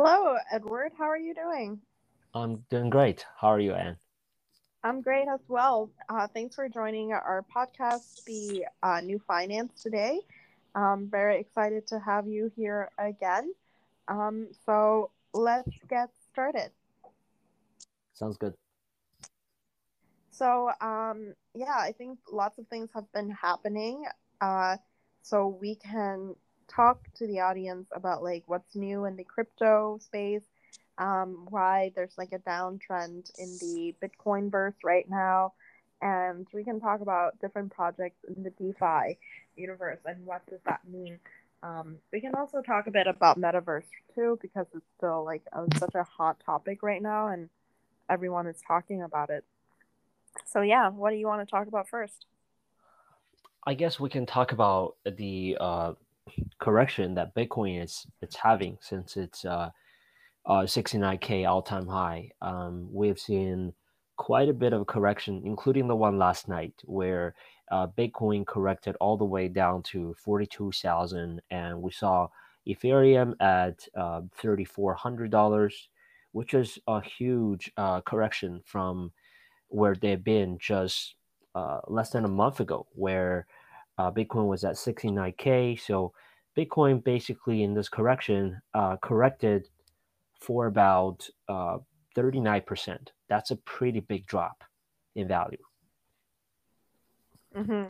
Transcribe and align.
Hello, 0.00 0.36
Edward. 0.52 0.92
How 0.96 1.06
are 1.06 1.18
you 1.18 1.34
doing? 1.34 1.80
I'm 2.32 2.64
doing 2.70 2.88
great. 2.88 3.26
How 3.40 3.48
are 3.48 3.58
you, 3.58 3.74
Anne? 3.74 3.96
I'm 4.84 5.02
great 5.02 5.26
as 5.26 5.40
well. 5.48 5.90
Uh, 6.08 6.28
thanks 6.28 6.54
for 6.54 6.68
joining 6.68 7.10
our 7.10 7.44
podcast, 7.52 8.22
The 8.24 8.66
uh, 8.80 9.00
New 9.00 9.18
Finance, 9.26 9.82
today. 9.82 10.20
I'm 10.76 11.10
very 11.10 11.40
excited 11.40 11.88
to 11.88 11.98
have 11.98 12.28
you 12.28 12.52
here 12.54 12.90
again. 12.96 13.52
Um, 14.06 14.46
so 14.64 15.10
let's 15.34 15.72
get 15.90 16.10
started. 16.30 16.70
Sounds 18.12 18.36
good. 18.36 18.54
So, 20.30 20.70
um, 20.80 21.34
yeah, 21.54 21.76
I 21.76 21.90
think 21.90 22.20
lots 22.30 22.56
of 22.60 22.68
things 22.68 22.90
have 22.94 23.12
been 23.12 23.30
happening. 23.30 24.04
Uh, 24.40 24.76
so 25.22 25.58
we 25.60 25.74
can 25.74 26.36
talk 26.68 27.00
to 27.16 27.26
the 27.26 27.40
audience 27.40 27.88
about 27.92 28.22
like 28.22 28.44
what's 28.46 28.74
new 28.74 29.04
in 29.04 29.16
the 29.16 29.24
crypto 29.24 29.98
space, 30.00 30.42
um, 30.98 31.46
why 31.50 31.92
there's 31.94 32.16
like 32.18 32.32
a 32.32 32.38
downtrend 32.38 33.30
in 33.38 33.56
the 33.60 33.94
Bitcoin 34.02 34.50
verse 34.50 34.74
right 34.84 35.08
now, 35.08 35.52
and 36.02 36.46
we 36.52 36.64
can 36.64 36.80
talk 36.80 37.00
about 37.00 37.38
different 37.40 37.72
projects 37.72 38.24
in 38.24 38.42
the 38.42 38.50
DeFi 38.50 39.18
universe 39.56 39.98
and 40.06 40.24
what 40.24 40.46
does 40.48 40.60
that 40.64 40.80
mean. 40.88 41.18
Um, 41.62 41.96
we 42.12 42.20
can 42.20 42.34
also 42.36 42.62
talk 42.62 42.86
a 42.86 42.90
bit 42.90 43.08
about 43.08 43.38
metaverse 43.38 43.82
too 44.14 44.38
because 44.40 44.66
it's 44.74 44.86
still 44.96 45.24
like 45.24 45.42
a, 45.52 45.66
such 45.76 45.94
a 45.96 46.04
hot 46.04 46.36
topic 46.46 46.82
right 46.82 47.02
now 47.02 47.28
and 47.28 47.48
everyone 48.08 48.46
is 48.46 48.60
talking 48.66 49.02
about 49.02 49.30
it. 49.30 49.44
So 50.46 50.60
yeah, 50.60 50.88
what 50.88 51.10
do 51.10 51.16
you 51.16 51.26
want 51.26 51.46
to 51.46 51.50
talk 51.50 51.66
about 51.66 51.88
first? 51.88 52.26
I 53.66 53.74
guess 53.74 53.98
we 53.98 54.08
can 54.08 54.24
talk 54.24 54.52
about 54.52 54.96
the 55.04 55.56
uh, 55.60 55.92
correction 56.58 57.14
that 57.14 57.34
Bitcoin 57.34 57.82
is 57.82 58.06
it's 58.22 58.36
having 58.36 58.78
since 58.80 59.16
it's 59.16 59.44
uh, 59.44 59.70
uh, 60.46 60.62
69k 60.62 61.48
all-time 61.48 61.86
high. 61.86 62.30
Um, 62.40 62.88
we've 62.92 63.18
seen 63.18 63.72
quite 64.16 64.48
a 64.48 64.54
bit 64.54 64.72
of 64.72 64.86
correction, 64.86 65.42
including 65.44 65.88
the 65.88 65.96
one 65.96 66.18
last 66.18 66.48
night 66.48 66.74
where 66.84 67.34
uh, 67.70 67.86
Bitcoin 67.86 68.46
corrected 68.46 68.96
all 69.00 69.16
the 69.16 69.24
way 69.24 69.48
down 69.48 69.82
to 69.82 70.14
42,000, 70.24 71.40
and 71.50 71.80
we 71.80 71.92
saw 71.92 72.28
Ethereum 72.66 73.34
at 73.40 73.86
uh, 73.96 74.22
$3,400, 74.42 75.72
which 76.32 76.54
is 76.54 76.78
a 76.86 77.00
huge 77.00 77.70
uh, 77.76 78.00
correction 78.02 78.60
from 78.64 79.12
where 79.68 79.94
they've 79.94 80.24
been 80.24 80.58
just 80.58 81.14
uh, 81.54 81.80
less 81.88 82.10
than 82.10 82.24
a 82.24 82.28
month 82.28 82.60
ago, 82.60 82.86
where 82.92 83.46
uh, 83.98 84.10
Bitcoin 84.10 84.46
was 84.46 84.64
at 84.64 84.74
69k. 84.74 85.80
So 85.80 86.12
Bitcoin 86.56 87.02
basically 87.02 87.62
in 87.62 87.74
this 87.74 87.88
correction 87.88 88.60
uh, 88.74 88.96
corrected 88.96 89.68
for 90.40 90.66
about 90.66 91.28
uh, 91.48 91.78
39%. 92.16 92.98
That's 93.28 93.50
a 93.50 93.56
pretty 93.56 94.00
big 94.00 94.26
drop 94.26 94.64
in 95.14 95.28
value. 95.28 95.58
Mm-hmm. 97.54 97.86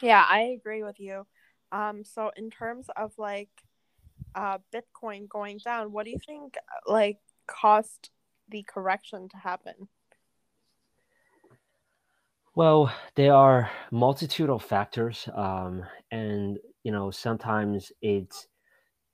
Yeah, 0.00 0.24
I 0.28 0.56
agree 0.58 0.82
with 0.82 1.00
you. 1.00 1.26
Um, 1.72 2.04
so 2.04 2.30
in 2.36 2.50
terms 2.50 2.86
of 2.96 3.12
like 3.18 3.48
uh, 4.34 4.58
Bitcoin 4.72 5.28
going 5.28 5.58
down, 5.58 5.92
what 5.92 6.04
do 6.04 6.10
you 6.10 6.18
think 6.24 6.56
like 6.86 7.18
caused 7.46 8.10
the 8.48 8.62
correction 8.62 9.28
to 9.30 9.36
happen? 9.36 9.74
Well, 12.54 12.92
there 13.16 13.34
are 13.34 13.70
multitude 13.90 14.50
of 14.50 14.62
factors, 14.62 15.28
um, 15.34 15.84
and 16.10 16.58
you 16.84 16.92
know 16.92 17.10
sometimes 17.10 17.90
it's 18.00 18.46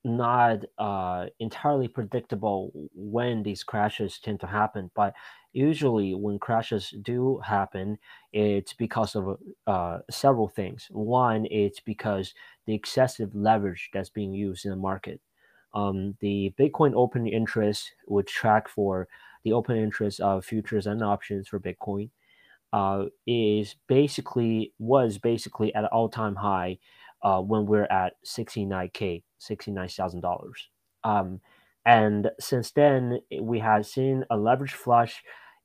not 0.04 0.60
uh, 0.78 1.26
entirely 1.40 1.88
predictable 1.88 2.72
when 2.94 3.42
these 3.42 3.64
crashes 3.64 4.18
tend 4.20 4.40
to 4.40 4.46
happen. 4.48 4.90
But 4.94 5.14
usually, 5.52 6.14
when 6.14 6.38
crashes 6.38 6.94
do 7.02 7.40
happen, 7.44 7.98
it's 8.32 8.74
because 8.74 9.16
of 9.16 9.38
uh, 9.66 10.00
several 10.10 10.48
things. 10.48 10.88
One, 10.90 11.46
it's 11.50 11.80
because 11.80 12.34
the 12.66 12.74
excessive 12.74 13.34
leverage 13.34 13.90
that's 13.92 14.10
being 14.10 14.34
used 14.34 14.64
in 14.66 14.70
the 14.72 14.76
market. 14.76 15.20
Um, 15.74 16.16
the 16.20 16.52
Bitcoin 16.58 16.92
open 16.94 17.26
interest, 17.26 17.92
would 18.08 18.26
track 18.26 18.68
for 18.68 19.08
the 19.44 19.52
open 19.52 19.76
interest 19.76 20.20
of 20.20 20.44
futures 20.44 20.86
and 20.86 21.02
options 21.02 21.48
for 21.48 21.60
Bitcoin 21.60 22.10
uh, 22.72 23.06
is 23.26 23.76
basically 23.88 24.72
was 24.78 25.18
basically 25.18 25.74
at 25.74 25.84
an 25.84 25.90
all 25.92 26.08
time 26.08 26.36
high 26.36 26.78
uh, 27.22 27.40
when 27.40 27.66
we're 27.66 27.84
at 27.84 28.14
69k, 28.24 29.22
$69,000. 29.40 30.52
Um, 31.04 31.40
and 31.84 32.30
since 32.38 32.70
then, 32.70 33.20
we 33.40 33.58
have 33.60 33.86
seen 33.86 34.24
a 34.30 34.36
leverage 34.36 34.72
flush, 34.72 35.22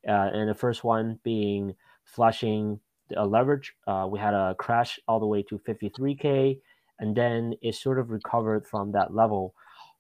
uh, 0.07 0.29
and 0.33 0.49
the 0.49 0.55
first 0.55 0.83
one 0.83 1.19
being 1.23 1.75
flushing 2.03 2.79
a 3.16 3.25
leverage. 3.25 3.73
Uh, 3.85 4.07
we 4.09 4.19
had 4.19 4.33
a 4.33 4.55
crash 4.57 4.99
all 5.07 5.19
the 5.19 5.25
way 5.25 5.43
to 5.43 5.59
53k, 5.59 6.59
and 6.99 7.16
then 7.16 7.53
it 7.61 7.75
sort 7.75 7.99
of 7.99 8.09
recovered 8.09 8.66
from 8.66 8.91
that 8.93 9.13
level. 9.13 9.53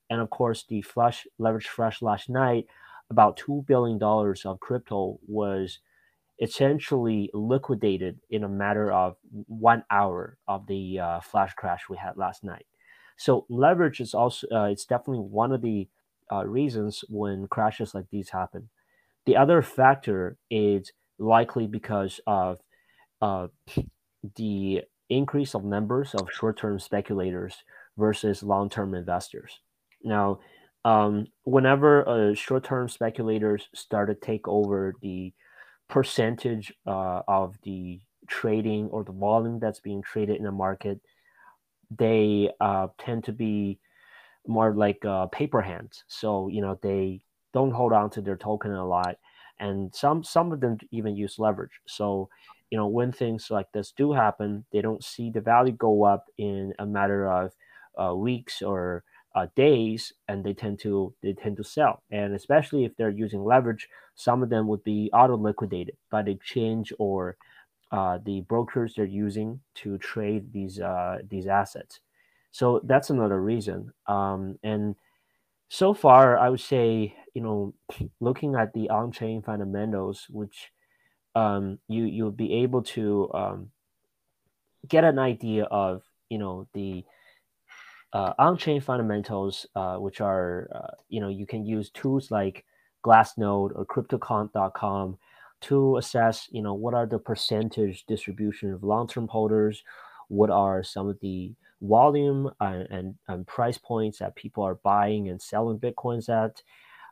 And 0.09 0.21
of 0.21 0.29
course, 0.29 0.63
the 0.67 0.81
flush 0.81 1.27
leverage 1.37 1.67
flush 1.67 2.01
last 2.01 2.29
night, 2.29 2.67
about 3.09 3.37
two 3.37 3.63
billion 3.67 3.97
dollars 3.97 4.45
of 4.45 4.59
crypto 4.59 5.19
was 5.27 5.79
essentially 6.39 7.29
liquidated 7.33 8.19
in 8.29 8.43
a 8.43 8.49
matter 8.49 8.91
of 8.91 9.15
one 9.47 9.83
hour 9.89 10.37
of 10.47 10.67
the 10.67 10.99
uh, 10.99 11.19
flash 11.21 11.53
crash 11.53 11.83
we 11.89 11.97
had 11.97 12.17
last 12.17 12.43
night. 12.43 12.65
So 13.17 13.45
leverage 13.49 14.01
is 14.01 14.13
also 14.13 14.47
uh, 14.51 14.65
it's 14.65 14.85
definitely 14.85 15.23
one 15.23 15.51
of 15.51 15.61
the 15.61 15.87
uh, 16.31 16.45
reasons 16.45 17.03
when 17.07 17.47
crashes 17.47 17.93
like 17.95 18.09
these 18.11 18.29
happen. 18.29 18.69
The 19.25 19.37
other 19.37 19.61
factor 19.61 20.37
is 20.49 20.91
likely 21.17 21.67
because 21.67 22.19
of 22.27 22.59
uh, 23.21 23.47
the 24.35 24.81
increase 25.09 25.55
of 25.55 25.63
numbers 25.63 26.13
of 26.15 26.31
short-term 26.31 26.79
speculators 26.79 27.63
versus 27.97 28.43
long-term 28.43 28.93
investors. 28.93 29.59
Now, 30.03 30.39
um, 30.83 31.27
whenever 31.43 32.07
uh, 32.07 32.33
short-term 32.35 32.89
speculators 32.89 33.69
start 33.73 34.09
to 34.09 34.15
take 34.15 34.47
over 34.47 34.93
the 35.01 35.33
percentage 35.89 36.73
uh, 36.85 37.21
of 37.27 37.55
the 37.63 37.99
trading 38.27 38.87
or 38.87 39.03
the 39.03 39.11
volume 39.11 39.59
that's 39.59 39.79
being 39.79 40.01
traded 40.01 40.37
in 40.37 40.43
the 40.43 40.51
market, 40.51 40.99
they 41.95 42.49
uh, 42.59 42.87
tend 42.97 43.23
to 43.25 43.31
be 43.31 43.79
more 44.47 44.73
like 44.73 45.03
uh, 45.05 45.27
paper 45.27 45.61
hands. 45.61 46.03
So 46.07 46.47
you 46.47 46.61
know 46.61 46.79
they 46.81 47.21
don't 47.53 47.71
hold 47.71 47.93
on 47.93 48.09
to 48.11 48.21
their 48.21 48.37
token 48.37 48.71
a 48.71 48.85
lot, 48.85 49.17
and 49.59 49.93
some 49.93 50.23
some 50.23 50.51
of 50.51 50.59
them 50.59 50.77
even 50.91 51.15
use 51.15 51.39
leverage. 51.39 51.79
So 51.87 52.29
you 52.69 52.77
know 52.77 52.87
when 52.87 53.11
things 53.11 53.49
like 53.49 53.71
this 53.71 53.91
do 53.91 54.11
happen, 54.13 54.65
they 54.71 54.81
don't 54.81 55.03
see 55.03 55.29
the 55.29 55.41
value 55.41 55.73
go 55.73 56.03
up 56.03 56.25
in 56.37 56.73
a 56.79 56.85
matter 56.85 57.29
of 57.29 57.53
uh, 57.99 58.15
weeks 58.15 58.61
or 58.61 59.03
uh, 59.35 59.47
days, 59.55 60.13
and 60.27 60.43
they 60.43 60.53
tend 60.53 60.79
to 60.79 61.13
they 61.21 61.33
tend 61.33 61.57
to 61.57 61.63
sell. 61.63 62.01
And 62.09 62.33
especially 62.33 62.85
if 62.85 62.95
they're 62.95 63.09
using 63.09 63.43
leverage, 63.43 63.87
some 64.15 64.41
of 64.41 64.49
them 64.49 64.67
would 64.67 64.83
be 64.83 65.09
auto 65.13 65.35
liquidated 65.37 65.97
by 66.09 66.23
the 66.23 66.31
exchange 66.31 66.93
or 66.97 67.37
uh, 67.91 68.17
the 68.25 68.41
brokers 68.41 68.95
they're 68.95 69.05
using 69.05 69.59
to 69.75 69.97
trade 69.97 70.51
these 70.53 70.79
uh, 70.79 71.19
these 71.29 71.47
assets. 71.47 71.99
So 72.51 72.79
that's 72.85 73.09
another 73.09 73.41
reason. 73.41 73.91
Um, 74.07 74.57
and 74.63 74.95
so 75.67 75.93
far, 75.93 76.37
I 76.37 76.49
would 76.49 76.61
say 76.61 77.15
you 77.33 77.41
know 77.41 77.73
looking 78.21 78.55
at 78.55 78.73
the 78.73 78.89
on-chain 78.89 79.41
fundamentals, 79.41 80.27
which 80.29 80.71
um, 81.35 81.79
you 81.89 82.05
you'll 82.05 82.31
be 82.31 82.53
able 82.63 82.83
to 82.83 83.29
um, 83.33 83.71
get 84.87 85.03
an 85.03 85.19
idea 85.19 85.65
of 85.65 86.03
you 86.29 86.37
know 86.37 86.67
the 86.73 87.03
uh, 88.15 88.33
on-chain 88.39 88.79
fundamentals, 88.79 89.65
uh, 89.75 89.97
which 89.97 90.21
are 90.21 90.69
uh, 90.73 90.95
you 91.09 91.19
know 91.19 91.27
you 91.27 91.45
can 91.45 91.65
use 91.65 91.89
tools 91.89 92.31
like 92.31 92.63
Glassnode 93.05 93.71
or 93.75 93.85
CryptoQuant.com 93.85 95.17
to 95.61 95.97
assess 95.97 96.47
you 96.49 96.61
know 96.61 96.73
what 96.73 96.93
are 96.93 97.05
the 97.05 97.19
percentage 97.19 98.05
distribution 98.05 98.71
of 98.71 98.83
long-term 98.83 99.27
holders, 99.27 99.83
what 100.29 100.49
are 100.49 100.81
some 100.81 101.09
of 101.09 101.19
the 101.19 101.53
volume 101.81 102.49
and, 102.61 102.87
and, 102.89 103.15
and 103.27 103.45
price 103.47 103.77
points 103.77 104.19
that 104.19 104.35
people 104.35 104.63
are 104.63 104.75
buying 104.75 105.27
and 105.27 105.41
selling 105.41 105.77
bitcoins 105.77 106.29
at. 106.29 106.63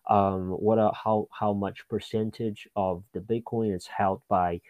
Um, 0.10 0.52
what 0.52 0.80
are 0.80 0.94
how 0.94 1.28
how 1.38 1.52
much 1.52 1.88
percentage 1.90 2.68
of 2.78 3.04
the 3.14 3.20
Bitcoin 3.20 3.76
is 3.76 3.88
held 3.88 4.22
by 4.30 4.62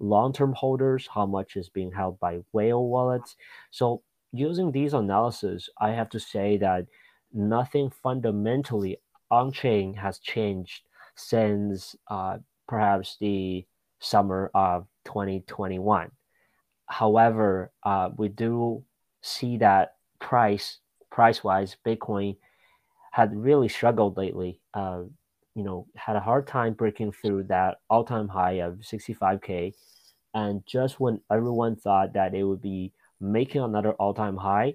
long-term 0.00 0.52
holders? 0.52 1.08
How 1.14 1.26
much 1.26 1.56
is 1.56 1.68
being 1.70 1.92
held 1.92 2.20
by 2.20 2.40
whale 2.52 2.84
wallets? 2.86 3.36
So 3.70 4.02
using 4.32 4.72
these 4.72 4.94
analysis, 4.94 5.68
I 5.78 5.90
have 5.90 6.08
to 6.10 6.20
say 6.20 6.56
that 6.58 6.86
nothing 7.32 7.90
fundamentally 7.90 8.98
on 9.30 9.52
chain 9.52 9.94
has 9.94 10.18
changed 10.18 10.82
since 11.16 11.96
uh, 12.08 12.38
perhaps 12.66 13.16
the 13.20 13.66
summer 14.00 14.50
of 14.54 14.86
2021. 15.04 16.10
However, 16.86 17.72
uh, 17.82 18.10
we 18.16 18.28
do 18.28 18.84
see 19.20 19.58
that 19.58 19.96
price 20.20 20.78
price 21.10 21.42
wise, 21.42 21.76
Bitcoin 21.84 22.36
had 23.12 23.34
really 23.34 23.68
struggled 23.68 24.16
lately. 24.16 24.60
Uh, 24.74 25.02
you 25.54 25.64
know, 25.64 25.86
had 25.96 26.14
a 26.14 26.20
hard 26.20 26.46
time 26.46 26.74
breaking 26.74 27.10
through 27.12 27.42
that 27.44 27.78
all 27.90 28.04
time 28.04 28.28
high 28.28 28.60
of 28.60 28.74
65K. 28.76 29.74
And 30.34 30.64
just 30.66 31.00
when 31.00 31.20
everyone 31.30 31.74
thought 31.74 32.12
that 32.12 32.34
it 32.34 32.44
would 32.44 32.62
be 32.62 32.92
making 33.20 33.62
another 33.62 33.92
all 33.94 34.14
time 34.14 34.36
high, 34.36 34.74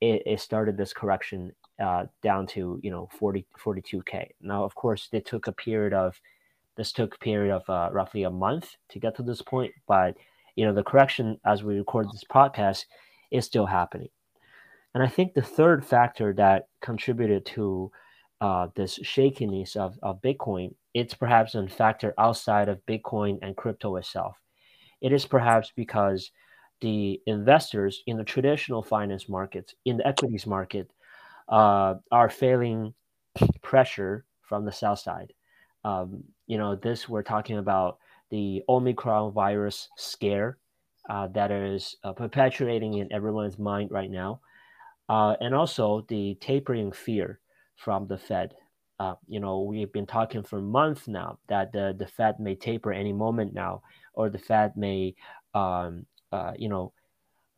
it, 0.00 0.22
it 0.26 0.40
started 0.40 0.76
this 0.76 0.92
correction 0.92 1.52
uh, 1.82 2.04
down 2.22 2.46
to, 2.48 2.78
you 2.82 2.90
know, 2.90 3.08
40, 3.18 3.46
42K. 3.58 4.28
Now, 4.40 4.64
of 4.64 4.74
course, 4.74 5.08
it 5.12 5.26
took 5.26 5.46
a 5.46 5.52
period 5.52 5.92
of, 5.92 6.20
this 6.76 6.92
took 6.92 7.14
a 7.14 7.18
period 7.18 7.54
of 7.54 7.68
uh, 7.68 7.90
roughly 7.92 8.24
a 8.24 8.30
month 8.30 8.76
to 8.90 8.98
get 8.98 9.16
to 9.16 9.22
this 9.22 9.42
point. 9.42 9.72
But, 9.86 10.16
you 10.56 10.64
know, 10.64 10.74
the 10.74 10.82
correction 10.82 11.38
as 11.44 11.62
we 11.62 11.78
record 11.78 12.06
this 12.12 12.24
podcast 12.24 12.84
is 13.30 13.44
still 13.44 13.66
happening. 13.66 14.08
And 14.94 15.02
I 15.02 15.08
think 15.08 15.34
the 15.34 15.42
third 15.42 15.84
factor 15.84 16.32
that 16.34 16.68
contributed 16.80 17.44
to 17.46 17.90
uh, 18.40 18.68
this 18.76 18.98
shakiness 19.02 19.74
of, 19.74 19.98
of 20.02 20.22
Bitcoin, 20.22 20.74
it's 20.92 21.14
perhaps 21.14 21.54
a 21.54 21.66
factor 21.66 22.14
outside 22.18 22.68
of 22.68 22.84
Bitcoin 22.86 23.38
and 23.42 23.56
crypto 23.56 23.96
itself. 23.96 24.36
It 25.00 25.12
is 25.12 25.26
perhaps 25.26 25.72
because 25.74 26.30
the 26.84 27.18
investors 27.26 28.02
in 28.06 28.18
the 28.18 28.24
traditional 28.24 28.82
finance 28.82 29.26
markets, 29.26 29.74
in 29.86 29.96
the 29.96 30.06
equities 30.06 30.46
market, 30.46 30.90
uh, 31.48 31.94
are 32.12 32.28
feeling 32.28 32.92
pressure 33.62 34.26
from 34.42 34.66
the 34.66 34.72
sell 34.72 34.94
side. 34.94 35.32
Um, 35.82 36.22
you 36.46 36.58
know, 36.58 36.76
this 36.76 37.08
we're 37.08 37.22
talking 37.22 37.56
about 37.56 37.98
the 38.30 38.62
Omicron 38.68 39.32
virus 39.32 39.88
scare 39.96 40.58
uh, 41.08 41.28
that 41.28 41.50
is 41.50 41.96
uh, 42.04 42.12
perpetuating 42.12 42.98
in 42.98 43.10
everyone's 43.10 43.58
mind 43.58 43.90
right 43.90 44.10
now 44.10 44.40
uh, 45.08 45.36
and 45.40 45.54
also 45.54 46.04
the 46.08 46.36
tapering 46.42 46.92
fear 46.92 47.40
from 47.76 48.06
the 48.06 48.18
Fed. 48.18 48.54
Uh, 49.00 49.14
you 49.26 49.40
know, 49.40 49.62
we've 49.62 49.92
been 49.92 50.06
talking 50.06 50.42
for 50.42 50.60
months 50.60 51.08
now 51.08 51.38
that 51.48 51.72
the, 51.72 51.94
the 51.98 52.06
Fed 52.06 52.38
may 52.38 52.54
taper 52.54 52.92
any 52.92 53.12
moment 53.12 53.54
now, 53.54 53.82
or 54.12 54.28
the 54.28 54.38
Fed 54.38 54.76
may, 54.76 55.14
um, 55.54 56.04
uh, 56.34 56.52
you 56.58 56.68
know, 56.68 56.92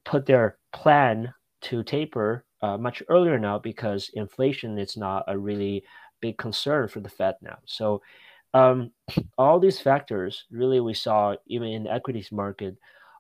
put 0.05 0.27
their 0.27 0.59
plan 0.75 1.33
to 1.63 1.83
taper 1.83 2.45
uh, 2.61 2.77
much 2.77 3.03
earlier 3.09 3.39
now 3.39 3.59
because 3.59 4.11
inflation 4.13 4.79
is 4.79 4.99
not 4.99 5.25
a 5.29 5.39
really 5.39 5.83
big 6.21 6.37
concern 6.37 6.87
for 6.87 7.01
the 7.01 7.09
Fed 7.09 7.37
now. 7.41 7.57
So, 7.65 8.03
um, 8.53 8.91
all 9.39 9.59
these 9.59 9.81
factors 9.81 10.45
really 10.51 10.81
we 10.81 10.93
saw 10.93 11.37
even 11.47 11.69
in 11.69 11.85
the 11.85 11.93
equities 11.93 12.31
market 12.31 12.77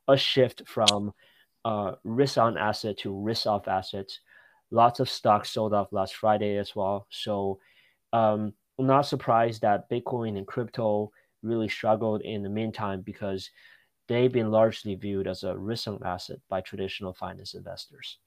a 0.08 0.16
shift 0.16 0.62
from 0.66 1.12
uh, 1.64 1.92
risk 2.04 2.36
on 2.36 2.58
asset 2.58 2.98
to 2.98 3.18
risk 3.18 3.46
off 3.46 3.66
assets. 3.66 4.20
Lots 4.70 5.00
of 5.00 5.08
stocks 5.08 5.50
sold 5.50 5.72
off 5.72 5.88
last 5.90 6.16
Friday 6.16 6.58
as 6.58 6.76
well. 6.76 7.06
So 7.10 7.60
um, 8.12 8.52
I'm 8.78 8.86
not 8.86 9.06
surprised 9.06 9.62
that 9.62 9.88
Bitcoin 9.88 10.36
and 10.36 10.46
crypto 10.46 11.10
really 11.42 11.68
struggled 11.68 12.20
in 12.22 12.42
the 12.42 12.50
meantime 12.50 13.00
because 13.00 13.48
they've 14.08 14.32
been 14.32 14.50
largely 14.50 14.94
viewed 14.94 15.26
as 15.26 15.42
a 15.42 15.56
risk 15.56 15.88
asset 16.04 16.38
by 16.48 16.60
traditional 16.60 17.12
finance 17.12 17.54
investors. 17.54 18.18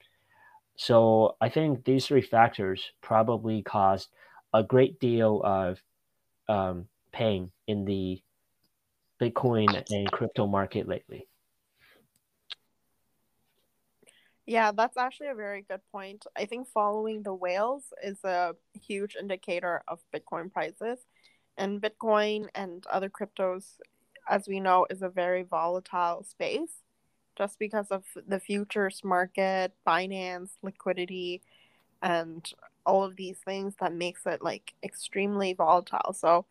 So 0.76 1.36
I 1.40 1.48
think 1.48 1.84
these 1.84 2.06
three 2.06 2.22
factors 2.22 2.92
probably 3.00 3.62
caused 3.62 4.08
a 4.52 4.62
great 4.62 4.98
deal 5.00 5.42
of 5.44 5.82
um, 6.48 6.86
pain 7.12 7.50
in 7.66 7.84
the 7.84 8.22
Bitcoin 9.20 9.84
and 9.90 10.10
crypto 10.10 10.46
market 10.46 10.88
lately. 10.88 11.26
Yeah, 14.46 14.72
that's 14.72 14.96
actually 14.96 15.28
a 15.28 15.34
very 15.34 15.62
good 15.62 15.82
point. 15.92 16.26
I 16.36 16.46
think 16.46 16.66
following 16.66 17.22
the 17.22 17.34
whales 17.34 17.84
is 18.02 18.18
a 18.24 18.54
huge 18.72 19.14
indicator 19.14 19.82
of 19.86 20.00
Bitcoin 20.12 20.52
prices. 20.52 20.98
And 21.56 21.80
Bitcoin 21.80 22.48
and 22.54 22.84
other 22.86 23.10
cryptos, 23.10 23.64
as 24.30 24.48
we 24.48 24.60
know, 24.60 24.86
is 24.88 25.02
a 25.02 25.08
very 25.08 25.42
volatile 25.42 26.22
space 26.22 26.70
just 27.36 27.58
because 27.58 27.88
of 27.90 28.04
the 28.26 28.40
futures 28.40 29.02
market, 29.02 29.72
finance, 29.84 30.52
liquidity, 30.62 31.42
and 32.02 32.52
all 32.86 33.04
of 33.04 33.16
these 33.16 33.38
things 33.38 33.74
that 33.80 33.92
makes 33.92 34.26
it 34.26 34.42
like 34.42 34.72
extremely 34.82 35.52
volatile. 35.52 36.12
So 36.12 36.46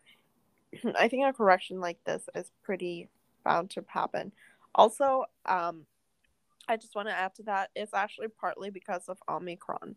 I 0.98 1.08
think 1.08 1.26
a 1.26 1.32
correction 1.32 1.80
like 1.80 1.98
this 2.04 2.28
is 2.34 2.50
pretty 2.62 3.08
bound 3.44 3.70
to 3.70 3.84
happen. 3.88 4.32
Also, 4.74 5.24
um, 5.46 5.86
I 6.68 6.76
just 6.76 6.94
want 6.94 7.08
to 7.08 7.14
add 7.14 7.34
to 7.36 7.42
that. 7.44 7.70
It's 7.74 7.94
actually 7.94 8.28
partly 8.28 8.70
because 8.70 9.08
of 9.08 9.18
Omicron, 9.28 9.96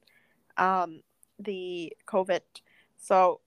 um, 0.58 1.02
the 1.38 1.96
COVID. 2.08 2.42
So, 2.98 3.42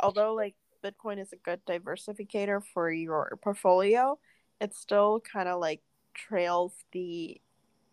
although 0.00 0.34
like 0.34 0.54
Bitcoin 0.82 1.20
is 1.20 1.32
a 1.32 1.36
good 1.36 1.64
diversificator 1.66 2.62
for 2.74 2.90
your 2.90 3.38
portfolio, 3.42 4.18
it 4.60 4.74
still 4.74 5.20
kind 5.20 5.48
of 5.48 5.60
like 5.60 5.80
trails 6.14 6.72
the 6.92 7.40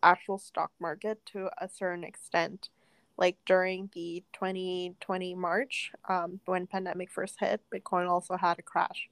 actual 0.02 0.38
stock 0.38 0.70
market 0.80 1.24
to 1.26 1.50
a 1.58 1.68
certain 1.68 2.04
extent. 2.04 2.68
Like 3.16 3.36
during 3.44 3.90
the 3.94 4.24
2020 4.32 5.34
March, 5.34 5.92
um, 6.08 6.40
when 6.46 6.66
pandemic 6.66 7.10
first 7.10 7.36
hit, 7.38 7.60
Bitcoin 7.74 8.08
also 8.08 8.36
had 8.36 8.58
a 8.58 8.62
crash. 8.62 9.10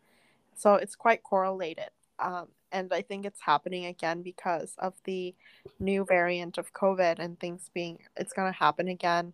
So 0.54 0.74
it's 0.74 0.96
quite 0.96 1.22
correlated. 1.22 1.90
Um, 2.18 2.48
and 2.72 2.92
I 2.92 3.02
think 3.02 3.26
it's 3.26 3.40
happening 3.40 3.86
again 3.86 4.22
because 4.22 4.74
of 4.78 4.94
the 5.04 5.34
new 5.78 6.04
variant 6.04 6.58
of 6.58 6.72
COVID 6.72 7.18
and 7.18 7.38
things 7.38 7.70
being 7.72 7.98
it's 8.16 8.32
going 8.32 8.52
to 8.52 8.58
happen 8.58 8.88
again. 8.88 9.32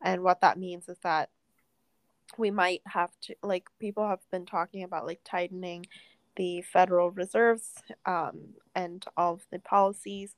And 0.00 0.22
what 0.22 0.40
that 0.40 0.58
means 0.58 0.88
is 0.88 0.98
that 1.02 1.30
we 2.38 2.50
might 2.50 2.82
have 2.86 3.10
to 3.22 3.34
like 3.42 3.66
people 3.78 4.06
have 4.06 4.20
been 4.30 4.46
talking 4.46 4.84
about 4.84 5.06
like 5.06 5.20
tightening 5.24 5.86
the 6.36 6.62
Federal 6.62 7.10
Reserves 7.10 7.74
um, 8.06 8.38
and 8.74 9.04
all 9.16 9.34
of 9.34 9.46
the 9.50 9.58
policies, 9.58 10.34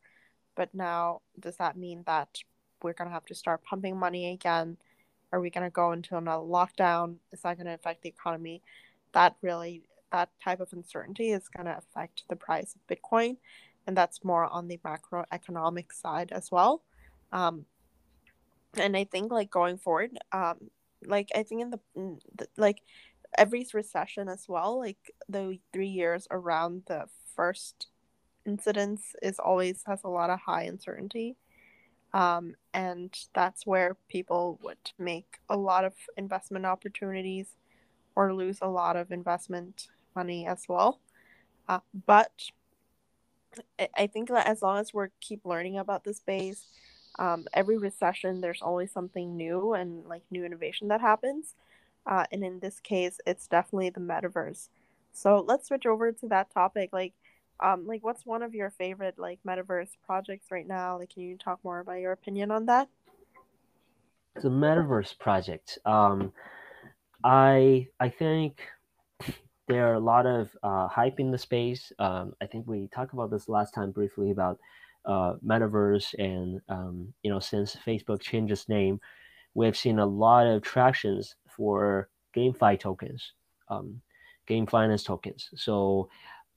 but 0.56 0.74
now 0.74 1.20
does 1.38 1.56
that 1.56 1.76
mean 1.76 2.02
that 2.06 2.28
we're 2.82 2.92
going 2.92 3.08
to 3.08 3.14
have 3.14 3.24
to 3.26 3.34
start 3.34 3.64
pumping 3.64 3.96
money 3.96 4.32
again? 4.32 4.76
Are 5.32 5.40
we 5.40 5.50
going 5.50 5.64
to 5.64 5.70
go 5.70 5.92
into 5.92 6.16
another 6.16 6.42
lockdown? 6.44 7.16
Is 7.32 7.40
that 7.42 7.56
going 7.56 7.66
to 7.66 7.74
affect 7.74 8.02
the 8.02 8.08
economy? 8.08 8.62
That 9.12 9.36
really 9.42 9.82
that 10.12 10.30
type 10.42 10.60
of 10.60 10.72
uncertainty 10.72 11.32
is 11.32 11.48
going 11.48 11.66
to 11.66 11.76
affect 11.76 12.22
the 12.28 12.36
price 12.36 12.76
of 12.76 12.86
Bitcoin. 12.86 13.36
And 13.86 13.96
that's 13.96 14.24
more 14.24 14.44
on 14.44 14.68
the 14.68 14.78
macroeconomic 14.78 15.92
side 15.92 16.30
as 16.32 16.50
well. 16.52 16.82
Um, 17.32 17.66
and 18.76 18.96
I 18.96 19.04
think 19.04 19.32
like 19.32 19.50
going 19.50 19.76
forward, 19.76 20.16
um, 20.32 20.70
like 21.06 21.28
I 21.34 21.42
think 21.42 21.62
in 21.62 21.70
the, 21.70 22.48
like 22.56 22.82
every 23.36 23.66
recession 23.72 24.28
as 24.28 24.46
well, 24.48 24.78
like 24.78 25.12
the 25.28 25.58
three 25.72 25.88
years 25.88 26.26
around 26.30 26.82
the 26.86 27.06
first 27.34 27.88
incidents 28.46 29.14
is 29.22 29.38
always 29.38 29.82
has 29.86 30.00
a 30.04 30.08
lot 30.08 30.30
of 30.30 30.40
high 30.40 30.64
uncertainty. 30.64 31.36
Um, 32.12 32.54
and 32.72 33.12
that's 33.34 33.66
where 33.66 33.96
people 34.08 34.60
would 34.62 34.92
make 34.98 35.38
a 35.48 35.56
lot 35.56 35.84
of 35.84 35.94
investment 36.16 36.64
opportunities 36.64 37.48
or 38.14 38.32
lose 38.32 38.58
a 38.62 38.68
lot 38.68 38.94
of 38.94 39.10
investment 39.10 39.88
money 40.14 40.46
as 40.46 40.64
well. 40.68 41.00
Uh, 41.68 41.80
but 42.06 42.50
I 43.96 44.06
think 44.06 44.28
that 44.28 44.46
as 44.46 44.62
long 44.62 44.78
as 44.78 44.94
we 44.94 45.06
keep 45.20 45.44
learning 45.44 45.78
about 45.78 46.04
the 46.04 46.14
space, 46.14 46.66
um, 47.18 47.46
every 47.52 47.78
recession 47.78 48.40
there's 48.40 48.62
always 48.62 48.92
something 48.92 49.36
new 49.36 49.74
and 49.74 50.04
like 50.06 50.22
new 50.30 50.44
innovation 50.44 50.88
that 50.88 51.00
happens. 51.00 51.54
Uh, 52.06 52.24
and 52.32 52.44
in 52.44 52.60
this 52.60 52.80
case, 52.80 53.18
it's 53.26 53.46
definitely 53.46 53.90
the 53.90 54.00
metaverse. 54.00 54.68
So 55.12 55.44
let's 55.46 55.68
switch 55.68 55.86
over 55.86 56.12
to 56.12 56.28
that 56.28 56.50
topic. 56.52 56.90
Like, 56.92 57.14
um, 57.60 57.86
like 57.86 58.04
what's 58.04 58.26
one 58.26 58.42
of 58.42 58.54
your 58.54 58.70
favorite 58.70 59.18
like 59.18 59.38
metaverse 59.46 59.90
projects 60.04 60.50
right 60.50 60.66
now? 60.66 60.98
Like, 60.98 61.10
can 61.10 61.22
you 61.22 61.38
talk 61.38 61.60
more 61.64 61.80
about 61.80 62.00
your 62.00 62.12
opinion 62.12 62.50
on 62.50 62.66
that? 62.66 62.88
The 64.42 64.48
metaverse 64.48 65.18
project. 65.18 65.78
Um, 65.86 66.32
I 67.22 67.88
I 68.00 68.08
think 68.10 68.60
there 69.68 69.86
are 69.86 69.94
a 69.94 70.00
lot 70.00 70.26
of 70.26 70.50
uh, 70.62 70.88
hype 70.88 71.20
in 71.20 71.30
the 71.30 71.38
space. 71.38 71.92
Um, 71.98 72.34
I 72.42 72.46
think 72.46 72.66
we 72.66 72.88
talked 72.88 73.14
about 73.14 73.30
this 73.30 73.48
last 73.48 73.72
time 73.72 73.92
briefly 73.92 74.30
about 74.30 74.58
uh, 75.04 75.34
metaverse, 75.44 76.14
and 76.18 76.60
um, 76.68 77.12
you 77.22 77.30
know, 77.30 77.40
since 77.40 77.76
Facebook 77.76 78.20
changed 78.20 78.52
its 78.52 78.68
name, 78.68 79.00
we've 79.54 79.76
seen 79.76 79.98
a 79.98 80.06
lot 80.06 80.46
of 80.46 80.62
tractions 80.62 81.36
for 81.48 82.08
GameFi 82.36 82.78
tokens, 82.78 83.32
um, 83.68 84.00
game 84.46 84.66
finance 84.66 85.04
tokens. 85.04 85.50
So 85.54 86.08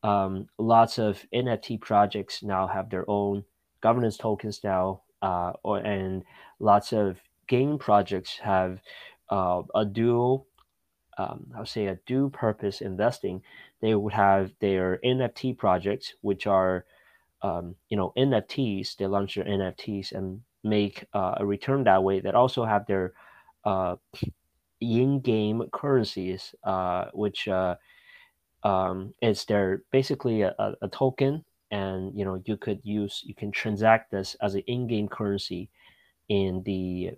um, 0.03 0.47
lots 0.57 0.97
of 0.97 1.25
NFT 1.33 1.81
projects 1.81 2.43
now 2.43 2.67
have 2.67 2.89
their 2.89 3.05
own 3.09 3.43
governance 3.81 4.17
tokens 4.17 4.61
now, 4.63 5.01
uh, 5.21 5.53
or 5.63 5.79
and 5.79 6.23
lots 6.59 6.93
of 6.93 7.19
game 7.47 7.77
projects 7.77 8.37
have 8.39 8.81
uh, 9.29 9.61
a 9.75 9.85
dual 9.85 10.47
um, 11.17 11.51
I 11.55 11.59
would 11.59 11.67
say 11.67 11.87
a 11.87 11.99
dual 12.05 12.29
purpose 12.29 12.81
investing, 12.81 13.41
they 13.81 13.95
would 13.95 14.13
have 14.13 14.53
their 14.59 14.99
NFT 15.03 15.57
projects, 15.57 16.13
which 16.21 16.45
are, 16.45 16.85
um, 17.41 17.75
you 17.89 17.97
know, 17.97 18.13
NFTs. 18.17 18.95
They 18.95 19.07
launch 19.07 19.35
their 19.35 19.45
NFTs, 19.45 20.11
and 20.11 20.41
make 20.63 21.05
uh, 21.13 21.35
a 21.37 21.45
return 21.45 21.83
that 21.85 22.03
way 22.03 22.19
that 22.19 22.35
also 22.35 22.65
have 22.65 22.85
their 22.85 23.13
uh, 23.63 23.95
in-game 24.81 25.63
currencies, 25.71 26.53
uh, 26.63 27.05
which 27.13 27.47
uh, 27.47 27.75
um, 28.63 29.13
is 29.21 29.45
their 29.45 29.83
basically 29.91 30.41
a, 30.41 30.53
a, 30.81 30.87
token, 30.89 31.43
and 31.71 32.17
you 32.17 32.25
know 32.25 32.41
you 32.45 32.57
could 32.57 32.79
use 32.83 33.21
you 33.25 33.33
can 33.33 33.51
transact 33.51 34.11
this 34.11 34.35
as 34.41 34.55
an 34.55 34.63
in-game 34.67 35.07
currency 35.07 35.69
in 36.29 36.63
the 36.63 37.11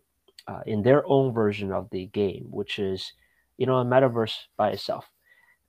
uh, 0.48 0.62
in 0.66 0.82
their 0.82 1.06
own 1.08 1.34
version 1.34 1.72
of 1.72 1.90
the 1.92 2.06
game, 2.08 2.48
which 2.50 2.80
is 2.80 3.14
you 3.58 3.66
know 3.66 3.78
a 3.78 3.86
metaverse 3.86 4.36
by 4.58 4.70
itself. 4.72 5.10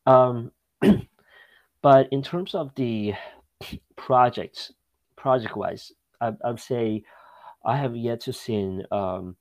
Um, 0.07 0.53
but 1.83 2.09
in 2.11 2.23
terms 2.23 2.55
of 2.55 2.75
the 2.75 3.15
projects, 3.97 4.73
project 5.17 5.57
wise, 5.57 5.93
I, 6.21 6.33
I'd 6.45 6.61
say 6.61 7.05
I 7.65 7.77
have 7.77 7.97
yet 7.97 8.21
to 8.23 8.33
see 8.33 8.83
um, 8.91 9.37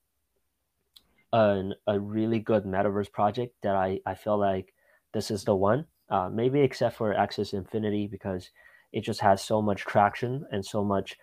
an, 1.31 1.73
a 1.87 1.99
really 1.99 2.39
good 2.39 2.63
metaverse 2.65 3.11
project 3.11 3.55
that 3.63 3.75
I, 3.75 3.99
I 4.05 4.15
feel 4.15 4.37
like 4.37 4.73
this 5.13 5.31
is 5.31 5.43
the 5.43 5.55
one. 5.55 5.85
Uh, 6.09 6.27
maybe 6.27 6.61
except 6.61 6.97
for 6.97 7.13
Axie 7.13 7.53
Infinity 7.53 8.07
because 8.07 8.49
it 8.91 9.01
just 9.01 9.21
has 9.21 9.43
so 9.43 9.61
much 9.61 9.85
traction 9.85 10.43
and 10.51 10.65
so 10.65 10.83
much 10.83 11.17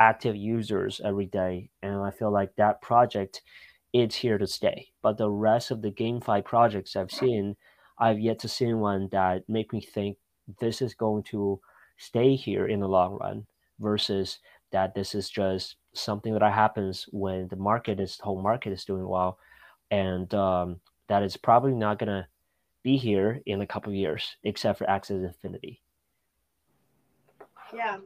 active 0.00 0.34
users 0.34 1.00
every 1.04 1.26
day. 1.26 1.70
And 1.80 1.96
I 2.02 2.10
feel 2.10 2.32
like 2.32 2.56
that 2.56 2.82
project 2.82 3.42
is 3.92 4.16
here 4.16 4.38
to 4.38 4.46
stay. 4.46 4.88
But 5.00 5.16
the 5.16 5.30
rest 5.30 5.70
of 5.70 5.82
the 5.82 5.92
GameFi 5.92 6.44
projects 6.44 6.96
I've 6.96 7.12
seen, 7.12 7.56
I've 7.98 8.18
yet 8.18 8.40
to 8.40 8.48
see 8.48 8.72
one 8.74 9.08
that 9.12 9.48
make 9.48 9.72
me 9.72 9.80
think 9.80 10.16
this 10.60 10.82
is 10.82 10.94
going 10.94 11.22
to 11.24 11.60
stay 12.02 12.34
here 12.34 12.66
in 12.66 12.80
the 12.80 12.88
long 12.88 13.16
run 13.20 13.46
versus 13.78 14.38
that 14.72 14.94
this 14.94 15.14
is 15.14 15.30
just 15.30 15.76
something 15.94 16.32
that 16.32 16.42
happens 16.42 17.06
when 17.12 17.46
the 17.48 17.56
market 17.56 18.00
is 18.00 18.16
the 18.16 18.24
whole 18.24 18.42
market 18.42 18.72
is 18.72 18.84
doing 18.84 19.06
well. 19.06 19.38
And 19.90 20.32
um, 20.34 20.80
that 21.08 21.22
is 21.22 21.36
probably 21.36 21.72
not 21.72 21.98
going 21.98 22.08
to 22.08 22.26
be 22.82 22.96
here 22.96 23.40
in 23.46 23.60
a 23.60 23.66
couple 23.66 23.92
years 23.92 24.36
except 24.42 24.78
for 24.78 24.86
Axie 24.86 25.24
Infinity. 25.24 25.80
Yeah. 27.72 27.98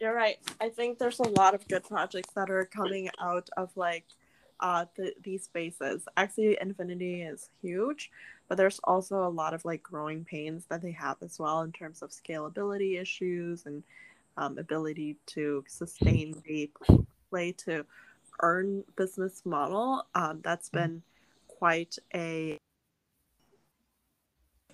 You're 0.00 0.14
right. 0.14 0.38
I 0.60 0.68
think 0.68 0.98
there's 0.98 1.20
a 1.20 1.28
lot 1.28 1.54
of 1.54 1.68
good 1.68 1.84
projects 1.84 2.34
that 2.34 2.50
are 2.50 2.64
coming 2.64 3.08
out 3.20 3.48
of 3.56 3.70
like 3.76 4.04
uh, 4.62 4.86
the, 4.96 5.12
these 5.22 5.44
spaces. 5.44 6.06
Axie 6.16 6.56
Infinity 6.62 7.22
is 7.22 7.50
huge, 7.60 8.10
but 8.48 8.56
there's 8.56 8.80
also 8.84 9.26
a 9.26 9.28
lot 9.28 9.52
of 9.52 9.64
like 9.64 9.82
growing 9.82 10.24
pains 10.24 10.64
that 10.70 10.80
they 10.80 10.92
have 10.92 11.16
as 11.20 11.38
well 11.38 11.62
in 11.62 11.72
terms 11.72 12.00
of 12.00 12.10
scalability 12.10 13.00
issues 13.00 13.66
and 13.66 13.82
um, 14.36 14.56
ability 14.56 15.16
to 15.26 15.64
sustain 15.68 16.40
the 16.46 16.70
play 17.28 17.52
to 17.52 17.84
earn 18.40 18.84
business 18.96 19.42
model. 19.44 20.06
Um, 20.14 20.40
that's 20.42 20.68
mm-hmm. 20.68 20.78
been 20.78 21.02
quite 21.48 21.98
a 22.14 22.56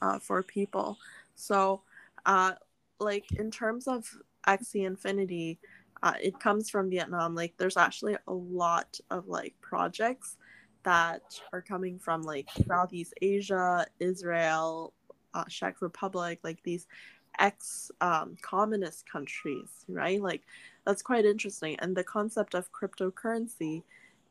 uh, 0.02 0.18
for 0.18 0.42
people. 0.42 0.98
So, 1.34 1.80
uh, 2.26 2.52
like 3.00 3.32
in 3.32 3.50
terms 3.50 3.88
of 3.88 4.06
Axie 4.46 4.86
Infinity, 4.86 5.58
uh, 6.02 6.14
it 6.22 6.38
comes 6.38 6.70
from 6.70 6.90
Vietnam. 6.90 7.34
Like, 7.34 7.54
there's 7.58 7.76
actually 7.76 8.16
a 8.26 8.32
lot 8.32 8.98
of 9.10 9.28
like 9.28 9.54
projects 9.60 10.36
that 10.84 11.22
are 11.52 11.62
coming 11.62 11.98
from 11.98 12.22
like 12.22 12.48
Southeast 12.66 13.14
Asia, 13.20 13.86
Israel, 13.98 14.92
uh, 15.34 15.44
Czech 15.48 15.82
Republic, 15.82 16.38
like 16.42 16.62
these 16.62 16.86
ex 17.38 17.90
um, 18.00 18.36
communist 18.42 19.10
countries, 19.10 19.68
right? 19.88 20.20
Like, 20.20 20.42
that's 20.86 21.02
quite 21.02 21.24
interesting. 21.24 21.76
And 21.80 21.96
the 21.96 22.04
concept 22.04 22.54
of 22.54 22.72
cryptocurrency 22.72 23.82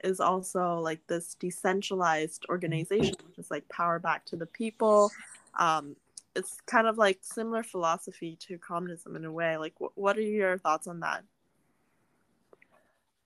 is 0.03 0.19
also 0.19 0.79
like 0.79 1.05
this 1.07 1.36
decentralized 1.36 2.45
organization, 2.50 3.15
which 3.27 3.38
is 3.38 3.51
like 3.51 3.67
power 3.69 4.00
back 4.00 4.25
to 4.25 4.36
the 4.36 4.45
people. 4.45 5.12
Um, 5.59 5.95
it's 6.36 6.62
kind 6.67 6.88
of 6.88 6.97
like 6.97 7.19
similar 7.21 7.63
philosophy 7.63 8.38
to 8.47 8.57
communism 8.57 9.15
in 9.15 9.25
a 9.25 9.31
way. 9.31 9.57
Like, 9.57 9.74
wh- 9.79 9.97
what 9.97 10.17
are 10.17 10.21
your 10.21 10.57
thoughts 10.59 10.88
on 10.88 11.00
that? 11.00 11.24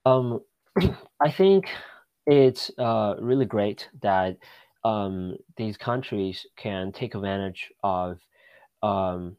Um, 0.05 0.39
I 1.21 1.31
think 1.31 1.69
it's 2.25 2.71
uh, 2.77 3.15
really 3.19 3.45
great 3.45 3.89
that 4.01 4.37
um, 4.83 5.35
these 5.57 5.77
countries 5.77 6.45
can 6.57 6.91
take 6.91 7.15
advantage 7.15 7.71
of 7.83 8.19
um, 8.83 9.37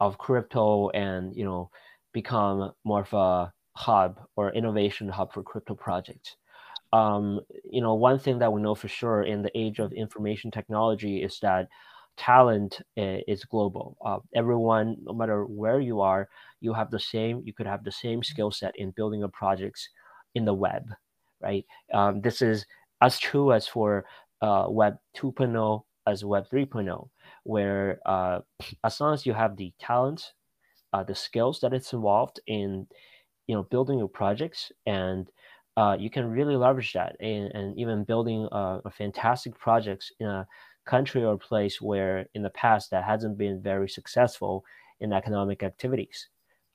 of 0.00 0.18
crypto 0.18 0.90
and 0.90 1.34
you 1.36 1.44
know 1.44 1.70
become 2.12 2.72
more 2.84 3.02
of 3.02 3.12
a 3.12 3.52
hub 3.76 4.20
or 4.36 4.52
innovation 4.52 5.08
hub 5.08 5.32
for 5.32 5.42
crypto 5.42 5.74
projects. 5.74 6.36
Um, 6.92 7.40
you 7.70 7.80
know, 7.80 7.94
one 7.94 8.18
thing 8.18 8.38
that 8.40 8.52
we 8.52 8.62
know 8.62 8.74
for 8.74 8.88
sure 8.88 9.22
in 9.22 9.42
the 9.42 9.56
age 9.58 9.78
of 9.80 9.92
information 9.92 10.50
technology 10.50 11.22
is 11.22 11.38
that 11.40 11.68
talent 12.16 12.80
is 12.96 13.44
global. 13.44 13.96
Uh, 14.04 14.18
everyone, 14.34 14.96
no 15.02 15.12
matter 15.12 15.44
where 15.44 15.80
you 15.80 16.00
are, 16.00 16.28
you 16.60 16.72
have 16.72 16.90
the 16.90 17.00
same. 17.00 17.42
You 17.44 17.52
could 17.52 17.66
have 17.66 17.84
the 17.84 17.92
same 17.92 18.22
skill 18.22 18.50
set 18.50 18.76
in 18.76 18.90
building 18.92 19.22
a 19.22 19.28
projects 19.28 19.88
in 20.34 20.44
the 20.44 20.54
web, 20.54 20.88
right? 21.40 21.64
Um, 21.92 22.20
this 22.20 22.42
is 22.42 22.64
as 23.00 23.18
true 23.18 23.52
as 23.52 23.66
for 23.66 24.04
uh, 24.40 24.66
Web 24.68 24.96
2.0 25.16 25.82
as 26.06 26.24
Web 26.24 26.46
3.0, 26.52 27.08
where 27.44 28.00
uh, 28.06 28.40
as 28.84 29.00
long 29.00 29.14
as 29.14 29.26
you 29.26 29.32
have 29.32 29.56
the 29.56 29.72
talent, 29.80 30.32
uh, 30.92 31.02
the 31.02 31.14
skills 31.14 31.60
that 31.60 31.72
it's 31.72 31.92
involved 31.92 32.40
in, 32.46 32.86
you 33.46 33.54
know, 33.54 33.62
building 33.64 33.98
your 33.98 34.08
projects, 34.08 34.70
and 34.86 35.30
uh, 35.76 35.96
you 35.98 36.10
can 36.10 36.30
really 36.30 36.56
leverage 36.56 36.92
that, 36.92 37.16
and, 37.20 37.50
and 37.54 37.78
even 37.78 38.04
building 38.04 38.46
uh, 38.52 38.80
a 38.84 38.90
fantastic 38.90 39.58
projects 39.58 40.12
in 40.20 40.26
a 40.26 40.46
country 40.84 41.24
or 41.24 41.38
place 41.38 41.80
where 41.80 42.26
in 42.34 42.42
the 42.42 42.50
past 42.50 42.90
that 42.90 43.04
hasn't 43.04 43.38
been 43.38 43.60
very 43.62 43.88
successful 43.88 44.64
in 45.00 45.12
economic 45.12 45.62
activities. 45.62 46.28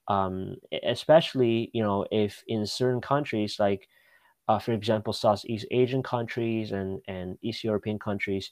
Um, 0.08 0.56
especially, 0.84 1.70
you 1.74 1.84
know, 1.84 2.06
if 2.12 2.44
in 2.48 2.66
certain 2.66 3.02
countries 3.02 3.58
like, 3.60 3.88
uh, 4.48 4.60
for 4.60 4.72
example, 4.74 5.14
Southeast 5.14 5.66
Asian 5.72 6.02
countries 6.02 6.72
and, 6.72 7.02
and 7.08 7.38
East 7.42 7.64
European 7.64 8.00
countries, 8.00 8.52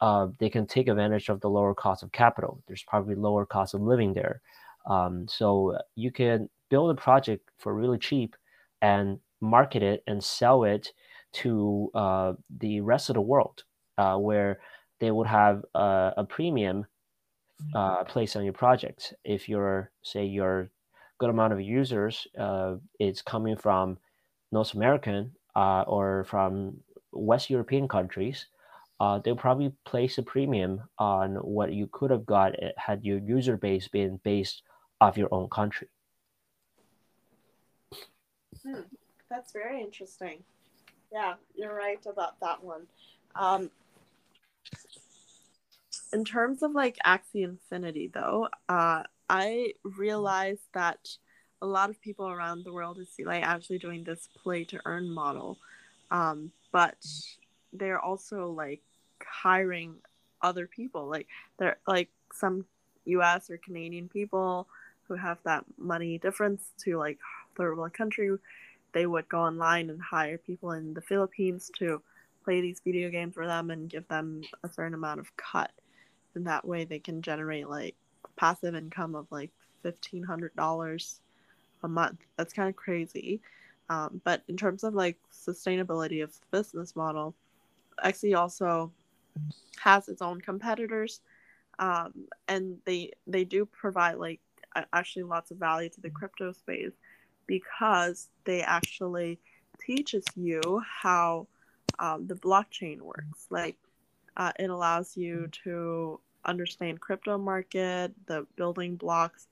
uh, 0.00 0.28
they 0.38 0.50
can 0.50 0.66
take 0.66 0.88
advantage 0.88 1.28
of 1.28 1.40
the 1.40 1.50
lower 1.50 1.74
cost 1.74 2.02
of 2.02 2.12
capital. 2.12 2.62
There's 2.66 2.84
probably 2.84 3.14
lower 3.14 3.46
cost 3.46 3.74
of 3.74 3.82
living 3.82 4.14
there. 4.14 4.42
Um, 4.86 5.26
so 5.28 5.78
you 5.94 6.10
can 6.10 6.48
build 6.70 6.90
a 6.90 7.00
project 7.00 7.48
for 7.58 7.74
really 7.74 7.98
cheap 7.98 8.36
and 8.80 9.18
market 9.40 9.82
it 9.82 10.02
and 10.06 10.22
sell 10.22 10.64
it 10.64 10.92
to 11.32 11.90
uh, 11.94 12.32
the 12.58 12.80
rest 12.80 13.10
of 13.10 13.14
the 13.14 13.20
world 13.20 13.64
uh, 13.98 14.16
where 14.16 14.60
they 15.02 15.10
would 15.10 15.26
have 15.26 15.64
a, 15.74 16.12
a 16.18 16.24
premium 16.24 16.86
uh, 17.74 18.04
placed 18.04 18.36
on 18.36 18.44
your 18.44 18.52
project. 18.52 19.14
If 19.24 19.48
you're, 19.48 19.90
say, 20.02 20.24
your 20.24 20.70
good 21.18 21.28
amount 21.28 21.52
of 21.52 21.60
users 21.60 22.28
uh, 22.38 22.76
is 23.00 23.20
coming 23.20 23.56
from 23.56 23.98
North 24.52 24.74
American 24.74 25.32
uh, 25.56 25.82
or 25.88 26.24
from 26.30 26.76
West 27.10 27.50
European 27.50 27.88
countries, 27.88 28.46
uh, 29.00 29.18
they'll 29.18 29.34
probably 29.34 29.72
place 29.84 30.18
a 30.18 30.22
premium 30.22 30.82
on 30.98 31.34
what 31.34 31.72
you 31.72 31.88
could 31.90 32.12
have 32.12 32.24
got 32.24 32.52
had 32.76 33.04
your 33.04 33.18
user 33.18 33.56
base 33.56 33.88
been 33.88 34.20
based 34.22 34.62
off 35.00 35.18
your 35.18 35.34
own 35.34 35.48
country. 35.48 35.88
Hmm, 38.62 38.82
that's 39.28 39.50
very 39.52 39.82
interesting. 39.82 40.44
Yeah, 41.12 41.34
you're 41.56 41.74
right 41.74 42.06
about 42.06 42.38
that 42.38 42.62
one. 42.62 42.86
Um, 43.34 43.70
in 46.12 46.24
terms 46.24 46.62
of 46.62 46.72
like 46.72 46.98
Axie 47.04 47.44
Infinity, 47.44 48.10
though, 48.12 48.48
uh, 48.68 49.02
I 49.28 49.74
realized 49.82 50.66
that 50.74 51.08
a 51.62 51.66
lot 51.66 51.90
of 51.90 52.00
people 52.00 52.28
around 52.28 52.64
the 52.64 52.72
world 52.72 52.98
is 52.98 53.08
like 53.24 53.44
actually 53.44 53.78
doing 53.78 54.04
this 54.04 54.28
play 54.42 54.64
to 54.64 54.80
earn 54.84 55.08
model, 55.08 55.58
um, 56.10 56.50
but 56.72 56.96
they're 57.72 58.00
also 58.00 58.50
like 58.50 58.82
hiring 59.24 59.94
other 60.42 60.66
people. 60.66 61.06
Like 61.06 61.28
they're 61.58 61.78
like 61.86 62.10
some 62.32 62.66
U.S. 63.06 63.50
or 63.50 63.56
Canadian 63.58 64.08
people 64.08 64.66
who 65.08 65.14
have 65.14 65.38
that 65.44 65.64
money 65.78 66.18
difference 66.18 66.72
to 66.84 66.98
like 66.98 67.18
third 67.56 67.76
world 67.76 67.94
country. 67.94 68.36
They 68.92 69.06
would 69.06 69.28
go 69.28 69.40
online 69.40 69.88
and 69.88 70.02
hire 70.02 70.36
people 70.36 70.72
in 70.72 70.92
the 70.92 71.00
Philippines 71.00 71.70
to 71.78 72.02
play 72.44 72.60
these 72.60 72.80
video 72.84 73.08
games 73.08 73.34
for 73.34 73.46
them 73.46 73.70
and 73.70 73.88
give 73.88 74.06
them 74.08 74.42
a 74.64 74.68
certain 74.68 74.94
amount 74.94 75.20
of 75.20 75.34
cut 75.36 75.70
and 76.34 76.46
that 76.46 76.66
way 76.66 76.84
they 76.84 76.98
can 76.98 77.22
generate 77.22 77.68
like 77.68 77.94
passive 78.36 78.74
income 78.74 79.14
of 79.14 79.26
like 79.30 79.50
fifteen 79.82 80.22
hundred 80.22 80.54
dollars 80.56 81.20
a 81.82 81.88
month. 81.88 82.20
That's 82.36 82.52
kind 82.52 82.68
of 82.68 82.76
crazy. 82.76 83.40
Um, 83.88 84.20
but 84.24 84.42
in 84.48 84.56
terms 84.56 84.84
of 84.84 84.94
like 84.94 85.18
sustainability 85.32 86.22
of 86.22 86.32
the 86.32 86.58
business 86.58 86.96
model, 86.96 87.34
Axie 88.04 88.36
also 88.36 88.92
has 89.80 90.08
its 90.08 90.22
own 90.22 90.40
competitors, 90.40 91.20
um, 91.78 92.12
and 92.48 92.78
they 92.84 93.12
they 93.26 93.44
do 93.44 93.66
provide 93.66 94.14
like 94.14 94.40
actually 94.92 95.24
lots 95.24 95.50
of 95.50 95.58
value 95.58 95.88
to 95.90 96.00
the 96.00 96.10
crypto 96.10 96.52
space 96.52 96.92
because 97.46 98.28
they 98.44 98.62
actually 98.62 99.38
teaches 99.78 100.24
you 100.36 100.80
how 100.86 101.46
um, 101.98 102.26
the 102.26 102.34
blockchain 102.34 103.00
works. 103.00 103.46
Like 103.50 103.76
uh, 104.36 104.52
it 104.58 104.70
allows 104.70 105.16
you 105.16 105.48
to 105.64 106.20
understand 106.44 107.00
crypto 107.00 107.38
market, 107.38 108.12
the 108.26 108.46
building 108.56 108.96
blocks 108.96 109.48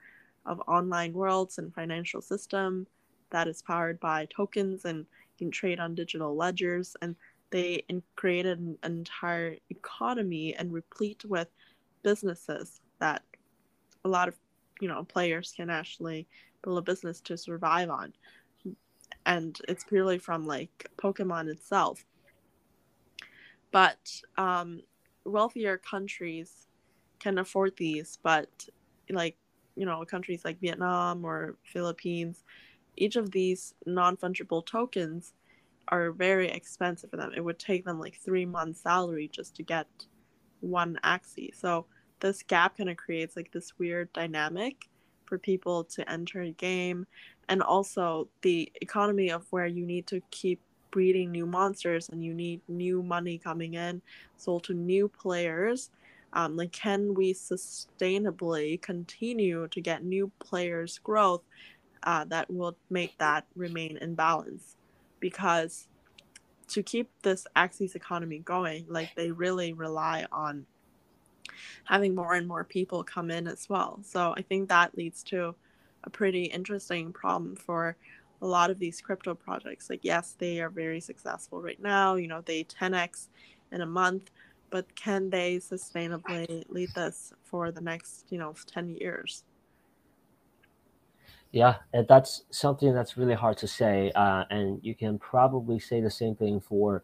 of 0.46 0.60
online 0.66 1.12
worlds 1.12 1.58
and 1.58 1.74
financial 1.74 2.20
system 2.20 2.86
that 3.30 3.46
is 3.46 3.62
powered 3.62 4.00
by 4.00 4.26
tokens 4.34 4.84
and 4.84 5.06
can 5.38 5.50
trade 5.50 5.78
on 5.78 5.94
digital 5.94 6.34
ledgers. 6.34 6.96
And 7.02 7.14
they 7.50 7.84
created 8.16 8.58
an 8.58 8.78
entire 8.84 9.56
economy 9.70 10.54
and 10.54 10.72
replete 10.72 11.24
with 11.24 11.48
businesses 12.02 12.80
that 12.98 13.22
a 14.04 14.08
lot 14.08 14.28
of 14.28 14.34
you 14.80 14.88
know 14.88 15.04
players 15.04 15.52
can 15.54 15.68
actually 15.68 16.26
build 16.62 16.78
a 16.78 16.82
business 16.82 17.20
to 17.20 17.36
survive 17.36 17.90
on. 17.90 18.12
And 19.26 19.58
it's 19.68 19.84
purely 19.84 20.18
from 20.18 20.46
like 20.46 20.90
pokemon 20.96 21.48
itself 21.48 22.04
but 23.70 23.98
um, 24.36 24.80
wealthier 25.24 25.78
countries 25.78 26.66
can 27.18 27.38
afford 27.38 27.76
these 27.76 28.18
but 28.22 28.66
like 29.10 29.36
you 29.76 29.84
know 29.84 30.04
countries 30.04 30.44
like 30.44 30.58
vietnam 30.60 31.24
or 31.24 31.56
philippines 31.64 32.44
each 32.96 33.16
of 33.16 33.30
these 33.30 33.74
non-fungible 33.86 34.64
tokens 34.64 35.34
are 35.88 36.12
very 36.12 36.48
expensive 36.48 37.10
for 37.10 37.16
them. 37.16 37.32
It 37.36 37.44
would 37.44 37.58
take 37.58 37.84
them 37.84 37.98
like 37.98 38.16
three 38.16 38.46
months 38.46 38.82
salary 38.82 39.28
just 39.32 39.56
to 39.56 39.62
get 39.62 39.86
one 40.60 40.98
axie. 41.04 41.54
So 41.54 41.86
this 42.20 42.42
gap 42.42 42.76
kind 42.76 42.90
of 42.90 42.96
creates 42.96 43.36
like 43.36 43.50
this 43.52 43.78
weird 43.78 44.12
dynamic 44.12 44.88
for 45.24 45.38
people 45.38 45.84
to 45.84 46.10
enter 46.10 46.42
a 46.42 46.50
game 46.50 47.06
and 47.48 47.62
also 47.62 48.28
the 48.42 48.70
economy 48.80 49.30
of 49.30 49.46
where 49.50 49.66
you 49.66 49.86
need 49.86 50.06
to 50.08 50.20
keep 50.30 50.60
breeding 50.90 51.30
new 51.30 51.46
monsters 51.46 52.08
and 52.08 52.24
you 52.24 52.34
need 52.34 52.60
new 52.68 53.02
money 53.02 53.38
coming 53.38 53.74
in. 53.74 54.02
Sold 54.36 54.64
to 54.64 54.74
new 54.74 55.08
players 55.08 55.90
um, 56.32 56.56
like 56.56 56.72
can 56.72 57.14
we 57.14 57.34
sustainably 57.34 58.80
continue 58.80 59.66
to 59.68 59.80
get 59.80 60.04
new 60.04 60.30
players 60.38 60.98
growth 60.98 61.42
uh, 62.04 62.24
that 62.26 62.50
will 62.50 62.76
make 62.88 63.18
that 63.18 63.44
remain 63.56 63.96
in 63.96 64.14
balance? 64.14 64.76
Because 65.18 65.88
to 66.68 66.82
keep 66.82 67.10
this 67.22 67.46
axis 67.56 67.96
economy 67.96 68.38
going 68.38 68.86
like 68.88 69.10
they 69.16 69.32
really 69.32 69.72
rely 69.72 70.24
on 70.30 70.66
having 71.84 72.14
more 72.14 72.34
and 72.34 72.46
more 72.46 72.62
people 72.62 73.02
come 73.02 73.30
in 73.30 73.48
as 73.48 73.68
well. 73.68 73.98
So 74.04 74.32
i 74.36 74.42
think 74.42 74.68
that 74.68 74.96
leads 74.96 75.24
to 75.24 75.54
a 76.04 76.10
pretty 76.10 76.44
interesting 76.44 77.12
problem 77.12 77.56
for 77.56 77.96
a 78.42 78.46
lot 78.46 78.70
of 78.70 78.78
these 78.78 79.00
crypto 79.00 79.34
projects 79.34 79.90
like 79.90 80.00
yes 80.02 80.34
they 80.38 80.60
are 80.60 80.70
very 80.70 81.00
successful 81.00 81.60
right 81.60 81.80
now 81.80 82.14
you 82.14 82.26
know 82.26 82.40
they 82.40 82.64
10x 82.64 83.28
in 83.72 83.80
a 83.80 83.86
month 83.86 84.30
but 84.70 84.94
can 84.94 85.30
they 85.30 85.56
sustainably 85.56 86.64
lead 86.68 86.88
this 86.94 87.32
for 87.42 87.70
the 87.70 87.80
next 87.80 88.24
you 88.30 88.38
know 88.38 88.54
10 88.66 88.90
years? 88.90 89.44
Yeah 91.52 91.76
and 91.92 92.06
that's 92.06 92.44
something 92.50 92.94
that's 92.94 93.16
really 93.16 93.34
hard 93.34 93.58
to 93.58 93.66
say 93.66 94.12
uh, 94.14 94.44
and 94.50 94.78
you 94.82 94.94
can 94.94 95.18
probably 95.18 95.78
say 95.78 96.00
the 96.00 96.10
same 96.10 96.36
thing 96.36 96.60
for 96.60 97.02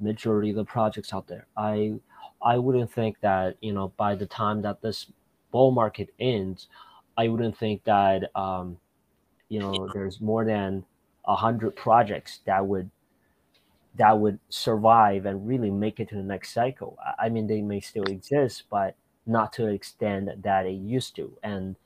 majority 0.00 0.50
of 0.50 0.56
the 0.56 0.64
projects 0.64 1.12
out 1.12 1.26
there. 1.26 1.46
I 1.56 1.94
i 2.40 2.56
wouldn't 2.56 2.92
think 2.92 3.20
that 3.20 3.56
you 3.60 3.72
know 3.72 3.92
by 3.96 4.14
the 4.14 4.26
time 4.26 4.62
that 4.62 4.80
this 4.80 5.10
bull 5.50 5.72
market 5.72 6.10
ends 6.20 6.68
i 7.16 7.26
wouldn't 7.26 7.58
think 7.58 7.82
that 7.82 8.30
um, 8.36 8.78
you 9.48 9.58
know 9.60 9.88
there's 9.92 10.20
more 10.20 10.44
than 10.44 10.84
a 11.26 11.36
hundred 11.36 11.76
projects 11.76 12.40
that 12.46 12.66
would 12.66 12.90
that 13.94 14.18
would 14.18 14.38
survive 14.48 15.26
and 15.26 15.46
really 15.46 15.70
make 15.70 15.98
it 15.98 16.08
to 16.08 16.14
the 16.14 16.22
next 16.22 16.52
cycle. 16.52 16.96
I 17.18 17.28
mean, 17.28 17.46
they 17.48 17.60
may 17.62 17.80
still 17.80 18.04
exist, 18.04 18.64
but 18.70 18.96
not 19.26 19.52
to 19.54 19.62
the 19.62 19.72
extent 19.72 20.42
that 20.42 20.66
it 20.66 20.72
used 20.72 21.16
to, 21.16 21.36
and 21.42 21.76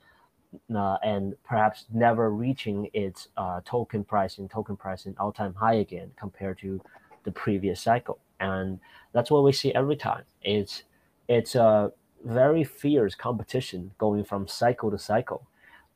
uh, 0.73 0.97
and 1.03 1.35
perhaps 1.43 1.85
never 1.91 2.29
reaching 2.29 2.89
its 2.93 3.29
uh, 3.37 3.61
token 3.65 4.03
price 4.03 4.37
and 4.37 4.49
token 4.49 4.77
price 4.77 5.05
in 5.05 5.15
all 5.17 5.31
time 5.31 5.55
high 5.55 5.73
again 5.75 6.11
compared 6.15 6.59
to 6.59 6.81
the 7.23 7.31
previous 7.31 7.81
cycle. 7.81 8.19
And 8.39 8.79
that's 9.13 9.31
what 9.31 9.43
we 9.43 9.51
see 9.51 9.73
every 9.73 9.95
time. 9.95 10.25
It's 10.41 10.83
it's 11.27 11.55
a 11.55 11.91
very 12.23 12.63
fierce 12.63 13.15
competition 13.15 13.91
going 13.97 14.23
from 14.23 14.47
cycle 14.47 14.91
to 14.91 14.99
cycle 14.99 15.47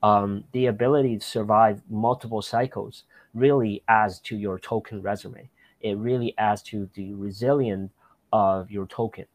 um, 0.04 0.44
the 0.52 0.68
ability 0.68 1.18
to 1.18 1.26
survive 1.26 1.82
multiple 1.90 2.42
cycles 2.42 3.04
really 3.34 3.84
adds 3.88 4.20
to 4.20 4.36
your 4.36 4.60
token 4.60 5.02
resume. 5.02 5.50
It 5.82 5.98
really 5.98 6.34
adds 6.38 6.62
to 6.64 6.90
the 6.94 7.14
resilience 7.14 7.92
of 8.32 8.72
your 8.72 8.88
token. 8.88 9.26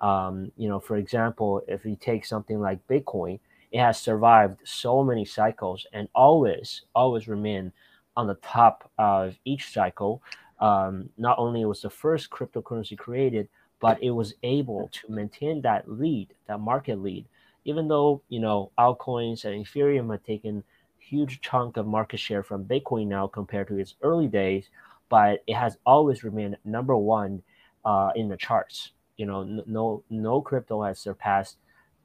Um, 0.00 0.50
you 0.56 0.68
know, 0.68 0.80
for 0.80 0.96
example, 0.96 1.62
if 1.68 1.84
you 1.84 1.96
take 1.96 2.24
something 2.24 2.60
like 2.60 2.86
Bitcoin, 2.88 3.38
it 3.70 3.78
has 3.78 3.98
survived 4.00 4.58
so 4.64 5.02
many 5.02 5.24
cycles 5.24 5.86
and 5.92 6.08
always, 6.14 6.82
always 6.94 7.28
remain 7.28 7.72
on 8.16 8.26
the 8.26 8.34
top 8.34 8.90
of 8.98 9.38
each 9.44 9.72
cycle. 9.72 10.22
Um, 10.60 11.08
not 11.16 11.38
only 11.38 11.64
was 11.64 11.82
the 11.82 11.90
first 11.90 12.30
cryptocurrency 12.30 12.98
created, 12.98 13.48
but 13.80 14.00
it 14.02 14.10
was 14.10 14.34
able 14.42 14.90
to 14.92 15.10
maintain 15.10 15.62
that 15.62 15.90
lead, 15.90 16.34
that 16.46 16.60
market 16.60 17.00
lead 17.02 17.26
even 17.64 17.88
though 17.88 18.22
you 18.28 18.40
know 18.40 18.70
altcoins 18.78 19.44
and 19.44 19.64
Ethereum 19.64 20.10
have 20.10 20.22
taken 20.24 20.64
huge 20.98 21.40
chunk 21.40 21.76
of 21.76 21.86
market 21.86 22.18
share 22.18 22.42
from 22.42 22.64
Bitcoin 22.64 23.06
now 23.06 23.26
compared 23.26 23.68
to 23.68 23.78
its 23.78 23.94
early 24.02 24.28
days, 24.28 24.68
but 25.08 25.42
it 25.46 25.54
has 25.54 25.76
always 25.84 26.24
remained 26.24 26.56
number 26.64 26.96
one 26.96 27.42
uh, 27.84 28.10
in 28.16 28.28
the 28.28 28.36
charts. 28.36 28.92
You 29.16 29.26
know, 29.26 29.42
no 29.66 30.02
no 30.10 30.40
crypto 30.40 30.82
has 30.82 30.98
surpassed 30.98 31.58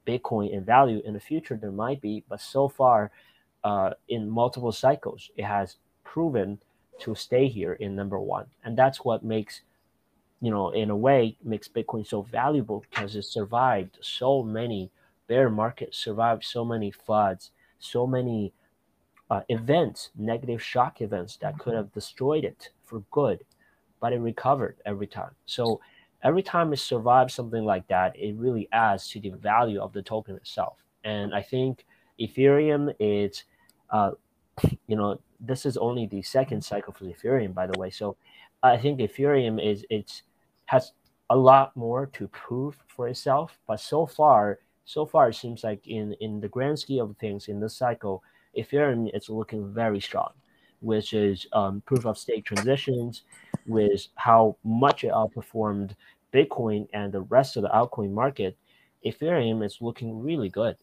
Bitcoin 0.06 0.52
in 0.52 0.64
value. 0.64 1.02
In 1.06 1.14
the 1.14 1.20
future, 1.20 1.56
there 1.56 1.72
might 1.72 2.02
be, 2.02 2.24
but 2.30 2.42
so 2.42 2.68
far, 2.68 3.12
uh, 3.64 3.92
in 4.08 4.30
multiple 4.30 4.72
cycles, 4.72 5.32
it 5.38 5.46
has 5.46 5.78
proven 6.04 6.60
to 7.00 7.16
stay 7.16 7.48
here 7.48 7.74
in 7.74 7.96
number 7.96 8.20
one, 8.20 8.48
and 8.64 8.78
that's 8.78 9.06
what 9.06 9.24
makes 9.24 9.62
you 10.42 10.52
know 10.52 10.70
in 10.72 10.90
a 10.90 10.96
way 10.96 11.38
makes 11.44 11.68
bitcoin 11.68 12.06
so 12.06 12.22
valuable 12.22 12.84
because 12.90 13.16
it 13.16 13.24
survived 13.24 13.98
so 14.02 14.44
many 14.44 14.92
bear 15.28 15.50
market 15.50 15.94
survived 15.94 16.44
so 16.44 16.64
many 16.66 16.92
floods, 16.92 17.52
so 17.80 18.08
many 18.08 18.54
uh, 19.30 19.42
events, 19.50 20.10
negative 20.18 20.62
shock 20.62 21.02
events 21.02 21.38
that 21.38 21.58
could 21.60 21.74
have 21.74 21.92
destroyed 21.92 22.44
it 22.44 22.70
for 22.86 23.02
good, 23.12 23.44
but 24.00 24.14
it 24.14 24.20
recovered 24.20 24.78
every 24.86 25.08
time. 25.08 25.32
So 25.46 25.82
every 26.24 26.44
time 26.44 26.74
it 26.74 26.78
survives 26.80 27.34
something 27.34 27.64
like 27.64 27.88
that, 27.88 28.18
it 28.18 28.36
really 28.36 28.68
adds 28.72 29.10
to 29.10 29.20
the 29.20 29.32
value 29.32 29.82
of 29.82 29.94
the 29.94 30.02
token 30.02 30.36
itself. 30.36 30.78
And 31.04 31.34
I 31.34 31.42
think 31.42 31.86
Ethereum 32.20 32.94
is, 33.00 33.44
uh, 33.90 34.12
you 34.88 34.96
know, 34.96 35.20
this 35.40 35.66
is 35.66 35.78
only 35.78 36.08
the 36.08 36.22
second 36.22 36.64
cycle 36.64 36.94
for 36.94 37.06
Ethereum, 37.06 37.54
by 37.54 37.68
the 37.68 37.78
way. 37.78 37.90
So 37.90 38.18
I 38.64 38.78
think 38.78 39.00
Ethereum 39.00 39.64
is 39.64 39.86
it's 39.90 40.24
has 40.66 40.94
a 41.30 41.36
lot 41.36 41.76
more 41.76 42.08
to 42.08 42.28
prove 42.30 42.78
for 42.88 43.08
itself, 43.08 43.60
but 43.68 43.80
so 43.80 44.06
far 44.06 44.60
so 44.88 45.06
far 45.06 45.30
it 45.30 45.36
seems 45.36 45.64
like 45.66 45.86
in 45.86 46.14
in 46.22 46.40
the 46.40 46.48
grand 46.48 46.80
scheme 46.80 47.04
of 47.04 47.18
things 47.18 47.50
in 47.50 47.60
this 47.60 47.76
cycle, 47.76 48.24
Ethereum 48.58 49.14
is 49.14 49.30
looking 49.30 49.72
very 49.74 50.00
strong, 50.00 50.32
which 50.80 51.14
is 51.14 51.46
um, 51.52 51.82
proof 51.86 52.06
of 52.06 52.18
stake 52.18 52.46
transitions, 52.46 53.24
with 53.68 54.08
how 54.16 54.56
much 54.64 55.04
it 55.04 55.12
outperformed 55.12 55.92
Bitcoin 56.34 56.88
and 56.94 57.12
the 57.12 57.22
rest 57.22 57.58
of 57.58 57.64
the 57.64 57.70
altcoin 57.70 58.12
market. 58.12 58.58
Ethereum 59.06 59.64
is 59.64 59.78
looking 59.82 60.24
really 60.24 60.48
good. 60.48 60.78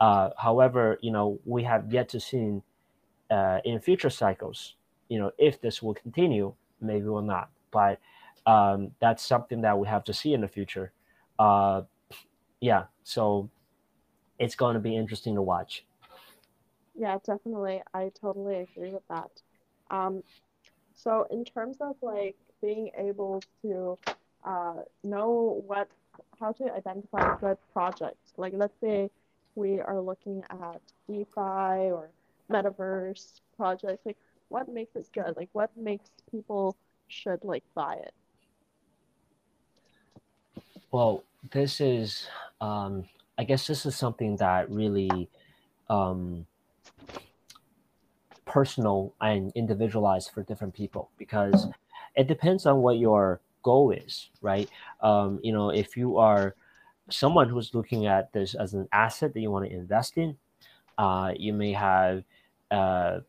Uh, 0.00 0.30
however, 0.36 0.98
you 1.00 1.12
know 1.12 1.38
we 1.44 1.62
have 1.62 1.92
yet 1.92 2.08
to 2.08 2.18
see 2.18 2.60
uh, 3.30 3.60
in 3.64 3.78
future 3.78 4.10
cycles, 4.10 4.74
you 5.08 5.18
know, 5.20 5.30
if 5.38 5.60
this 5.60 5.80
will 5.80 5.94
continue, 5.94 6.52
maybe 6.80 7.06
will 7.06 7.22
not. 7.22 7.50
But 7.70 8.00
um, 8.46 8.90
that's 9.00 9.22
something 9.24 9.60
that 9.60 9.78
we 9.78 9.86
have 9.86 10.02
to 10.04 10.12
see 10.12 10.34
in 10.34 10.40
the 10.40 10.48
future. 10.48 10.92
Uh, 11.38 11.82
yeah, 12.60 12.84
so 13.04 13.48
it's 14.38 14.54
going 14.54 14.74
to 14.74 14.80
be 14.80 14.96
interesting 14.96 15.34
to 15.34 15.42
watch. 15.42 15.84
Yeah, 16.96 17.18
definitely. 17.24 17.82
I 17.94 18.10
totally 18.20 18.56
agree 18.56 18.90
with 18.90 19.06
that. 19.08 19.30
Um, 19.90 20.22
so 20.94 21.26
in 21.30 21.44
terms 21.44 21.76
of 21.80 21.96
like 22.02 22.36
being 22.60 22.90
able 22.96 23.42
to 23.62 23.96
uh, 24.44 24.82
know 25.04 25.62
what 25.66 25.88
how 26.40 26.52
to 26.52 26.72
identify 26.72 27.36
good 27.36 27.56
projects, 27.72 28.32
like 28.36 28.52
let's 28.56 28.78
say 28.80 29.10
we 29.54 29.80
are 29.80 30.00
looking 30.00 30.42
at 30.50 30.80
DeFi 31.08 31.90
or 31.90 32.10
metaverse 32.50 33.40
projects, 33.56 34.04
like 34.04 34.16
what 34.48 34.68
makes 34.68 34.96
it 34.96 35.08
good? 35.12 35.34
Like 35.36 35.50
what 35.52 35.70
makes 35.76 36.10
people 36.30 36.76
should 37.06 37.44
like 37.44 37.64
buy 37.74 37.94
it? 37.94 38.14
Well, 40.90 41.24
this 41.50 41.80
is 41.80 42.26
um, 42.60 43.04
I 43.38 43.44
guess 43.44 43.66
this 43.66 43.86
is 43.86 43.96
something 43.96 44.36
that 44.36 44.70
really 44.70 45.28
um, 45.88 46.46
personal 48.44 49.14
and 49.20 49.52
individualized 49.54 50.32
for 50.32 50.42
different 50.42 50.74
people 50.74 51.10
because 51.18 51.68
it 52.16 52.26
depends 52.26 52.66
on 52.66 52.78
what 52.78 52.98
your 52.98 53.40
goal 53.62 53.92
is, 53.92 54.30
right? 54.40 54.68
Um, 55.00 55.38
you 55.42 55.52
know, 55.52 55.70
if 55.70 55.96
you 55.96 56.18
are 56.18 56.56
someone 57.10 57.48
who's 57.48 57.74
looking 57.74 58.06
at 58.06 58.32
this 58.32 58.54
as 58.54 58.74
an 58.74 58.88
asset 58.92 59.34
that 59.34 59.40
you 59.40 59.50
want 59.50 59.66
to 59.66 59.72
invest 59.72 60.18
in, 60.18 60.36
uh, 60.96 61.32
you 61.36 61.52
may 61.52 61.72
have 61.72 62.24
uh, 62.70 63.20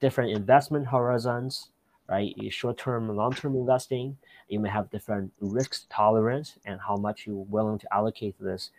different 0.00 0.30
investment 0.30 0.86
horizons, 0.86 1.70
right? 2.10 2.34
Short-term 2.52 3.08
and 3.08 3.16
long-term 3.16 3.54
investing. 3.54 4.16
You 4.48 4.60
may 4.60 4.68
have 4.68 4.90
different 4.90 5.32
risk 5.40 5.86
tolerance 5.88 6.58
and 6.66 6.80
how 6.80 6.96
much 6.96 7.26
you're 7.26 7.46
willing 7.48 7.78
to 7.78 7.94
allocate 7.94 8.34
this 8.40 8.70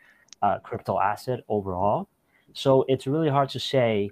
uh, 0.41 0.59
crypto 0.59 0.99
asset 0.99 1.39
overall. 1.47 2.09
So 2.53 2.85
it's 2.89 3.07
really 3.07 3.29
hard 3.29 3.49
to 3.49 3.59
say 3.59 4.11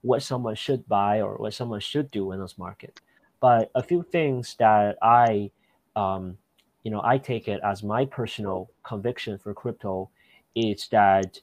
what 0.00 0.22
someone 0.22 0.54
should 0.54 0.88
buy 0.88 1.20
or 1.20 1.36
what 1.36 1.52
someone 1.52 1.80
should 1.80 2.10
do 2.10 2.32
in 2.32 2.40
this 2.40 2.56
market. 2.56 3.00
But 3.40 3.70
a 3.74 3.82
few 3.82 4.02
things 4.02 4.56
that 4.58 4.96
I, 5.02 5.50
um, 5.94 6.38
you 6.82 6.90
know, 6.90 7.02
I 7.04 7.18
take 7.18 7.48
it 7.48 7.60
as 7.62 7.82
my 7.82 8.06
personal 8.06 8.70
conviction 8.82 9.36
for 9.38 9.52
crypto 9.52 10.08
is 10.54 10.88
that 10.90 11.40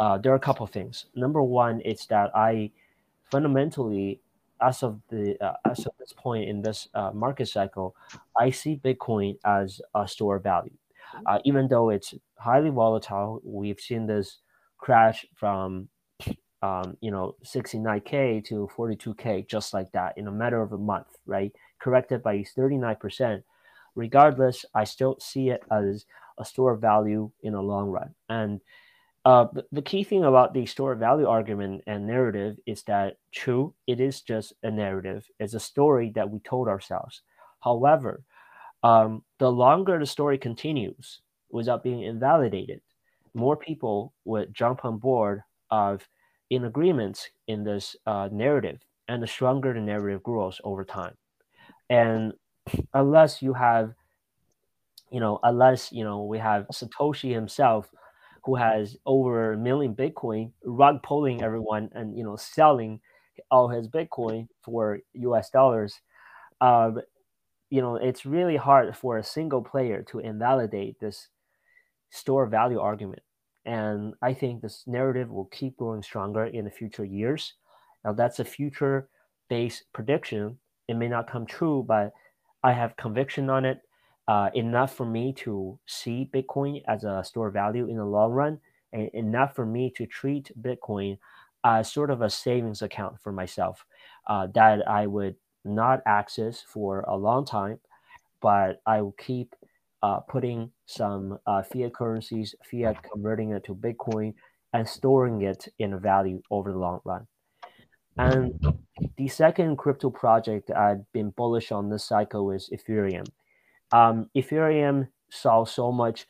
uh, 0.00 0.18
there 0.18 0.32
are 0.32 0.36
a 0.36 0.40
couple 0.40 0.64
of 0.64 0.70
things. 0.70 1.06
Number 1.14 1.42
one, 1.42 1.80
it's 1.84 2.06
that 2.06 2.34
I 2.34 2.72
fundamentally, 3.30 4.20
as 4.62 4.82
of 4.82 5.00
the 5.08 5.36
uh, 5.44 5.56
as 5.70 5.86
of 5.86 5.92
this 5.98 6.12
point 6.12 6.48
in 6.48 6.62
this 6.62 6.88
uh, 6.94 7.10
market 7.12 7.48
cycle, 7.48 7.94
I 8.38 8.50
see 8.50 8.80
Bitcoin 8.82 9.36
as 9.44 9.80
a 9.94 10.06
store 10.06 10.36
of 10.36 10.42
value. 10.42 10.76
Uh, 11.26 11.38
even 11.44 11.68
though 11.68 11.90
it's 11.90 12.14
highly 12.38 12.70
volatile, 12.70 13.40
we've 13.44 13.80
seen 13.80 14.06
this 14.06 14.38
crash 14.78 15.26
from 15.34 15.88
um, 16.62 16.96
you 17.00 17.10
know 17.10 17.36
69k 17.44 18.44
to 18.46 18.68
42k 18.76 19.46
just 19.46 19.74
like 19.74 19.90
that 19.92 20.16
in 20.16 20.28
a 20.28 20.32
matter 20.32 20.62
of 20.62 20.72
a 20.72 20.78
month, 20.78 21.08
right? 21.26 21.52
Corrected 21.80 22.22
by 22.22 22.36
39%. 22.38 23.42
Regardless, 23.94 24.64
I 24.74 24.84
still 24.84 25.18
see 25.20 25.50
it 25.50 25.62
as 25.70 26.06
a 26.38 26.44
store 26.44 26.72
of 26.72 26.80
value 26.80 27.30
in 27.42 27.52
the 27.52 27.60
long 27.60 27.88
run. 27.88 28.14
And 28.28 28.60
uh, 29.24 29.46
the, 29.70 29.82
key 29.82 30.02
thing 30.02 30.24
about 30.24 30.52
the 30.52 30.66
store 30.66 30.92
of 30.92 30.98
value 30.98 31.28
argument 31.28 31.82
and 31.86 32.06
narrative 32.06 32.56
is 32.66 32.82
that 32.84 33.18
true, 33.30 33.72
it 33.86 34.00
is 34.00 34.20
just 34.20 34.52
a 34.64 34.70
narrative. 34.70 35.24
It's 35.38 35.54
a 35.54 35.60
story 35.60 36.10
that 36.16 36.28
we 36.28 36.40
told 36.40 36.66
ourselves. 36.66 37.22
However, 37.60 38.24
um, 38.82 39.22
the 39.38 39.50
longer 39.50 39.98
the 39.98 40.06
story 40.06 40.38
continues 40.38 41.20
without 41.50 41.84
being 41.84 42.02
invalidated, 42.02 42.80
more 43.34 43.56
people 43.56 44.12
would 44.24 44.52
jump 44.52 44.84
on 44.84 44.98
board 44.98 45.42
of 45.70 46.06
in 46.50 46.64
agreement 46.64 47.30
in 47.46 47.62
this 47.62 47.94
uh, 48.06 48.28
narrative, 48.32 48.80
and 49.06 49.22
the 49.22 49.26
stronger 49.26 49.72
the 49.72 49.80
narrative 49.80 50.22
grows 50.24 50.60
over 50.64 50.84
time. 50.84 51.16
And 51.88 52.32
unless 52.92 53.40
you 53.40 53.52
have, 53.54 53.94
you 55.12 55.20
know, 55.20 55.38
unless 55.44 55.92
you 55.92 56.02
know 56.02 56.24
we 56.24 56.38
have 56.38 56.66
Satoshi 56.72 57.32
himself 57.32 57.88
who 58.44 58.56
has 58.56 58.96
over 59.06 59.52
a 59.52 59.58
million 59.58 59.94
Bitcoin, 59.94 60.52
rug 60.64 61.02
pulling 61.02 61.42
everyone 61.42 61.90
and 61.92 62.16
you 62.16 62.24
know 62.24 62.36
selling 62.36 63.00
all 63.50 63.68
his 63.68 63.88
Bitcoin 63.88 64.48
for 64.62 65.00
U.S. 65.14 65.50
dollars. 65.50 66.00
Um, 66.60 67.00
you 67.70 67.80
know, 67.80 67.96
it's 67.96 68.26
really 68.26 68.56
hard 68.56 68.94
for 68.96 69.16
a 69.16 69.24
single 69.24 69.62
player 69.62 70.02
to 70.10 70.18
invalidate 70.18 71.00
this 71.00 71.28
store 72.10 72.46
value 72.46 72.78
argument. 72.78 73.22
And 73.64 74.14
I 74.20 74.34
think 74.34 74.60
this 74.60 74.84
narrative 74.86 75.30
will 75.30 75.46
keep 75.46 75.76
growing 75.78 76.02
stronger 76.02 76.44
in 76.44 76.64
the 76.64 76.70
future 76.70 77.04
years. 77.04 77.54
Now, 78.04 78.12
that's 78.12 78.40
a 78.40 78.44
future 78.44 79.08
based 79.48 79.84
prediction. 79.94 80.58
It 80.88 80.94
may 80.94 81.08
not 81.08 81.30
come 81.30 81.46
true, 81.46 81.84
but 81.86 82.12
I 82.62 82.72
have 82.72 82.96
conviction 82.96 83.48
on 83.48 83.64
it 83.64 83.80
uh, 84.32 84.48
enough 84.54 84.94
for 84.96 85.04
me 85.04 85.30
to 85.30 85.78
see 85.84 86.26
Bitcoin 86.32 86.80
as 86.88 87.04
a 87.04 87.22
store 87.22 87.48
of 87.48 87.52
value 87.52 87.86
in 87.86 87.98
the 87.98 88.04
long 88.06 88.30
run, 88.32 88.58
and 88.90 89.10
enough 89.12 89.54
for 89.54 89.66
me 89.66 89.92
to 89.94 90.06
treat 90.06 90.50
Bitcoin 90.58 91.18
as 91.64 91.92
sort 91.92 92.10
of 92.10 92.22
a 92.22 92.30
savings 92.30 92.80
account 92.80 93.20
for 93.20 93.30
myself 93.30 93.84
uh, 94.28 94.46
that 94.54 94.88
I 94.88 95.06
would 95.06 95.36
not 95.66 96.00
access 96.06 96.62
for 96.62 97.00
a 97.00 97.14
long 97.14 97.44
time, 97.44 97.78
but 98.40 98.80
I 98.86 99.02
will 99.02 99.16
keep 99.18 99.54
uh, 100.02 100.20
putting 100.20 100.70
some 100.86 101.38
uh, 101.46 101.62
fiat 101.62 101.92
currencies, 101.92 102.54
fiat 102.64 103.02
converting 103.02 103.52
it 103.52 103.64
to 103.64 103.74
Bitcoin, 103.74 104.32
and 104.72 104.88
storing 104.88 105.42
it 105.42 105.68
in 105.78 106.00
value 106.00 106.40
over 106.50 106.72
the 106.72 106.78
long 106.78 107.00
run. 107.04 107.26
And 108.16 108.58
the 109.18 109.28
second 109.28 109.76
crypto 109.76 110.08
project 110.08 110.70
I've 110.70 111.04
been 111.12 111.30
bullish 111.36 111.70
on 111.70 111.90
this 111.90 112.04
cycle 112.06 112.50
is 112.50 112.70
Ethereum 112.72 113.26
um, 113.92 114.28
Ethereum 114.36 115.08
saw 115.30 115.64
so 115.64 115.92
much 115.92 116.26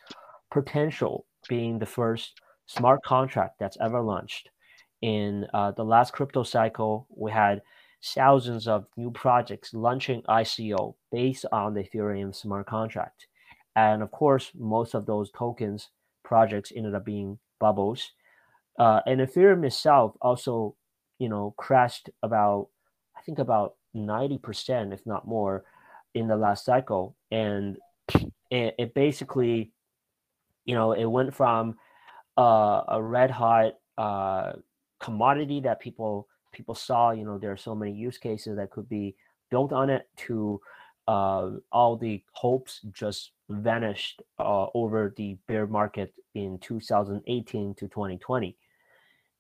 potential 0.51 1.27
being 1.49 1.79
the 1.79 1.87
first 1.87 2.41
smart 2.67 3.01
contract 3.05 3.59
that's 3.59 3.79
ever 3.81 4.01
launched. 4.01 4.51
In 5.01 5.47
uh, 5.53 5.73
the 5.73 5.85
last 5.85 6.13
crypto 6.13 6.43
cycle, 6.43 7.07
we 7.11 7.33
had 7.33 7.63
thousands 8.05 8.69
of 8.69 8.87
new 8.97 9.11
projects 9.11 9.75
launching 9.75 10.23
ICO 10.23 10.95
based 11.11 11.45
on 11.53 11.75
the 11.75 11.83
Ethereum 11.83 12.35
smart 12.35 12.67
contract. 12.67 13.27
And 13.75 14.03
of 14.03 14.11
course, 14.11 14.51
most 14.55 14.95
of 14.95 15.07
those 15.07 15.31
tokens 15.31 15.89
projects 16.25 16.73
ended 16.75 16.95
up 16.95 17.05
being 17.05 17.39
bubbles. 17.59 18.13
Uh, 18.79 19.01
and 19.07 19.21
Ethereum 19.21 19.65
itself 19.65 20.15
also, 20.21 20.77
you 21.19 21.29
know, 21.29 21.55
crashed 21.57 22.11
about, 22.23 22.69
I 23.17 23.23
think 23.23 23.39
about 23.39 23.75
90%, 23.95 24.93
if 24.93 25.05
not 25.07 25.27
more, 25.27 25.65
in 26.15 26.29
the 26.29 26.37
last 26.37 26.65
cycle, 26.65 27.17
and 27.31 27.77
it, 28.51 28.75
it 28.79 28.95
basically, 28.95 29.73
you 30.65 30.75
know, 30.75 30.93
it 30.93 31.07
went 31.07 31.35
from 31.35 31.77
uh, 32.39 32.83
a 32.89 33.03
red 33.03 33.31
hot 33.31 33.75
uh, 33.99 34.53
commodity 35.01 35.61
that 35.61 35.81
people 35.81 36.29
people 36.53 36.75
saw. 36.75 37.11
You 37.11 37.25
know, 37.25 37.39
there 37.39 37.53
are 37.53 37.57
so 37.57 37.75
many 37.75 37.93
use 37.93 38.19
cases 38.19 38.57
that 38.57 38.71
could 38.71 38.89
be 38.89 39.17
built 39.51 39.73
on 39.73 39.91
it 39.91 40.09
to 40.17 40.61
uh, 41.09 41.51
all 41.71 41.97
the 41.97 42.23
hopes 42.33 42.81
just 42.93 43.33
vanished 43.49 44.23
uh, 44.39 44.67
over 44.75 45.13
the 45.17 45.37
bear 45.47 45.67
market 45.67 46.15
in 46.35 46.59
2018 46.61 47.75
to 47.75 47.89
2020. 47.89 48.57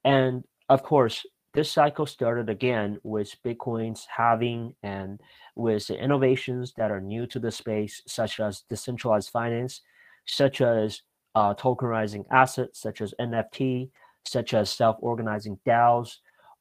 And 0.04 0.44
of 0.68 0.82
course, 0.82 1.24
this 1.54 1.70
cycle 1.70 2.06
started 2.06 2.48
again 2.48 2.98
with 3.02 3.34
Bitcoin's 3.44 4.06
halving 4.06 4.74
and 4.82 5.20
with 5.54 5.90
innovations 5.90 6.72
that 6.76 6.90
are 6.90 7.00
new 7.00 7.26
to 7.26 7.38
the 7.38 7.50
space, 7.50 8.00
such 8.06 8.40
as 8.40 8.64
decentralized 8.70 9.30
finance, 9.30 9.82
such 10.26 10.60
as 10.60 11.02
uh, 11.34 11.54
tokenizing 11.54 12.24
assets, 12.30 12.80
such 12.80 13.00
as 13.00 13.14
NFT, 13.20 13.90
such 14.24 14.54
as 14.54 14.70
self-organizing 14.70 15.58
DAOs, 15.66 16.18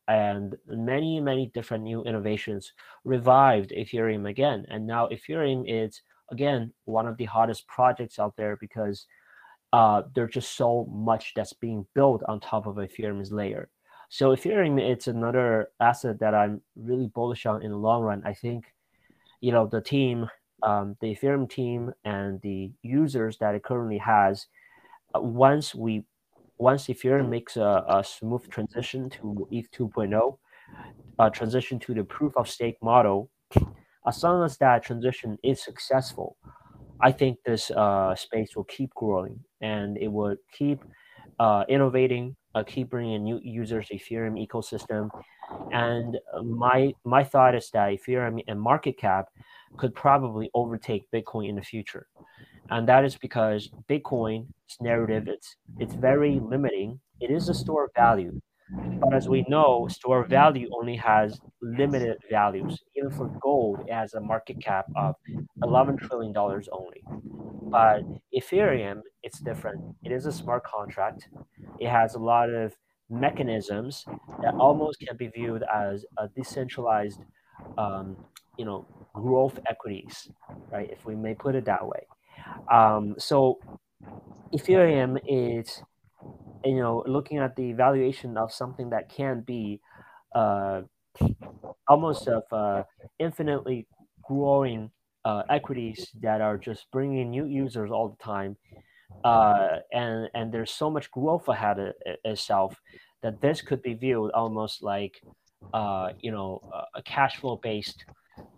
and 0.08 0.58
many, 0.67 1.21
many 1.21 1.51
different 1.54 1.84
new 1.84 2.04
innovations 2.04 2.73
revived 3.06 3.71
Ethereum 3.71 4.30
again. 4.30 4.65
And 4.69 4.86
now 4.86 5.08
Ethereum 5.08 5.63
is, 5.67 6.01
again, 6.32 6.73
one 6.86 7.08
of 7.08 7.17
the 7.17 7.25
hottest 7.25 7.65
projects 7.67 8.19
out 8.19 8.36
there 8.36 8.58
because 8.58 9.06
uh, 9.71 10.01
there's 10.13 10.34
just 10.34 10.58
so 10.58 10.86
much 10.91 11.34
that's 11.36 11.54
being 11.54 11.86
built 11.95 12.23
on 12.27 12.41
top 12.41 12.65
of 12.65 12.75
Ethereum's 12.75 13.32
layer. 13.32 13.69
So 14.13 14.36
Ethereum, 14.36 14.78
it's 14.78 15.08
another 15.08 15.69
asset 15.80 16.19
that 16.19 16.36
I'm 16.36 16.60
really 16.76 17.08
bullish 17.08 17.45
on 17.45 17.63
in 17.63 17.71
the 17.71 17.78
long 17.78 18.04
run. 18.04 18.21
I 18.26 18.34
think, 18.34 18.65
you 19.39 19.54
know, 19.54 19.67
the 19.67 19.80
team, 19.80 20.30
um, 20.63 20.97
the 21.00 21.15
Ethereum 21.15 21.50
team, 21.50 21.93
and 22.04 22.41
the 22.41 22.74
users 22.82 23.38
that 23.38 23.56
it 23.56 23.63
currently 23.63 24.00
has, 24.00 24.47
uh, 25.15 25.21
once 25.21 25.74
we, 25.74 26.04
once 26.58 26.88
Ethereum 26.88 27.30
makes 27.30 27.56
a, 27.56 27.86
a 27.88 28.04
smooth 28.04 28.50
transition 28.50 29.10
to 29.12 29.47
ETH 29.50 29.71
2.0, 29.71 30.38
uh, 31.17 31.30
transition 31.30 31.80
to 31.80 31.93
the 31.93 32.04
proof 32.04 32.36
of 32.36 32.50
stake 32.50 32.84
model, 32.84 33.30
as 34.06 34.21
long 34.21 34.43
as 34.43 34.58
that 34.58 34.84
transition 34.84 35.38
is 35.41 35.63
successful, 35.63 36.36
I 37.00 37.13
think 37.13 37.38
this 37.45 37.71
uh, 37.71 38.13
space 38.15 38.58
will 38.58 38.65
keep 38.65 38.93
growing 38.93 39.39
and 39.62 39.97
it 39.97 40.10
will 40.10 40.36
keep 40.52 40.84
uh, 41.39 41.63
innovating 41.69 42.36
uh, 42.55 42.63
keep 42.63 42.89
bringing 42.89 43.23
new 43.23 43.39
users 43.43 43.87
to 43.87 43.95
Ethereum 43.95 44.45
ecosystem. 44.45 45.09
And 45.71 46.17
uh, 46.33 46.43
my 46.43 46.93
my 47.03 47.23
thought 47.23 47.55
is 47.55 47.69
that 47.71 47.89
Ethereum 47.89 48.41
and 48.47 48.59
market 48.59 48.97
cap 48.97 49.27
could 49.77 49.95
probably 49.95 50.49
overtake 50.53 51.09
Bitcoin 51.11 51.49
in 51.49 51.55
the 51.55 51.61
future, 51.61 52.07
and 52.69 52.87
that 52.87 53.05
is 53.05 53.15
because 53.17 53.69
Bitcoin's 53.89 54.47
narrative 54.79 55.27
it's 55.27 55.55
it's 55.79 55.93
very 55.93 56.39
limiting. 56.39 56.99
It 57.19 57.31
is 57.31 57.49
a 57.49 57.53
store 57.53 57.85
of 57.85 57.91
value, 57.95 58.41
but 58.71 59.13
as 59.13 59.27
we 59.27 59.45
know, 59.47 59.88
store 59.89 60.25
value 60.25 60.69
only 60.79 60.95
has 60.97 61.39
limited 61.62 62.17
values. 62.29 62.79
Even 62.95 63.12
for 63.12 63.27
gold, 63.41 63.81
it 63.88 63.93
has 63.93 64.13
a 64.13 64.21
market 64.21 64.62
cap 64.62 64.86
of 64.95 65.15
eleven 65.63 65.97
trillion 65.97 66.34
dollars 66.34 66.69
only. 66.71 67.03
But 67.63 68.03
Ethereum, 68.36 69.01
it's 69.23 69.39
different. 69.39 69.81
It 70.03 70.12
is 70.12 70.25
a 70.25 70.31
smart 70.31 70.63
contract. 70.63 71.29
It 71.79 71.89
has 71.89 72.15
a 72.15 72.19
lot 72.19 72.49
of 72.49 72.75
mechanisms 73.10 74.05
that 74.41 74.53
almost 74.55 74.99
can 74.99 75.17
be 75.17 75.27
viewed 75.27 75.63
as 75.73 76.05
a 76.17 76.27
decentralized, 76.29 77.21
um, 77.77 78.15
you 78.57 78.65
know, 78.65 78.86
growth 79.13 79.60
equities, 79.69 80.29
right? 80.71 80.89
If 80.89 81.05
we 81.05 81.15
may 81.15 81.34
put 81.34 81.55
it 81.55 81.65
that 81.65 81.86
way. 81.86 82.07
Um, 82.71 83.15
so 83.17 83.60
Ethereum 84.53 85.19
is, 85.27 85.81
you 86.63 86.78
know, 86.78 87.04
looking 87.08 87.39
at 87.39 87.56
the 87.56 87.74
valuation 87.74 88.38
of 88.38 88.52
something 88.54 88.89
that 88.91 89.10
can 89.10 89.41
be 89.41 89.82
uh, 90.36 90.82
almost 91.88 92.28
of 92.28 92.43
uh, 92.52 92.84
infinitely 93.19 93.88
growing 94.24 94.91
uh, 95.26 95.43
equities 95.50 96.10
that 96.21 96.41
are 96.41 96.58
just 96.58 96.89
bringing 96.91 97.30
new 97.30 97.45
users 97.45 97.91
all 97.91 98.10
the 98.10 98.24
time, 98.24 98.58
uh, 99.24 99.78
and 99.93 100.30
and 100.34 100.54
there's 100.54 100.71
so 100.71 100.89
much 100.89 101.12
growth 101.12 101.47
ahead 101.47 101.80
of 101.80 101.93
itself 102.26 102.80
that 103.24 103.41
this 103.41 103.62
could 103.62 103.82
be 103.82 103.93
viewed 103.93 104.32
almost 104.32 104.84
like 104.84 105.21
uh, 105.74 106.10
you 106.19 106.32
know 106.32 106.62
a 106.95 107.04
cash 107.04 107.38
flow 107.38 107.58
based 107.63 108.06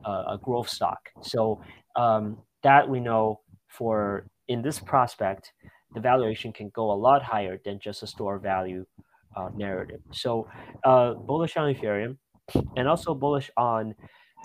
uh, 0.06 0.24
a 0.30 0.40
growth 0.42 0.70
stock. 0.70 1.10
So 1.22 1.62
um, 1.96 2.40
that 2.64 2.90
we 2.90 3.00
know 3.00 3.42
for 3.70 4.28
in 4.48 4.62
this 4.62 4.80
prospect, 4.80 5.54
the 5.94 6.00
valuation 6.00 6.52
can 6.52 6.70
go 6.70 6.92
a 6.92 6.98
lot 7.08 7.24
higher 7.24 7.60
than 7.64 7.80
just 7.80 8.04
a 8.04 8.08
store 8.08 8.40
value 8.40 8.86
uh, 9.36 9.50
narrative. 9.56 10.02
So 10.12 10.48
uh, 10.84 11.14
bullish 11.14 11.58
on 11.58 11.74
Ethereum, 11.74 12.18
and 12.76 12.88
also 12.88 13.14
bullish 13.14 13.50
on 13.58 13.96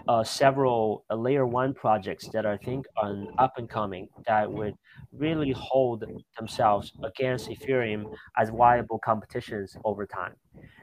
uh, 0.07 0.23
several 0.23 1.05
uh, 1.11 1.17
layer 1.17 1.47
one 1.47 1.75
projects 1.75 2.29
that 2.29 2.47
I 2.47 2.57
think 2.57 2.87
are 2.97 3.25
up 3.39 3.55
and 3.57 3.69
coming 3.69 4.09
that 4.27 4.51
would 4.51 4.75
really 5.13 5.53
hold 5.57 6.05
themselves 6.39 6.93
against 7.03 7.49
Ethereum 7.49 8.05
as 8.37 8.51
viable 8.51 8.99
competitions 9.01 9.77
over 9.85 10.07
time. 10.07 10.35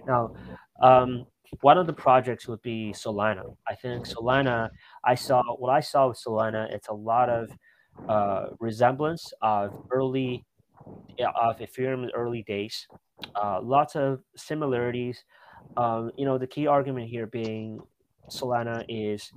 Now, 0.06 0.36
um, 0.82 1.25
one 1.62 1.78
of 1.78 1.88
the 1.88 1.93
projects 1.93 2.47
would 2.47 2.62
be 2.62 2.93
Solana. 2.93 3.56
I 3.67 3.75
think 3.75 4.08
Solana, 4.08 4.69
I 5.04 5.15
saw 5.15 5.43
what 5.58 5.69
I 5.69 5.80
saw 5.80 6.10
with 6.10 6.21
Solana, 6.25 6.69
it's 6.71 6.89
a 6.89 6.93
lot 6.93 7.30
of 7.30 7.51
uh, 8.10 8.47
resemblance 8.60 9.32
of 9.41 9.82
early 9.91 10.45
of 11.19 11.58
Ethereum 11.60 12.10
early 12.13 12.43
days. 12.43 12.88
Uh, 13.36 13.60
lots 13.62 13.95
of 13.95 14.21
similarities. 14.36 15.24
Um, 15.78 16.12
you 16.17 16.26
know, 16.26 16.38
the 16.38 16.48
key 16.48 16.67
argument 16.67 17.10
here 17.10 17.28
being 17.28 17.80
Solana 18.30 18.86
is 18.89 19.32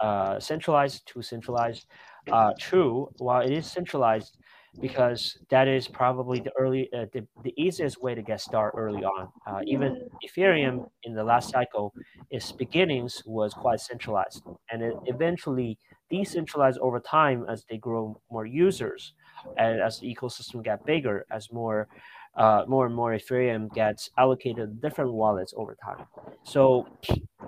uh, 0.00 0.38
centralized 0.40 1.06
to 1.08 1.22
centralized. 1.22 1.86
Uh, 2.30 2.52
true, 2.60 3.08
while 3.18 3.40
it 3.40 3.50
is 3.50 3.70
centralized, 3.70 4.36
because 4.80 5.38
that 5.48 5.66
is 5.66 5.88
probably 5.88 6.40
the 6.40 6.52
early, 6.58 6.88
uh, 6.92 7.06
the, 7.12 7.26
the 7.42 7.54
easiest 7.56 8.02
way 8.02 8.14
to 8.14 8.22
get 8.22 8.38
started 8.38 8.76
early 8.76 9.02
on. 9.02 9.32
Uh, 9.46 9.60
even 9.66 10.08
Ethereum 10.22 10.90
in 11.04 11.14
the 11.14 11.24
last 11.24 11.50
cycle, 11.50 11.94
its 12.30 12.52
beginnings 12.52 13.22
was 13.24 13.54
quite 13.54 13.80
centralized, 13.80 14.42
and 14.70 14.82
it 14.82 14.94
eventually 15.06 15.78
decentralized 16.10 16.78
over 16.80 17.00
time 17.00 17.46
as 17.48 17.64
they 17.70 17.78
grow 17.78 18.20
more 18.30 18.44
users, 18.44 19.14
and 19.56 19.80
as 19.80 19.98
the 20.00 20.14
ecosystem 20.14 20.64
got 20.64 20.84
bigger, 20.86 21.24
as 21.30 21.52
more 21.52 21.88
uh, 22.36 22.64
more 22.68 22.86
and 22.86 22.94
more 22.94 23.12
Ethereum 23.12 23.72
gets 23.72 24.10
allocated 24.18 24.80
different 24.80 25.12
wallets 25.12 25.52
over 25.56 25.76
time. 25.82 26.06
So, 26.44 26.88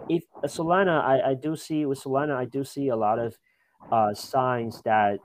if 0.08 0.24
Solana, 0.46 1.02
I, 1.02 1.30
I 1.30 1.34
do 1.34 1.56
see 1.56 1.86
with 1.86 2.02
Solana, 2.02 2.36
I 2.36 2.44
do 2.46 2.64
see 2.64 2.88
a 2.88 2.96
lot 2.96 3.18
of 3.18 3.36
uh, 3.92 4.14
signs 4.14 4.82
that 4.84 5.20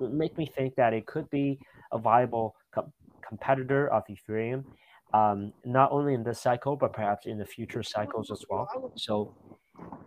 make 0.00 0.36
me 0.38 0.46
think 0.46 0.74
that 0.76 0.92
it 0.92 1.06
could 1.06 1.28
be 1.30 1.58
a 1.92 1.98
viable 1.98 2.54
co- 2.74 2.92
competitor 3.26 3.88
of 3.92 4.04
Ethereum, 4.10 4.64
um, 5.14 5.52
not 5.64 5.92
only 5.92 6.14
in 6.14 6.22
this 6.24 6.40
cycle 6.40 6.76
but 6.76 6.92
perhaps 6.92 7.26
in 7.26 7.38
the 7.38 7.46
future 7.46 7.82
cycles 7.82 8.30
as 8.30 8.44
well. 8.50 8.68
So, 8.96 9.34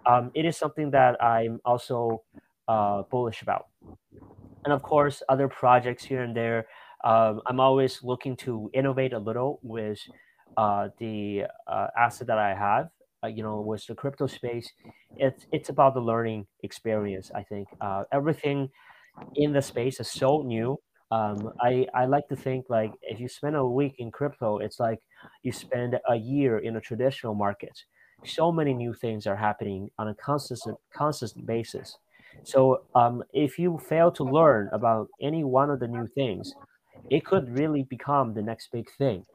um, 0.06 0.32
it 0.36 0.46
is 0.46 0.58
something 0.58 0.92
that 0.92 1.22
I'm 1.24 1.60
also 1.66 2.24
uh, 2.68 3.04
bullish 3.12 3.42
about. 3.42 3.66
And 4.69 4.75
of 4.75 4.84
course, 4.84 5.23
other 5.29 5.47
projects 5.47 6.03
here 6.03 6.21
and 6.21 6.36
there 6.36 6.67
um, 7.03 7.41
I'm 7.45 7.60
always 7.60 8.03
looking 8.03 8.36
to 8.38 8.69
innovate 8.73 9.13
a 9.13 9.19
little 9.19 9.60
with 9.63 9.99
uh, 10.58 10.89
the 10.97 11.45
uh, 11.67 11.88
asset 11.97 12.27
that 12.27 12.38
I 12.38 12.53
have. 12.53 12.89
Uh, 13.23 13.27
you 13.27 13.43
know, 13.43 13.62
with 13.62 13.86
the 13.88 13.95
crypto 13.95 14.27
space, 14.27 14.71
it's 15.17 15.45
it's 15.51 15.69
about 15.69 15.93
the 15.93 16.01
learning 16.01 16.47
experience. 16.63 17.32
I 17.36 17.43
think 17.43 17.67
uh, 17.82 18.03
everything 18.12 18.69
in 19.36 19.53
the 19.53 19.62
space 19.62 19.99
is 19.99 20.10
so 20.10 20.41
new. 20.43 20.77
Um, 21.12 21.51
I 21.62 21.88
I 21.93 22.05
like 22.05 22.27
to 22.29 22.36
think 22.36 22.67
like 22.69 22.93
if 23.01 23.19
you 23.19 23.27
spend 23.27 23.55
a 23.55 23.65
week 23.65 23.95
in 23.97 24.12
crypto, 24.12 24.60
it's 24.60 24.79
like 24.79 24.99
you 25.43 25.51
spend 25.51 25.99
a 26.08 26.15
year 26.15 26.60
in 26.60 26.75
a 26.75 26.82
traditional 26.82 27.36
market. 27.36 27.86
So 28.25 28.51
many 28.51 28.73
new 28.73 28.93
things 28.93 29.27
are 29.27 29.38
happening 29.38 29.91
on 29.97 30.08
a 30.10 30.15
consistent 30.15 30.77
consistent 30.95 31.45
basis. 31.45 31.97
So 32.44 32.84
um, 32.96 33.24
if 33.34 33.60
you 33.60 33.78
fail 33.80 34.12
to 34.13 34.24
learn 34.24 34.70
about 34.74 35.10
any 35.22 35.44
one 35.44 35.70
of 35.70 35.80
the 35.80 35.88
new 35.88 36.08
things, 36.08 36.56
it 37.10 37.26
could 37.26 37.50
really 37.50 37.84
become 37.84 38.34
the 38.34 38.42
next 38.44 38.72
big 38.72 38.89
thing. 38.98 39.26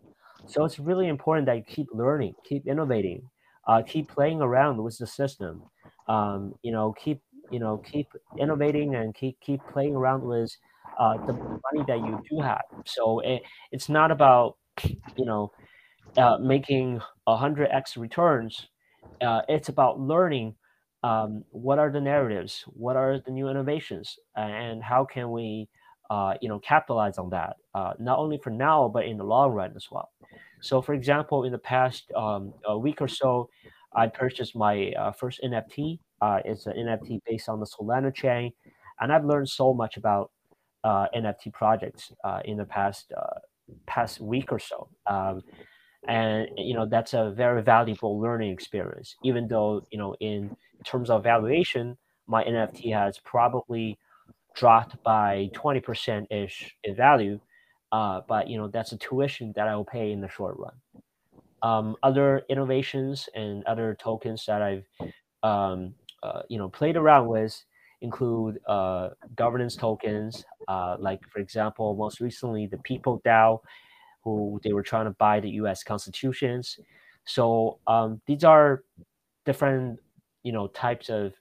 So 0.46 0.64
it's 0.64 0.78
really 0.78 1.08
important 1.08 1.46
that 1.46 1.56
you 1.56 1.64
keep 1.64 1.88
learning, 1.92 2.34
keep 2.44 2.66
innovating, 2.66 3.30
uh, 3.66 3.82
keep 3.86 4.08
playing 4.08 4.40
around 4.40 4.82
with 4.82 4.98
the 4.98 5.06
system. 5.06 5.64
Um, 6.08 6.54
you 6.62 6.72
know, 6.72 6.92
keep 6.92 7.22
you 7.50 7.58
know 7.58 7.78
keep 7.78 8.08
innovating 8.38 8.94
and 8.94 9.14
keep 9.14 9.40
keep 9.40 9.66
playing 9.68 9.94
around 9.96 10.22
with 10.24 10.50
uh, 10.98 11.18
the 11.26 11.34
money 11.34 11.84
that 11.88 12.00
you 12.00 12.20
do 12.30 12.40
have. 12.42 12.62
So 12.86 13.20
it, 13.20 13.42
it's 13.72 13.88
not 13.88 14.10
about 14.10 14.58
you 15.16 15.24
know 15.26 15.52
uh, 16.16 16.38
making 16.40 17.00
a 17.26 17.36
hundred 17.36 17.68
x 17.70 17.96
returns. 17.96 18.68
Uh, 19.20 19.42
it's 19.48 19.68
about 19.68 20.00
learning 20.00 20.56
um, 21.04 21.44
what 21.50 21.78
are 21.78 21.90
the 21.90 22.00
narratives, 22.00 22.64
what 22.66 22.96
are 22.96 23.20
the 23.24 23.30
new 23.30 23.48
innovations, 23.48 24.18
and 24.36 24.82
how 24.82 25.04
can 25.04 25.30
we 25.30 25.68
uh, 26.10 26.34
you 26.40 26.48
know, 26.48 26.58
capitalize 26.58 27.18
on 27.18 27.30
that, 27.30 27.56
uh, 27.74 27.94
not 27.98 28.18
only 28.18 28.38
for 28.38 28.50
now, 28.50 28.90
but 28.92 29.06
in 29.06 29.16
the 29.16 29.24
long 29.24 29.52
run 29.52 29.72
as 29.74 29.86
well. 29.90 30.10
So, 30.60 30.82
for 30.82 30.94
example, 30.94 31.44
in 31.44 31.52
the 31.52 31.58
past 31.58 32.10
um, 32.14 32.52
a 32.66 32.78
week 32.78 33.00
or 33.00 33.08
so, 33.08 33.48
I 33.94 34.06
purchased 34.08 34.54
my 34.56 34.92
uh, 34.92 35.12
first 35.12 35.40
NFT. 35.42 35.98
Uh, 36.20 36.40
it's 36.44 36.66
an 36.66 36.74
NFT 36.74 37.20
based 37.26 37.48
on 37.48 37.60
the 37.60 37.66
Solana 37.66 38.14
chain, 38.14 38.52
and 39.00 39.12
I've 39.12 39.24
learned 39.24 39.48
so 39.48 39.72
much 39.74 39.96
about 39.96 40.30
uh, 40.84 41.06
NFT 41.16 41.52
projects 41.52 42.12
uh, 42.24 42.40
in 42.44 42.56
the 42.58 42.64
past 42.64 43.12
past 43.86 44.20
week 44.20 44.52
or 44.52 44.58
so. 44.58 44.88
Um, 45.06 45.42
and 46.06 46.48
you 46.56 46.74
know 46.74 46.86
that's 46.86 47.14
a 47.14 47.32
very 47.34 47.62
valuable 47.62 48.20
learning 48.20 48.52
experience. 48.52 49.16
Even 49.24 49.48
though 49.48 49.86
you 49.90 49.98
know 49.98 50.14
in 50.20 50.56
terms 50.84 51.10
of 51.10 51.24
valuation, 51.24 51.96
my 52.26 52.44
NFT 52.44 52.94
has 52.94 53.18
probably 53.18 53.98
dropped 54.54 55.02
by 55.02 55.50
20% 55.54 56.26
ish 56.30 56.76
in 56.84 56.94
value. 56.94 57.40
Uh, 57.92 58.22
but 58.26 58.48
you 58.48 58.58
know 58.58 58.66
that's 58.66 58.90
a 58.90 58.96
tuition 58.96 59.52
that 59.54 59.68
I 59.68 59.76
will 59.76 59.84
pay 59.84 60.10
in 60.10 60.20
the 60.20 60.28
short 60.28 60.56
run. 60.58 60.74
Um, 61.62 61.96
other 62.02 62.42
innovations 62.48 63.28
and 63.36 63.62
other 63.66 63.96
tokens 64.00 64.44
that 64.46 64.60
I've 64.62 64.84
um, 65.44 65.94
uh, 66.20 66.42
you 66.48 66.58
know 66.58 66.68
played 66.68 66.96
around 66.96 67.28
with 67.28 67.64
include 68.00 68.58
uh, 68.66 69.10
governance 69.36 69.76
tokens, 69.76 70.44
uh, 70.66 70.96
like 70.98 71.20
for 71.28 71.38
example, 71.38 71.94
most 71.94 72.20
recently 72.20 72.66
the 72.66 72.78
People 72.78 73.22
DAO, 73.24 73.60
who 74.24 74.60
they 74.64 74.72
were 74.72 74.82
trying 74.82 75.04
to 75.04 75.12
buy 75.12 75.38
the 75.38 75.50
U.S. 75.50 75.84
constitutions. 75.84 76.80
So 77.24 77.78
um, 77.86 78.20
these 78.26 78.42
are 78.42 78.82
different 79.46 80.00
you 80.44 80.52
know 80.52 80.68
types 80.68 81.08
of 81.08 81.32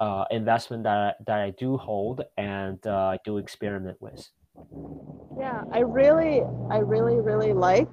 uh, 0.00 0.24
investment 0.30 0.82
that 0.84 1.16
that 1.26 1.40
I 1.40 1.50
do 1.50 1.76
hold 1.76 2.22
and 2.36 2.84
uh, 2.86 3.16
do 3.24 3.38
experiment 3.38 3.96
with. 4.00 4.28
Yeah, 5.38 5.64
I 5.72 5.80
really, 5.80 6.42
I 6.70 6.78
really, 6.78 7.20
really 7.20 7.52
like 7.52 7.88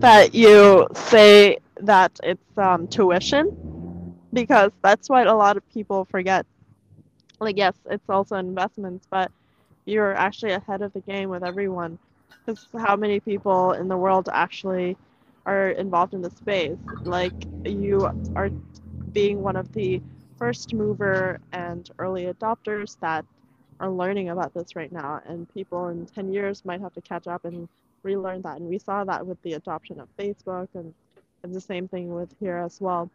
that 0.00 0.34
you 0.34 0.86
say 0.94 1.58
that 1.80 2.18
it's 2.22 2.58
um, 2.58 2.86
tuition 2.88 3.48
because 4.32 4.70
that's 4.82 5.08
what 5.08 5.26
a 5.26 5.34
lot 5.34 5.56
of 5.56 5.62
people 5.72 6.06
forget. 6.10 6.46
Like, 7.40 7.56
yes, 7.56 7.74
it's 7.90 8.08
also 8.08 8.36
investments, 8.36 9.06
but 9.10 9.30
you're 9.86 10.14
actually 10.14 10.52
ahead 10.52 10.82
of 10.82 10.92
the 10.92 11.00
game 11.00 11.28
with 11.28 11.42
everyone. 11.42 11.98
Because 12.44 12.66
how 12.76 12.96
many 12.96 13.20
people 13.20 13.72
in 13.72 13.88
the 13.88 13.96
world 13.96 14.28
actually 14.32 14.96
are 15.46 15.70
involved 15.70 16.14
in 16.14 16.22
the 16.22 16.30
space? 16.30 16.78
Like, 17.04 17.34
you 17.64 18.10
are 18.36 18.50
being 19.14 19.42
one 19.42 19.56
of 19.56 19.72
the 19.72 20.02
first 20.38 20.74
mover 20.74 21.40
and 21.52 21.90
early 21.98 22.26
adopters 22.26 22.98
that 23.00 23.24
are 23.80 23.90
learning 23.90 24.30
about 24.30 24.54
this 24.54 24.76
right 24.76 24.92
now. 24.92 25.20
And 25.26 25.52
people 25.54 25.88
in 25.88 26.06
10 26.06 26.32
years 26.32 26.64
might 26.64 26.80
have 26.80 26.94
to 26.94 27.02
catch 27.02 27.28
up 27.28 27.44
and 27.46 27.68
relearn 28.02 28.42
that. 28.42 28.58
And 28.58 28.68
we 28.68 28.78
saw 28.78 29.04
that 29.04 29.26
with 29.26 29.40
the 29.42 29.54
adoption 29.54 30.00
of 30.00 30.08
facebook 30.18 30.68
and, 30.74 30.94
and 31.44 31.54
the 31.54 31.60
same 31.60 31.88
thing 31.88 32.14
with 32.14 32.30
here 32.40 32.58
as 32.58 32.80
well. 32.80 33.10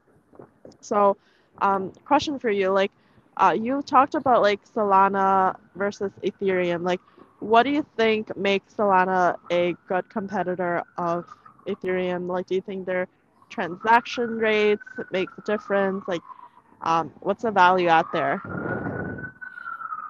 So 0.82 1.18
um, 1.62 1.92
question 2.06 2.40
for 2.40 2.50
you 2.50 2.70
like 2.70 2.92
uh, 3.38 3.56
you 3.60 3.82
talked 3.84 4.16
about 4.16 4.42
like 4.42 4.62
solana 4.66 5.56
versus 5.76 6.12
ethereum. 6.24 6.84
Like 6.84 7.02
what 7.40 7.64
do 7.64 7.72
you 7.72 7.86
think 7.98 8.36
makes 8.36 8.76
solana 8.76 9.38
a 9.52 9.76
good 9.88 10.10
competitor 10.10 10.84
of 10.98 11.26
Ethereum? 11.68 12.28
Like, 12.28 12.48
do 12.48 12.56
you 12.56 12.62
think 12.62 12.86
their 12.86 13.08
transaction 13.50 14.38
rates 14.38 14.82
makes 15.12 15.34
a 15.38 15.42
difference? 15.42 16.04
Like, 16.08 16.22
um, 16.82 17.12
what's 17.20 17.44
the 17.44 17.52
value 17.52 17.90
out 17.90 18.12
there? 18.14 18.42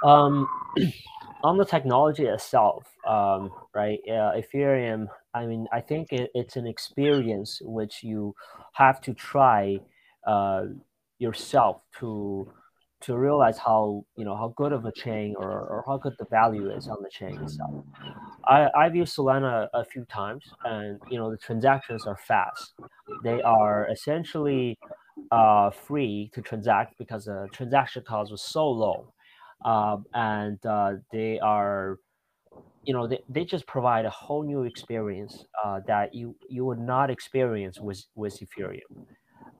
Um, 0.03 0.47
on 1.43 1.57
the 1.57 1.65
technology 1.65 2.25
itself, 2.25 2.85
um, 3.07 3.51
right? 3.73 3.99
Uh, 4.07 4.33
Ethereum. 4.35 5.07
I 5.33 5.45
mean, 5.45 5.67
I 5.71 5.81
think 5.81 6.11
it, 6.11 6.29
it's 6.33 6.55
an 6.55 6.67
experience 6.67 7.59
which 7.61 8.03
you 8.03 8.35
have 8.73 9.01
to 9.01 9.13
try 9.13 9.79
uh, 10.25 10.65
yourself 11.17 11.81
to 11.99 12.51
to 13.01 13.17
realize 13.17 13.57
how 13.57 14.03
you 14.17 14.25
know 14.25 14.35
how 14.35 14.53
good 14.57 14.73
of 14.73 14.85
a 14.85 14.91
chain 14.91 15.35
or, 15.37 15.49
or 15.49 15.83
how 15.87 15.97
good 15.97 16.13
the 16.19 16.25
value 16.25 16.69
is 16.69 16.87
on 16.87 16.97
the 17.01 17.09
chain 17.09 17.41
itself. 17.41 17.85
I, 18.47 18.69
I've 18.77 18.95
used 18.95 19.15
Solana 19.15 19.67
a 19.73 19.83
few 19.85 20.05
times, 20.05 20.43
and 20.65 20.99
you 21.09 21.17
know 21.17 21.29
the 21.31 21.37
transactions 21.37 22.05
are 22.05 22.17
fast. 22.17 22.73
They 23.23 23.41
are 23.41 23.87
essentially 23.89 24.77
uh, 25.31 25.69
free 25.71 26.31
to 26.33 26.41
transact 26.41 26.97
because 26.97 27.25
the 27.25 27.47
transaction 27.51 28.03
cost 28.07 28.31
was 28.31 28.41
so 28.41 28.69
low, 28.69 29.13
um, 29.65 30.05
and 30.13 30.63
uh, 30.65 30.93
they 31.11 31.39
are, 31.39 31.99
you 32.83 32.93
know, 32.93 33.07
they, 33.07 33.19
they 33.29 33.45
just 33.45 33.67
provide 33.67 34.05
a 34.05 34.09
whole 34.09 34.43
new 34.43 34.63
experience 34.63 35.45
uh, 35.63 35.81
that 35.87 36.13
you 36.13 36.35
you 36.49 36.65
would 36.65 36.79
not 36.79 37.09
experience 37.09 37.79
with 37.79 38.03
with 38.15 38.39
Ethereum. 38.39 39.05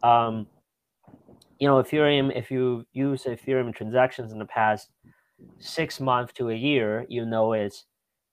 Um, 0.03 0.47
you 1.59 1.67
know, 1.67 1.81
Ethereum, 1.83 2.35
if 2.35 2.49
you 2.49 2.85
use 2.93 3.25
Ethereum 3.25 3.75
transactions 3.75 4.31
in 4.31 4.39
the 4.39 4.45
past 4.45 4.89
six 5.59 5.99
months 5.99 6.33
to 6.33 6.49
a 6.49 6.55
year, 6.55 7.05
you 7.09 7.25
know 7.25 7.53
it's 7.53 7.85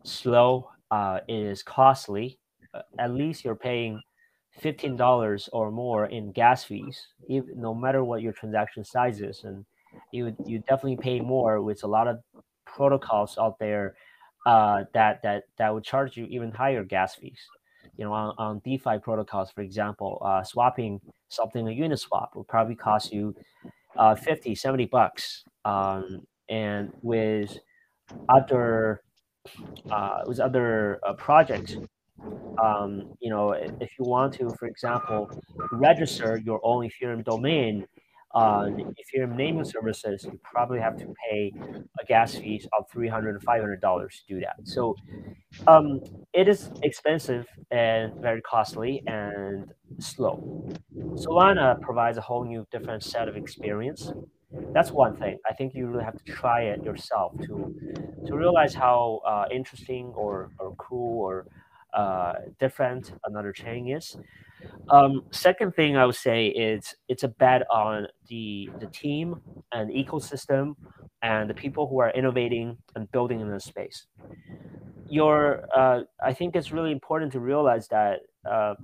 slow, 0.05 0.71
uh, 0.91 1.21
it 1.29 1.35
is 1.35 1.63
costly. 1.63 2.39
Uh, 2.75 2.83
at 2.99 3.13
least 3.13 3.45
you're 3.45 3.57
paying 3.57 4.01
fifteen 4.53 4.97
dollars 4.97 5.49
or 5.53 5.71
more 5.71 6.07
in 6.07 6.33
gas 6.33 6.65
fees, 6.65 7.09
even 7.29 7.61
no 7.61 7.75
matter 7.75 8.05
what 8.05 8.23
your 8.23 8.33
transaction 8.33 8.85
size 8.85 9.21
is, 9.21 9.45
and 9.45 9.65
you 10.13 10.35
you 10.47 10.59
definitely 10.61 10.97
pay 10.97 11.21
more 11.21 11.61
with 11.63 11.83
a 11.85 11.87
lot 11.87 12.09
of 12.09 12.21
protocols 12.67 13.39
out 13.39 13.59
there 13.59 13.95
uh, 14.47 14.85
that 14.95 15.23
that 15.23 15.45
that 15.59 15.73
would 15.73 15.85
charge 15.85 16.17
you 16.17 16.27
even 16.27 16.51
higher 16.53 16.85
gas 16.85 17.15
fees 17.15 17.41
you 17.97 18.05
know, 18.05 18.13
on, 18.13 18.35
on 18.37 18.61
DeFi 18.65 18.99
protocols, 18.99 19.51
for 19.51 19.63
example, 19.63 20.21
uh, 20.25 20.43
swapping 20.43 21.01
something 21.29 21.67
a 21.67 21.71
Uniswap 21.71 22.35
will 22.35 22.45
probably 22.45 22.75
cost 22.75 23.13
you 23.13 23.35
uh, 23.97 24.15
50, 24.15 24.55
70 24.55 24.87
bucks. 24.87 25.45
Um, 25.65 26.23
and 26.49 26.93
with 27.03 27.59
other 28.29 29.03
uh, 29.91 30.21
with 30.27 30.41
other 30.41 31.01
uh, 31.07 31.15
projects, 31.15 31.77
um, 32.63 33.05
you 33.21 33.31
know, 33.31 33.53
if 33.53 33.91
you 33.99 34.05
want 34.05 34.35
to, 34.35 34.51
for 34.59 34.67
example, 34.67 35.31
register 35.73 36.41
your 36.45 36.61
own 36.65 36.89
Ethereum 36.89 37.25
domain, 37.25 37.87
uh, 38.35 38.69
Ethereum 39.01 39.35
naming 39.37 39.65
services, 39.65 40.27
you 40.31 40.39
probably 40.43 40.81
have 40.81 40.97
to 40.99 41.07
pay 41.31 41.55
a 42.01 42.05
gas 42.07 42.35
fees 42.37 42.67
of 42.79 42.85
300 42.91 43.43
$500 43.43 44.11
to 44.11 44.35
do 44.35 44.41
that. 44.41 44.57
So 44.65 44.97
um, 45.67 46.01
it 46.33 46.49
is 46.49 46.71
expensive 46.83 47.47
and 47.71 48.13
very 48.21 48.43
costly 48.43 49.03
and 49.07 49.67
slow. 50.01 50.45
Solana 51.15 51.81
provides 51.81 52.19
a 52.19 52.21
whole 52.21 52.45
new 52.45 52.67
different 52.71 53.03
set 53.03 53.29
of 53.29 53.37
experience. 53.37 54.13
That's 54.73 54.91
one 54.91 55.17
thing. 55.17 55.39
I 55.49 55.53
think 55.53 55.75
you 55.75 55.87
really 55.89 56.05
have 56.05 56.17
to 56.23 56.33
try 56.33 56.63
it 56.63 56.85
yourself 56.85 57.33
to 57.47 57.75
to 58.27 58.37
realize 58.37 58.75
how 58.75 59.21
uh, 59.27 59.47
interesting 59.51 60.13
or, 60.17 60.51
or 60.59 60.75
cool 60.77 61.21
or 61.21 61.47
uh, 61.95 62.35
different 62.61 63.13
another 63.25 63.53
chain 63.53 63.89
is. 63.89 64.17
Um, 64.91 65.25
second 65.31 65.75
thing 65.75 65.97
I 65.97 66.07
would 66.07 66.15
say 66.15 66.49
is 66.49 66.95
it's 67.09 67.25
a 67.25 67.29
bet 67.29 67.63
on 67.71 68.07
the 68.29 68.71
the 68.81 68.87
team 68.87 69.41
and 69.73 69.91
ecosystem 69.91 70.77
and 71.23 71.51
the 71.51 71.55
people 71.55 71.89
who 71.89 71.99
are 71.99 72.11
innovating 72.11 72.77
and 72.95 73.11
building 73.11 73.41
in 73.41 73.51
this 73.51 73.65
space. 73.65 74.07
Your, 75.09 75.65
uh, 75.75 76.01
I 76.23 76.33
think 76.33 76.57
it's 76.57 76.73
really 76.73 76.93
important 76.93 77.33
to 77.33 77.41
realize 77.41 77.89
that 77.89 78.21
uh, 78.49 78.75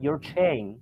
your 0.00 0.18
chain, 0.18 0.80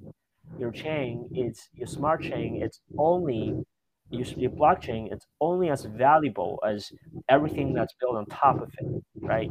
your 0.58 0.70
chain 0.70 1.28
is 1.34 1.68
your 1.74 1.86
smart 1.86 2.22
chain. 2.22 2.60
It's 2.62 2.80
only 2.96 3.64
your, 4.10 4.26
your 4.36 4.50
blockchain. 4.50 5.12
It's 5.12 5.26
only 5.40 5.70
as 5.70 5.84
valuable 5.84 6.60
as 6.66 6.90
everything 7.28 7.72
that's 7.72 7.94
built 8.00 8.16
on 8.16 8.26
top 8.26 8.60
of 8.60 8.70
it, 8.78 9.02
right? 9.22 9.50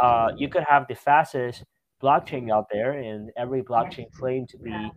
Uh, 0.00 0.28
you 0.36 0.48
could 0.48 0.64
have 0.68 0.86
the 0.88 0.94
fastest 0.94 1.64
blockchain 2.02 2.50
out 2.52 2.66
there, 2.72 2.92
and 2.92 3.30
every 3.36 3.62
blockchain 3.62 4.10
claim 4.12 4.46
to 4.48 4.58
be 4.58 4.90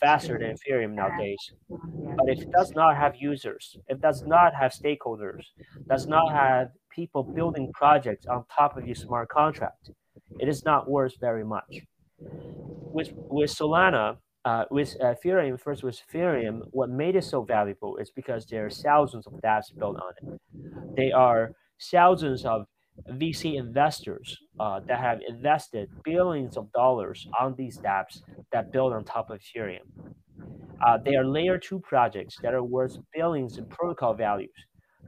faster 0.00 0.38
than 0.38 0.54
Ethereum 0.56 0.94
nowadays. 0.94 1.52
But 1.68 2.28
if 2.28 2.40
it 2.42 2.50
does 2.56 2.72
not 2.74 2.96
have 2.96 3.16
users, 3.16 3.76
it 3.88 4.00
does 4.00 4.22
not 4.26 4.54
have 4.54 4.72
stakeholders, 4.72 5.44
does 5.88 6.06
not 6.06 6.32
have 6.32 6.68
people 6.90 7.22
building 7.22 7.70
projects 7.74 8.26
on 8.26 8.44
top 8.56 8.76
of 8.76 8.86
your 8.86 8.94
smart 8.94 9.28
contract, 9.28 9.90
it 10.38 10.48
is 10.48 10.64
not 10.64 10.88
worth 10.88 11.14
very 11.20 11.44
much. 11.44 11.82
With 12.92 13.10
with 13.28 13.50
Solana, 13.50 14.16
uh, 14.44 14.64
with 14.70 14.96
Ethereum, 15.00 15.58
first 15.60 15.82
with 15.82 16.00
Ethereum, 16.06 16.62
what 16.70 16.90
made 16.90 17.16
it 17.16 17.24
so 17.24 17.42
valuable 17.42 17.96
is 17.96 18.10
because 18.10 18.46
there 18.46 18.66
are 18.66 18.70
thousands 18.70 19.26
of 19.26 19.32
dApps 19.42 19.76
built 19.78 19.96
on 19.96 20.12
it. 20.20 20.40
They 20.96 21.12
are 21.12 21.52
thousands 21.90 22.44
of 22.44 22.66
VC 23.10 23.56
investors 23.56 24.38
uh, 24.60 24.80
that 24.86 25.00
have 25.00 25.20
invested 25.26 25.88
billions 26.04 26.56
of 26.56 26.70
dollars 26.72 27.26
on 27.40 27.54
these 27.56 27.78
dApps 27.78 28.22
that 28.52 28.70
build 28.70 28.92
on 28.92 29.04
top 29.04 29.30
of 29.30 29.40
Ethereum. 29.40 29.88
Uh, 30.86 30.98
they 31.04 31.14
are 31.14 31.24
layer 31.24 31.58
two 31.58 31.80
projects 31.80 32.36
that 32.42 32.54
are 32.54 32.62
worth 32.62 32.98
billions 33.14 33.58
in 33.58 33.64
protocol 33.66 34.14
values 34.14 34.54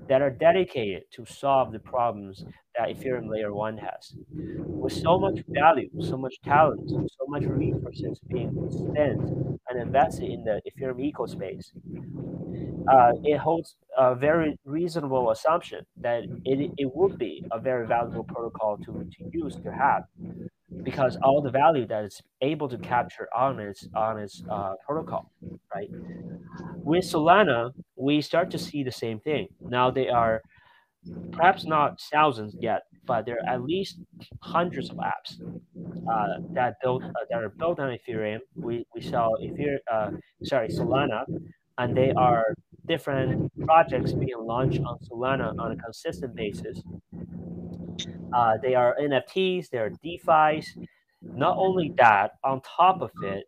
that 0.09 0.23
are 0.23 0.31
dedicated 0.31 1.03
to 1.13 1.25
solve 1.27 1.73
the 1.73 1.79
problems 1.79 2.45
that 2.79 2.89
Ethereum 2.89 3.29
layer 3.31 3.53
one 3.55 3.79
has. 3.79 4.15
With 4.31 4.93
so 4.93 5.19
much 5.19 5.41
value, 5.49 5.91
so 6.01 6.17
much 6.17 6.35
talent, 6.45 6.91
so 6.91 7.27
much 7.29 7.45
resources 7.45 8.21
being 8.29 8.53
spent 8.71 9.21
and 9.69 9.81
invested 9.81 10.31
in 10.31 10.45
the 10.45 10.61
Ethereum 10.69 11.13
ecospace, 11.13 11.73
uh, 12.91 13.13
it 13.25 13.39
holds 13.39 13.77
a 13.97 14.15
very 14.15 14.59
reasonable 14.65 15.31
assumption 15.31 15.85
that 16.01 16.25
it, 16.45 16.71
it 16.77 16.91
would 16.95 17.19
be 17.19 17.45
a 17.53 17.59
very 17.59 17.87
valuable 17.87 18.25
protocol 18.25 18.77
to, 18.79 18.93
to 18.93 19.25
use 19.33 19.57
to 19.57 19.73
have 19.73 20.05
because 20.83 21.17
all 21.23 21.43
the 21.43 21.51
value 21.51 21.87
that 21.87 22.05
it's 22.05 22.23
able 22.43 22.69
to 22.69 22.79
capture 22.79 23.29
on 23.37 23.59
its 23.61 23.89
on 23.97 24.19
its 24.19 24.43
uh, 24.51 24.75
protocol, 24.87 25.31
right? 25.75 25.91
With 26.85 27.05
Solana, 27.05 27.73
we 27.97 28.21
start 28.21 28.51
to 28.53 28.59
see 28.59 28.83
the 28.83 28.93
same 28.93 29.21
thing. 29.21 29.49
Now 29.61 29.91
they 29.91 30.09
are 30.09 30.43
perhaps 31.33 31.65
not 31.65 32.01
thousands 32.13 32.57
yet, 32.61 32.83
but 33.05 33.27
there 33.27 33.39
are 33.47 33.55
at 33.55 33.63
least 33.63 34.01
hundreds 34.43 34.91
of 34.91 34.97
apps 34.97 35.41
uh, 36.11 36.39
that 36.53 36.77
built 36.83 37.03
uh, 37.05 37.11
that 37.31 37.43
are 37.43 37.51
built 37.51 37.79
on 37.81 37.97
Ethereum. 37.97 38.41
We 38.55 38.87
we 38.95 39.01
saw 39.01 39.31
Ethereum, 39.41 39.79
uh, 39.93 40.11
sorry 40.45 40.69
Solana, 40.69 41.25
and 41.79 41.97
they 41.97 42.13
are 42.13 42.55
different 42.87 43.53
projects 43.67 44.13
being 44.13 44.39
launched 44.39 44.81
on 44.81 44.99
Solana 45.01 45.59
on 45.59 45.73
a 45.73 45.77
consistent 45.77 46.35
basis. 46.35 46.83
Uh, 48.33 48.57
they 48.63 48.75
are 48.75 48.97
NFTs, 49.01 49.71
they 49.71 49.79
are 49.79 49.91
DeFi's. 50.05 50.77
Not 51.23 51.57
only 51.59 51.93
that, 51.97 52.33
on 52.45 52.61
top 52.61 53.01
of 53.01 53.11
it, 53.23 53.45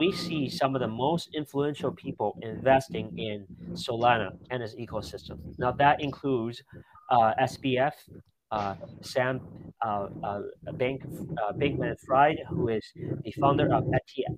we 0.00 0.10
see 0.10 0.48
some 0.48 0.74
of 0.74 0.80
the 0.80 0.88
most 0.88 1.28
influential 1.34 1.92
people 1.92 2.36
investing 2.42 3.16
in 3.18 3.46
Solana 3.72 4.36
and 4.50 4.62
its 4.62 4.74
ecosystem. 4.74 5.38
Now, 5.58 5.70
that 5.72 6.00
includes 6.00 6.62
uh, 7.10 7.34
SBF, 7.40 7.92
uh, 8.50 8.74
Sam 9.02 9.40
uh, 9.84 10.08
uh, 10.22 10.42
Bank, 10.74 11.02
uh, 11.42 11.52
Bankman 11.52 11.96
Fried, 12.06 12.38
who 12.48 12.68
is 12.68 12.84
the 13.24 13.32
founder 13.40 13.72
of 13.72 13.84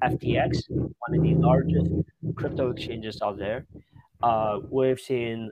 FTX, 0.02 0.70
one 0.70 1.16
of 1.16 1.22
the 1.22 1.34
largest 1.34 1.90
crypto 2.36 2.70
exchanges 2.70 3.20
out 3.22 3.38
there. 3.38 3.66
Uh, 4.22 4.60
we've 4.70 5.00
seen 5.00 5.50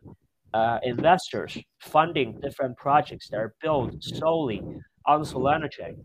uh, 0.55 0.79
investors 0.83 1.59
funding 1.81 2.39
different 2.41 2.77
projects 2.77 3.29
that 3.31 3.39
are 3.39 3.55
built 3.62 3.95
solely 4.03 4.62
on 5.07 5.23
Solana 5.23 5.71
chain. 5.71 6.05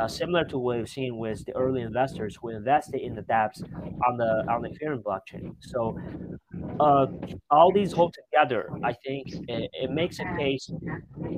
Uh, 0.00 0.08
similar 0.08 0.44
to 0.44 0.58
what 0.58 0.78
we've 0.78 0.88
seen 0.88 1.16
with 1.16 1.44
the 1.44 1.54
early 1.54 1.82
investors 1.82 2.36
who 2.40 2.48
invested 2.48 3.00
in 3.00 3.14
the 3.14 3.22
dApps 3.22 3.62
on 4.08 4.16
the 4.16 4.44
on 4.50 4.62
the 4.62 4.68
Ethereum 4.68 5.00
blockchain. 5.00 5.54
So 5.60 5.96
uh, 6.80 7.06
all 7.50 7.72
these 7.72 7.92
hold 7.92 8.14
together, 8.14 8.70
I 8.82 8.92
think 8.92 9.28
it, 9.48 9.70
it 9.72 9.90
makes 9.90 10.18
a 10.18 10.24
case 10.38 10.70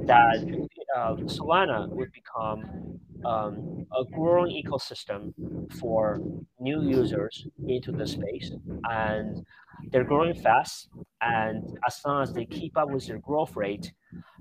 that 0.05 0.66
uh, 0.97 1.14
Solana 1.16 1.89
would 1.89 2.11
become 2.12 2.99
um, 3.24 3.87
a 3.97 4.05
growing 4.12 4.62
ecosystem 4.62 5.32
for 5.80 6.20
new 6.61 6.82
users 6.82 7.47
into 7.66 7.93
the 7.93 8.07
space, 8.07 8.53
and 8.91 9.45
they're 9.91 10.05
growing 10.05 10.34
fast. 10.34 10.89
And 11.20 11.78
as 11.87 12.01
long 12.07 12.22
as 12.22 12.32
they 12.32 12.45
keep 12.45 12.76
up 12.76 12.91
with 12.91 13.07
their 13.07 13.18
growth 13.18 13.57
rate 13.57 13.93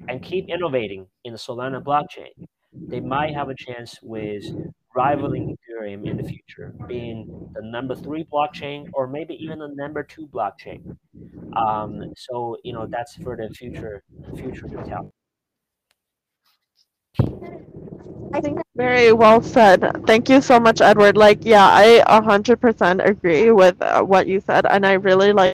and 0.07 0.21
keep 0.21 0.49
innovating 0.49 1.07
in 1.23 1.33
the 1.33 1.39
Solana 1.39 1.83
blockchain, 1.83 2.47
they 2.73 2.99
might 2.99 3.33
have 3.33 3.49
a 3.49 3.55
chance 3.55 3.99
with 4.01 4.43
rivaling 4.95 5.55
Ethereum 5.55 6.09
in 6.09 6.17
the 6.17 6.23
future, 6.23 6.73
being 6.87 7.49
the 7.53 7.61
number 7.61 7.95
three 7.95 8.25
blockchain 8.31 8.87
or 8.93 9.07
maybe 9.07 9.35
even 9.35 9.59
the 9.59 9.67
number 9.75 10.03
two 10.03 10.27
blockchain. 10.27 10.95
Um, 11.55 12.13
so 12.15 12.57
you 12.63 12.73
know 12.73 12.87
that's 12.89 13.15
for 13.15 13.35
the 13.35 13.53
future 13.53 14.03
future 14.35 14.67
to 14.67 14.83
tell. 14.83 15.13
I 18.33 18.41
think 18.41 18.59
very 18.75 19.13
well 19.13 19.41
said. 19.41 20.03
Thank 20.05 20.29
you 20.29 20.41
so 20.41 20.59
much, 20.59 20.81
Edward. 20.81 21.15
Like, 21.15 21.45
yeah, 21.45 21.65
I 21.65 22.03
100% 22.21 23.07
agree 23.07 23.51
with 23.51 23.81
uh, 23.81 24.01
what 24.01 24.27
you 24.27 24.41
said, 24.41 24.65
and 24.65 24.85
I 24.85 24.93
really 24.93 25.31
like 25.31 25.53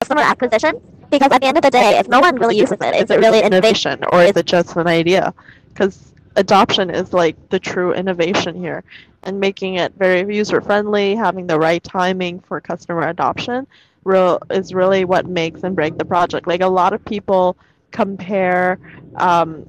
customer 0.00 0.22
acquisition 0.22 0.80
because 1.10 1.32
at 1.32 1.40
the 1.40 1.46
end 1.46 1.56
of 1.56 1.62
the 1.62 1.70
day, 1.70 1.98
if 1.98 2.08
no 2.08 2.20
one 2.20 2.36
really 2.36 2.58
uses 2.58 2.78
it, 2.80 2.94
is 2.94 3.10
it 3.10 3.18
really 3.20 3.40
an 3.40 3.46
innovation 3.46 4.04
or 4.12 4.22
is 4.22 4.36
it 4.36 4.46
just 4.46 4.76
an 4.76 4.86
idea? 4.86 5.34
Because 5.68 6.12
adoption 6.36 6.90
is 6.90 7.12
like 7.12 7.36
the 7.50 7.58
true 7.58 7.92
innovation 7.94 8.56
here, 8.56 8.84
and 9.22 9.40
making 9.40 9.74
it 9.74 9.92
very 9.94 10.34
user 10.34 10.60
friendly, 10.60 11.14
having 11.14 11.46
the 11.46 11.58
right 11.58 11.82
timing 11.82 12.40
for 12.40 12.60
customer 12.60 13.08
adoption, 13.08 13.66
real 14.04 14.38
is 14.50 14.74
really 14.74 15.04
what 15.04 15.26
makes 15.26 15.62
and 15.64 15.74
break 15.74 15.98
the 15.98 16.04
project. 16.04 16.46
Like 16.46 16.60
a 16.60 16.68
lot 16.68 16.92
of 16.92 17.04
people 17.04 17.56
compare, 17.90 18.78
um, 19.16 19.68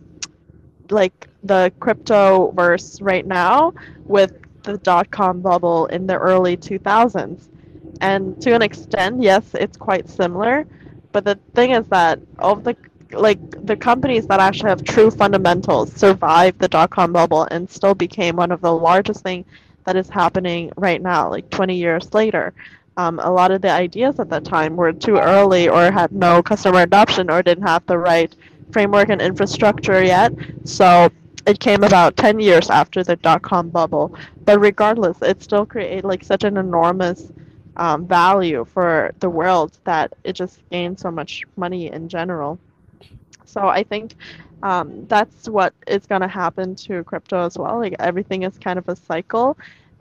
like 0.90 1.28
the 1.44 1.72
crypto 1.80 2.52
verse 2.52 3.02
right 3.02 3.26
now 3.26 3.74
with 4.06 4.34
the 4.64 4.78
dot 4.80 5.10
com 5.10 5.42
bubble 5.42 5.86
in 5.88 6.06
the 6.06 6.18
early 6.18 6.58
2000s 6.58 7.50
and 8.02 8.42
to 8.42 8.54
an 8.54 8.62
extent, 8.62 9.22
yes, 9.22 9.54
it's 9.54 9.78
quite 9.78 10.10
similar. 10.10 10.66
But 11.12 11.26
the 11.26 11.40
thing 11.56 11.72
is 11.72 11.86
that 11.88 12.20
of 12.38 12.64
the 12.64 12.76
like 13.12 13.40
the 13.66 13.76
companies 13.76 14.28
that 14.28 14.40
actually 14.40 14.70
have 14.70 14.84
true 14.84 15.10
fundamentals 15.10 15.92
survived 15.94 16.60
the 16.60 16.68
dot 16.68 16.92
com 16.92 17.12
bubble 17.12 17.48
and 17.50 17.70
still 17.70 17.96
became 17.96 18.36
one 18.36 18.52
of 18.52 18.62
the 18.62 18.74
largest 18.74 19.24
thing 19.24 19.46
that 19.86 19.96
is 19.96 20.10
happening 20.10 20.72
right 20.78 21.02
now, 21.02 21.30
like 21.30 21.50
20 21.50 21.76
years 21.76 22.14
later. 22.14 22.54
Um, 22.98 23.20
a 23.20 23.32
lot 23.32 23.52
of 23.52 23.62
the 23.62 23.72
ideas 23.72 24.20
at 24.20 24.30
that 24.30 24.44
time 24.44 24.76
were 24.76 24.92
too 24.94 25.18
early 25.18 25.70
or 25.70 25.90
had 25.92 26.12
no 26.12 26.44
customer 26.44 26.82
adoption 26.82 27.30
or 27.32 27.42
didn't 27.42 27.66
have 27.66 27.86
the 27.86 27.98
right 27.98 28.36
framework 28.72 29.10
and 29.10 29.22
infrastructure 29.22 30.04
yet. 30.04 30.34
So 30.66 31.10
it 31.48 31.60
came 31.60 31.84
about 31.84 32.18
10 32.18 32.40
years 32.40 32.70
after 32.70 33.04
the 33.04 33.16
dot 33.16 33.42
com 33.42 33.70
bubble. 33.70 34.16
But 34.46 34.60
regardless, 34.60 35.22
it 35.22 35.42
still 35.42 35.66
created 35.66 36.04
like 36.04 36.24
such 36.24 36.44
an 36.44 36.58
enormous 36.58 37.32
um, 37.80 38.06
value 38.06 38.66
for 38.66 39.12
the 39.22 39.30
world 39.30 39.80
that 39.86 40.14
it 40.26 40.34
just 40.34 40.62
gains 40.70 41.02
so 41.02 41.10
much 41.10 41.46
money 41.56 41.92
in 41.92 42.10
general. 42.10 42.60
So 43.46 43.68
I 43.68 43.84
think 43.84 44.16
um, 44.62 45.08
that's 45.08 45.48
what 45.48 45.74
is 45.88 46.06
going 46.06 46.22
to 46.22 46.28
happen 46.28 46.76
to 46.76 47.04
crypto 47.06 47.46
as 47.46 47.58
well. 47.58 47.80
Like 47.80 47.96
everything 48.00 48.44
is 48.44 48.58
kind 48.60 48.78
of 48.78 48.88
a 48.90 48.96
cycle, 48.96 49.58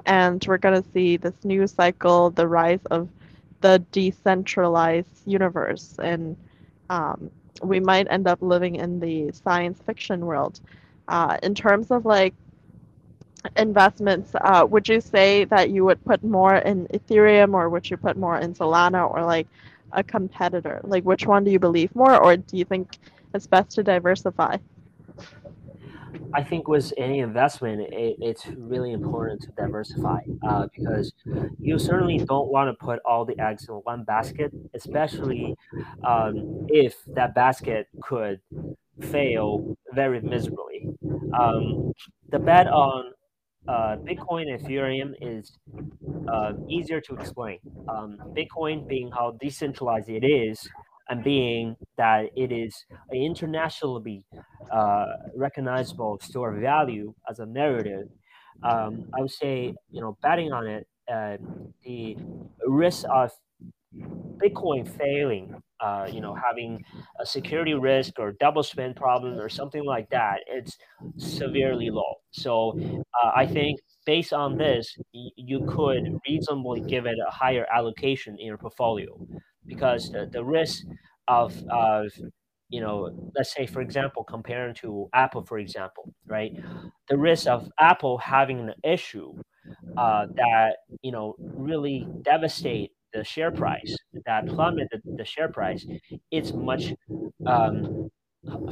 and 0.07 0.45
we're 0.47 0.59
going 0.59 0.83
to 0.83 0.91
see 0.91 1.17
this 1.17 1.35
new 1.45 1.67
cycle, 1.67 2.31
the 2.31 2.47
rise 2.49 2.85
of 2.91 3.09
the 3.61 3.79
decentralized 3.93 5.23
universe, 5.27 5.97
and 6.03 6.37
um, 6.91 7.31
we 7.63 7.81
might 7.81 8.09
end 8.11 8.27
up 8.27 8.43
living 8.43 8.77
in 8.77 9.01
the 9.01 9.33
science 9.33 9.81
fiction 9.87 10.27
world. 10.27 10.61
Uh, 11.09 11.39
in 11.43 11.55
terms 11.55 11.91
of 11.91 12.05
like 12.05 12.35
investments, 13.57 14.33
uh, 14.41 14.67
would 14.69 14.89
you 14.89 15.01
say 15.01 15.45
that 15.47 15.71
you 15.71 15.85
would 15.85 16.05
put 16.05 16.23
more 16.23 16.57
in 16.57 16.87
Ethereum 16.89 17.55
or 17.55 17.69
would 17.69 17.89
you 17.89 17.97
put 17.97 18.17
more 18.17 18.39
in 18.39 18.55
Solana 18.55 19.11
or 19.13 19.25
like 19.25 19.47
a 19.93 20.03
competitor? 20.03 20.81
Like, 20.85 21.05
which 21.05 21.27
one 21.27 21.45
do 21.45 21.51
you 21.51 21.59
believe 21.59 21.95
more, 21.95 22.17
or 22.17 22.37
do 22.37 22.57
you 22.57 22.65
think 22.65 22.99
it's 23.35 23.47
best 23.47 23.71
to 23.73 23.83
diversify? 23.83 24.57
I 26.35 26.43
think 26.43 26.69
with 26.69 26.93
any 26.99 27.21
investment, 27.21 27.81
it, 27.93 28.17
it's 28.21 28.47
really 28.47 28.93
important 28.93 29.43
to 29.43 29.49
diversify 29.57 30.21
uh, 30.47 30.67
because 30.77 31.13
you 31.59 31.79
certainly 31.79 32.19
don't 32.19 32.49
want 32.49 32.69
to 32.69 32.85
put 32.85 33.01
all 33.05 33.25
the 33.25 33.39
eggs 33.41 33.67
in 33.69 33.77
one 33.77 34.05
basket, 34.05 34.53
especially 34.75 35.57
um, 36.05 36.67
if 36.69 36.95
that 37.15 37.35
basket 37.35 37.89
could 38.03 38.41
fail 39.01 39.77
very 39.93 40.21
miserably. 40.21 40.89
Um, 41.39 41.93
the 42.31 42.39
bet 42.39 42.67
on 42.67 43.13
uh, 43.69 43.97
Bitcoin 43.97 44.53
and 44.53 44.61
Ethereum 44.61 45.13
is 45.21 45.53
uh, 46.33 46.53
easier 46.69 47.01
to 47.03 47.15
explain. 47.15 47.59
Um, 47.89 48.19
Bitcoin 48.37 48.89
being 48.89 49.11
how 49.11 49.37
decentralized 49.41 50.09
it 50.09 50.25
is, 50.25 50.69
and 51.09 51.25
being 51.25 51.77
that 51.97 52.27
it 52.37 52.53
is 52.53 52.85
an 53.11 53.19
internationally 53.19 54.25
uh, 54.71 55.07
recognizable 55.37 56.19
store 56.23 56.55
of 56.55 56.61
value 56.61 57.15
as 57.31 57.39
a 57.39 57.47
narrative, 57.47 58.09
um, 58.63 59.09
I 59.17 59.21
would 59.21 59.31
say, 59.31 59.75
you 59.91 60.01
know, 60.01 60.19
betting 60.23 60.53
on 60.53 60.67
it, 60.67 60.87
uh, 61.13 61.37
the 61.85 62.17
risk 62.67 63.05
of 63.11 63.31
Bitcoin 63.95 64.87
failing, 64.87 65.55
uh, 65.81 66.09
you 66.13 66.21
know, 66.21 66.35
having 66.35 66.83
a 67.21 67.27
security 67.27 67.75
risk 67.75 68.19
or 68.19 68.33
double 68.33 68.63
spend 68.63 68.97
problem 68.97 69.39
or 69.39 69.49
something 69.49 69.85
like 69.85 70.09
that, 70.11 70.41
it's 70.47 70.77
severely 71.17 71.91
low. 71.91 72.15
So 72.31 72.79
uh, 73.23 73.31
I 73.35 73.47
think 73.47 73.81
based 74.07 74.33
on 74.33 74.57
this, 74.57 74.97
you 75.13 75.65
could 75.69 76.19
reasonably 76.29 76.81
give 76.81 77.07
it 77.07 77.17
a 77.27 77.31
higher 77.31 77.67
allocation 77.75 78.37
in 78.39 78.47
your 78.47 78.59
portfolio 78.59 79.19
because 79.67 80.11
the, 80.11 80.29
the 80.31 80.45
risk 80.45 80.85
of, 81.27 81.63
of 81.71 82.11
you 82.71 82.81
know, 82.81 83.31
let's 83.35 83.55
say, 83.55 83.67
for 83.67 83.81
example, 83.81 84.25
comparing 84.25 84.75
to 84.75 85.09
Apple, 85.15 85.43
for 85.43 85.59
example, 85.59 86.13
right? 86.27 86.53
The 87.09 87.17
risk 87.17 87.47
of 87.47 87.69
Apple 87.81 88.19
having 88.19 88.61
an 88.61 88.75
issue 88.85 89.33
uh, 89.97 90.27
that, 90.37 90.77
you 91.03 91.13
know, 91.13 91.35
really 91.39 92.07
devastate 92.23 92.93
the 93.13 93.25
share 93.25 93.51
price 93.51 93.97
that 94.27 94.47
plummeted 94.47 95.03
the 95.05 95.25
share 95.25 95.49
price, 95.49 95.87
it's 96.31 96.53
much 96.53 96.95
um, 97.47 98.11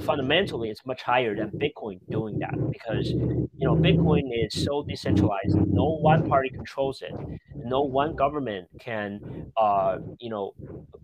fundamentally 0.02 0.70
it's 0.70 0.84
much 0.86 1.02
higher 1.02 1.34
than 1.34 1.50
Bitcoin 1.50 1.98
doing 2.10 2.38
that 2.38 2.54
because 2.70 3.10
you 3.10 3.48
know 3.66 3.74
Bitcoin 3.74 4.22
is 4.32 4.64
so 4.64 4.82
decentralized. 4.82 5.56
No 5.66 5.96
one 6.00 6.28
party 6.28 6.50
controls 6.50 7.02
it. 7.02 7.12
No 7.54 7.82
one 7.82 8.14
government 8.14 8.68
can 8.78 9.50
uh, 9.56 9.98
you 10.20 10.30
know 10.30 10.54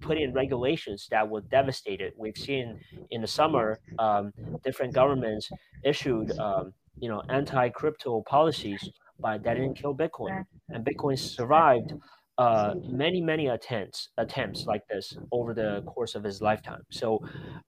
put 0.00 0.18
in 0.18 0.32
regulations 0.32 1.08
that 1.10 1.28
would 1.28 1.48
devastate 1.50 2.00
it. 2.00 2.14
We've 2.16 2.36
seen 2.36 2.78
in 3.10 3.20
the 3.20 3.26
summer 3.26 3.80
um, 3.98 4.32
different 4.64 4.94
governments 4.94 5.50
issued 5.84 6.38
um, 6.38 6.72
you 6.98 7.08
know 7.08 7.22
anti 7.28 7.68
crypto 7.70 8.22
policies, 8.28 8.90
but 9.18 9.42
that 9.44 9.54
didn't 9.54 9.74
kill 9.74 9.94
Bitcoin, 9.94 10.44
and 10.70 10.84
Bitcoin 10.84 11.18
survived 11.18 11.94
uh, 12.42 12.74
many 12.88 13.20
many 13.20 13.46
attempts 13.46 14.08
attempts 14.18 14.66
like 14.66 14.84
this 14.88 15.16
over 15.30 15.54
the 15.54 15.82
course 15.86 16.16
of 16.16 16.24
his 16.24 16.42
lifetime. 16.42 16.82
So 16.90 17.20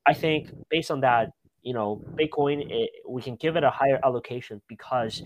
I 0.05 0.15
think 0.15 0.51
based 0.69 0.91
on 0.91 1.01
that, 1.03 1.29
you 1.63 1.75
know, 1.75 2.03
Bitcoin 2.19 2.59
it, 2.69 2.91
we 3.09 3.23
can 3.23 3.37
give 3.37 3.55
it 3.59 3.63
a 3.63 3.71
higher 3.71 4.01
allocation 4.05 4.61
because 4.69 5.23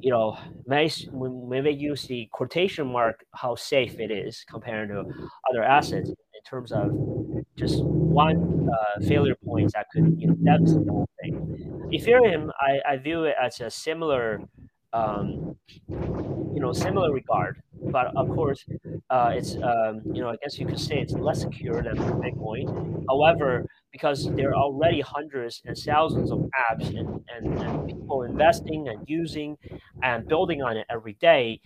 you 0.00 0.10
know 0.10 0.36
when 0.66 1.64
we 1.64 1.70
use 1.70 2.02
the 2.12 2.28
quotation 2.32 2.86
mark 2.96 3.24
how 3.34 3.54
safe 3.54 3.94
it 4.00 4.10
is 4.10 4.44
compared 4.54 4.88
to 4.88 4.98
other 5.48 5.62
assets 5.62 6.08
in 6.08 6.42
terms 6.52 6.72
of 6.72 6.86
just 7.56 7.84
one 7.84 8.68
uh, 8.76 9.06
failure 9.06 9.36
point 9.44 9.72
that 9.74 9.86
could 9.92 10.06
you 10.20 10.26
know 10.26 10.36
devastate 10.48 10.86
the 10.86 10.92
whole 10.92 11.08
thing. 11.20 11.34
Ethereum, 11.96 12.50
I, 12.68 12.72
I 12.92 12.96
view 12.96 13.24
it 13.30 13.36
as 13.40 13.60
a 13.60 13.70
similar 13.70 14.40
um, 14.92 15.56
you 15.88 16.60
know 16.62 16.72
similar 16.72 17.12
regard 17.12 17.62
but 17.90 18.14
of 18.16 18.28
course 18.28 18.64
uh, 19.10 19.30
it's 19.34 19.56
um, 19.56 20.00
you 20.12 20.20
know 20.20 20.28
i 20.28 20.36
guess 20.42 20.58
you 20.58 20.66
could 20.66 20.78
say 20.78 20.98
it's 20.98 21.12
less 21.14 21.40
secure 21.40 21.82
than 21.82 21.96
bitcoin 21.96 23.04
however 23.08 23.66
because 23.92 24.30
there 24.34 24.50
are 24.50 24.56
already 24.56 25.00
hundreds 25.00 25.62
and 25.64 25.76
thousands 25.76 26.30
of 26.30 26.38
apps 26.70 26.88
and, 26.88 27.20
and, 27.34 27.58
and 27.62 27.86
people 27.86 28.22
investing 28.22 28.88
and 28.88 28.98
using 29.08 29.56
and 30.02 30.26
building 30.28 30.62
on 30.62 30.76
it 30.76 30.86
every 30.90 31.16
day 31.20 31.60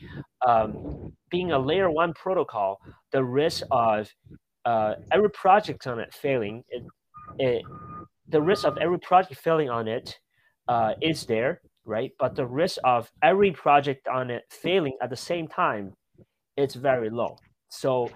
um, 0.47 1.13
being 1.31 1.53
a 1.53 1.59
layer 1.59 1.91
one 1.91 2.13
protocol 2.15 2.79
the 3.13 3.23
risk 3.23 3.63
of 3.71 4.09
uh, 4.65 4.95
every 5.13 5.31
project 5.31 5.87
on 5.87 5.99
it 5.99 6.13
failing 6.13 6.63
it, 6.69 6.83
it, 7.39 7.63
the 8.29 8.41
risk 8.41 8.65
of 8.65 8.77
every 8.79 8.99
project 8.99 9.41
failing 9.41 9.71
on 9.71 9.89
it 9.89 10.19
uh, 10.69 10.93
is 11.01 11.27
there 11.27 11.61
right? 11.85 12.13
But 12.19 12.37
the 12.37 12.47
risk 12.47 12.79
of 12.85 13.11
every 13.23 13.51
project 13.53 14.09
on 14.09 14.31
it 14.31 14.45
failing 14.51 14.97
at 15.03 15.11
the 15.11 15.17
same 15.17 15.49
time, 15.49 15.93
it's 16.57 16.75
very 16.75 17.11
low. 17.11 17.39
So, 17.69 18.11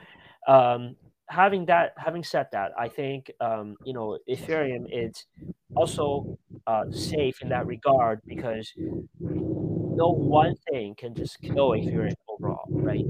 um, 0.49 0.97
having 1.31 1.67
that, 1.67 1.93
having 1.97 2.25
said 2.25 2.49
that, 2.53 2.73
I 2.79 2.89
think 2.89 3.31
um, 3.41 3.77
you 3.85 3.95
know 3.95 4.19
Ethereum 4.29 4.87
is 4.91 5.27
also 5.75 6.27
uh, 6.67 6.85
safe 6.91 7.43
in 7.43 7.49
that 7.51 7.67
regard 7.67 8.21
because 8.27 8.73
no 9.97 10.09
one 10.11 10.55
thing 10.71 10.95
can 10.97 11.15
just 11.15 11.41
kill 11.43 11.71
Ethereum 11.71 12.15
overall, 12.29 12.73
right? 12.83 13.05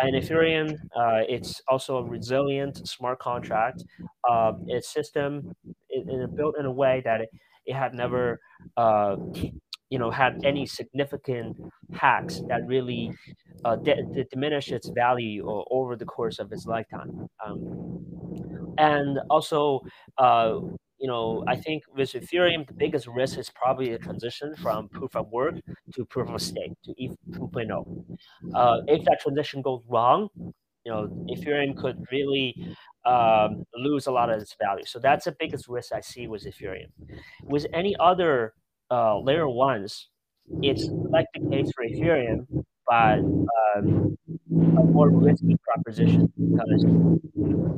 And 0.00 0.14
Ethereum, 0.14 0.72
uh, 0.96 1.22
it's 1.28 1.60
also 1.68 1.98
a 1.98 2.04
resilient 2.04 2.86
smart 2.86 3.18
contract. 3.18 3.84
Uh, 4.28 4.52
its 4.66 4.92
system 4.92 5.54
is 5.90 6.04
built 6.36 6.56
in 6.58 6.66
a 6.66 6.72
way 6.72 7.02
that 7.04 7.22
it, 7.22 7.30
it 7.66 7.74
had 7.74 7.94
never 7.94 8.40
uh, 8.76 9.16
you 9.90 9.98
know 9.98 10.10
had 10.10 10.38
any 10.44 10.66
significant 10.66 11.56
hacks 11.92 12.42
that 12.48 12.66
really 12.66 13.12
uh, 13.64 13.76
diminish 14.30 14.70
its 14.70 14.88
value 14.90 15.44
over 15.70 15.96
the 15.96 16.04
course 16.04 16.38
of 16.38 16.52
its 16.52 16.66
lifetime 16.66 17.28
um, 17.44 18.04
and 18.78 19.18
also 19.30 19.80
uh, 20.18 20.58
you 20.98 21.06
know, 21.06 21.44
I 21.46 21.54
think 21.54 21.84
with 21.94 22.12
Ethereum, 22.12 22.66
the 22.66 22.74
biggest 22.74 23.06
risk 23.06 23.38
is 23.38 23.50
probably 23.50 23.90
the 23.92 23.98
transition 23.98 24.54
from 24.56 24.88
proof 24.88 25.14
of 25.14 25.28
work 25.30 25.54
to 25.94 26.04
proof 26.04 26.28
of 26.28 26.42
stake 26.42 26.72
to 26.84 26.94
ETH 26.98 27.16
2.0. 27.30 28.04
Uh, 28.52 28.80
if 28.88 29.04
that 29.04 29.20
transition 29.20 29.62
goes 29.62 29.82
wrong, 29.88 30.28
you 30.84 30.92
know, 30.92 31.06
Ethereum 31.30 31.76
could 31.76 32.04
really 32.10 32.54
um, 33.04 33.64
lose 33.76 34.06
a 34.06 34.10
lot 34.10 34.28
of 34.30 34.40
its 34.40 34.56
value. 34.60 34.84
So 34.86 34.98
that's 34.98 35.26
the 35.26 35.36
biggest 35.38 35.68
risk 35.68 35.92
I 35.92 36.00
see 36.00 36.26
with 36.26 36.44
Ethereum. 36.44 36.90
With 37.44 37.66
any 37.72 37.94
other 38.00 38.54
uh, 38.90 39.18
layer 39.20 39.48
ones, 39.48 40.08
it's 40.62 40.88
like 40.88 41.26
the 41.34 41.48
case 41.50 41.70
for 41.74 41.84
Ethereum, 41.84 42.46
but 42.86 43.18
um, 43.18 44.16
a 44.50 44.84
more 44.84 45.10
risky 45.10 45.56
proposition 45.62 46.32
because 46.36 46.84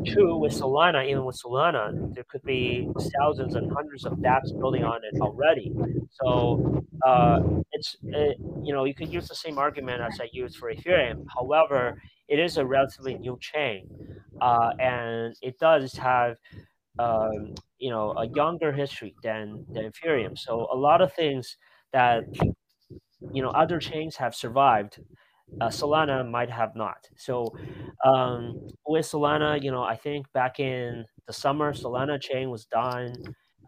true 0.07 0.39
with 0.39 0.53
Solana, 0.53 1.07
even 1.09 1.25
with 1.25 1.41
Solana, 1.43 2.15
there 2.15 2.25
could 2.31 2.43
be 2.43 2.89
thousands 3.19 3.55
and 3.55 3.71
hundreds 3.73 4.05
of 4.07 4.15
dApps 4.15 4.59
building 4.59 4.85
on 4.85 5.01
it 5.11 5.21
already. 5.21 5.73
So 6.11 6.85
uh, 7.07 7.41
it's 7.73 7.97
it, 8.05 8.37
you 8.63 8.73
know 8.73 8.85
you 8.85 8.95
could 8.95 9.13
use 9.13 9.29
the 9.29 9.35
same 9.35 9.59
argument 9.59 10.01
as 10.01 10.21
I 10.21 10.29
used 10.33 10.57
for 10.57 10.73
Ethereum. 10.73 11.25
However, 11.35 12.01
it 12.29 12.39
is 12.39 12.57
a 12.57 12.65
relatively 12.65 13.15
new 13.15 13.39
chain, 13.41 13.89
uh, 14.41 14.71
and 14.79 15.35
it 15.43 15.59
does 15.59 15.93
have 15.95 16.37
um, 16.99 17.55
you 17.79 17.91
know 17.91 18.13
a 18.17 18.27
younger 18.29 18.73
history 18.73 19.17
than 19.23 19.67
than 19.73 19.91
Ethereum. 19.91 20.37
So 20.39 20.69
a 20.73 20.77
lot 20.77 21.01
of 21.01 21.13
things 21.13 21.57
that 21.93 22.25
you 23.33 23.43
know 23.43 23.51
other 23.51 23.79
chains 23.79 24.17
have 24.17 24.35
survived 24.35 25.01
uh, 25.61 25.69
Solana 25.69 26.29
might 26.31 26.51
have 26.51 26.77
not. 26.77 27.09
So 27.17 27.55
um, 28.05 28.57
with 28.87 29.07
Solana, 29.07 29.63
you 29.63 29.71
know, 29.73 29.83
I 29.85 29.97
think 29.97 30.33
back 30.33 30.61
in 30.61 31.07
the 31.27 31.33
summer, 31.35 31.73
Solana 31.75 32.21
chain 32.21 32.51
was 32.51 32.67
done. 32.67 33.15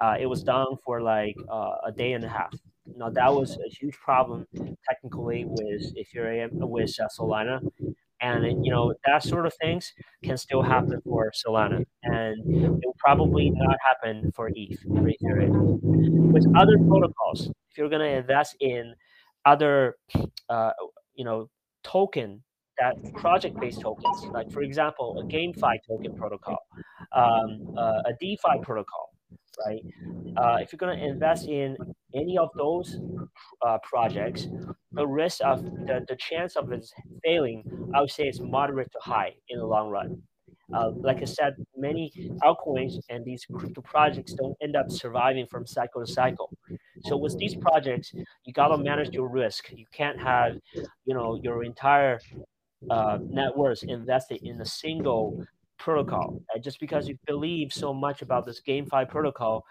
Uh, 0.00 0.16
it 0.20 0.26
was 0.26 0.42
done 0.44 0.76
for 0.84 1.02
like 1.02 1.36
uh, 1.50 1.76
a 1.86 1.92
day 1.92 2.14
and 2.14 2.24
a 2.24 2.28
half. 2.28 2.54
Now 2.96 3.10
that 3.10 3.34
was 3.34 3.58
a 3.66 3.70
huge 3.70 3.96
problem 3.98 4.46
technically 4.88 5.44
with 5.46 5.94
Ethereum 5.96 6.50
with 6.52 6.94
uh, 7.00 7.08
Solana, 7.18 7.60
and 8.22 8.64
you 8.64 8.70
know 8.70 8.94
that 9.04 9.22
sort 9.22 9.46
of 9.46 9.54
things 9.60 9.92
can 10.22 10.36
still 10.36 10.62
happen 10.62 11.00
for 11.04 11.32
Solana, 11.44 11.84
and 12.04 12.38
it 12.46 12.86
will 12.86 12.96
probably 12.98 13.50
not 13.50 13.76
happen 13.86 14.32
for 14.34 14.50
ETH 14.54 14.80
for 14.82 15.10
Ethereum. 15.10 15.80
With 15.82 16.46
other 16.56 16.78
protocols, 16.78 17.50
if 17.70 17.76
you're 17.76 17.88
going 17.88 18.00
to 18.00 18.18
invest 18.18 18.56
in 18.60 18.94
other, 19.44 19.96
uh, 20.48 20.70
you 21.14 21.24
know, 21.24 21.50
token 21.82 22.42
that 22.78 22.94
project-based 23.14 23.80
tokens, 23.80 24.24
like 24.32 24.50
for 24.50 24.62
example, 24.62 25.18
a 25.20 25.24
GameFi 25.24 25.78
token 25.86 26.14
protocol, 26.16 26.58
um, 27.14 27.74
uh, 27.76 28.02
a 28.06 28.12
DeFi 28.20 28.60
protocol, 28.62 29.10
right? 29.66 29.82
Uh, 30.36 30.56
if 30.60 30.72
you're 30.72 30.78
going 30.78 30.98
to 30.98 31.04
invest 31.04 31.48
in 31.48 31.76
any 32.14 32.38
of 32.38 32.48
those 32.56 32.98
uh, 33.66 33.78
projects, 33.82 34.48
the 34.92 35.06
risk 35.06 35.40
of 35.44 35.62
the, 35.62 36.04
the 36.08 36.16
chance 36.16 36.56
of 36.56 36.72
it 36.72 36.86
failing, 37.24 37.64
I 37.94 38.00
would 38.00 38.10
say, 38.10 38.28
it's 38.28 38.40
moderate 38.40 38.90
to 38.92 38.98
high 39.00 39.34
in 39.48 39.58
the 39.58 39.66
long 39.66 39.90
run. 39.90 40.22
Uh, 40.72 40.90
like 40.96 41.20
I 41.20 41.24
said, 41.24 41.54
many 41.76 42.10
altcoins 42.42 42.94
and 43.10 43.24
these 43.24 43.44
crypto 43.44 43.82
projects 43.82 44.32
don't 44.32 44.56
end 44.62 44.74
up 44.74 44.90
surviving 44.90 45.46
from 45.46 45.66
cycle 45.66 46.04
to 46.04 46.10
cycle. 46.10 46.50
So 47.04 47.16
with 47.16 47.36
these 47.36 47.54
projects, 47.54 48.14
you 48.44 48.52
gotta 48.54 48.78
manage 48.78 49.12
your 49.12 49.28
risk. 49.28 49.70
You 49.72 49.84
can't 49.92 50.18
have, 50.18 50.56
you 51.04 51.14
know, 51.14 51.38
your 51.42 51.64
entire 51.64 52.20
uh, 52.90 53.18
net 53.22 53.56
worth 53.56 53.82
invested 53.82 54.40
in 54.42 54.60
a 54.60 54.64
single 54.64 55.44
protocol. 55.78 56.40
Uh, 56.54 56.58
just 56.58 56.80
because 56.80 57.06
you 57.06 57.18
believe 57.26 57.72
so 57.72 57.92
much 57.92 58.22
about 58.22 58.46
this 58.46 58.62
GameFi 58.66 59.08
protocol, 59.08 59.66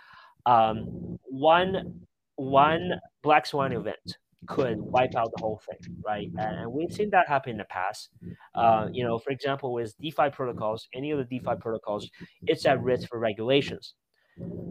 um, 0.45 1.17
one 1.23 2.01
one 2.35 2.99
black 3.23 3.45
swan 3.45 3.71
event 3.71 4.17
could 4.47 4.79
wipe 4.79 5.15
out 5.15 5.31
the 5.35 5.41
whole 5.41 5.61
thing, 5.69 5.95
right? 6.05 6.29
And 6.37 6.71
we've 6.71 6.91
seen 6.91 7.09
that 7.11 7.27
happen 7.27 7.51
in 7.51 7.57
the 7.57 7.65
past. 7.65 8.09
Uh, 8.55 8.87
you 8.91 9.03
know, 9.03 9.19
for 9.19 9.29
example, 9.29 9.73
with 9.73 9.95
DeFi 9.99 10.29
protocols, 10.31 10.87
any 10.93 11.11
of 11.11 11.17
the 11.19 11.25
DeFi 11.25 11.55
protocols, 11.59 12.09
it's 12.47 12.65
at 12.65 12.81
risk 12.81 13.07
for 13.07 13.19
regulations. 13.19 13.93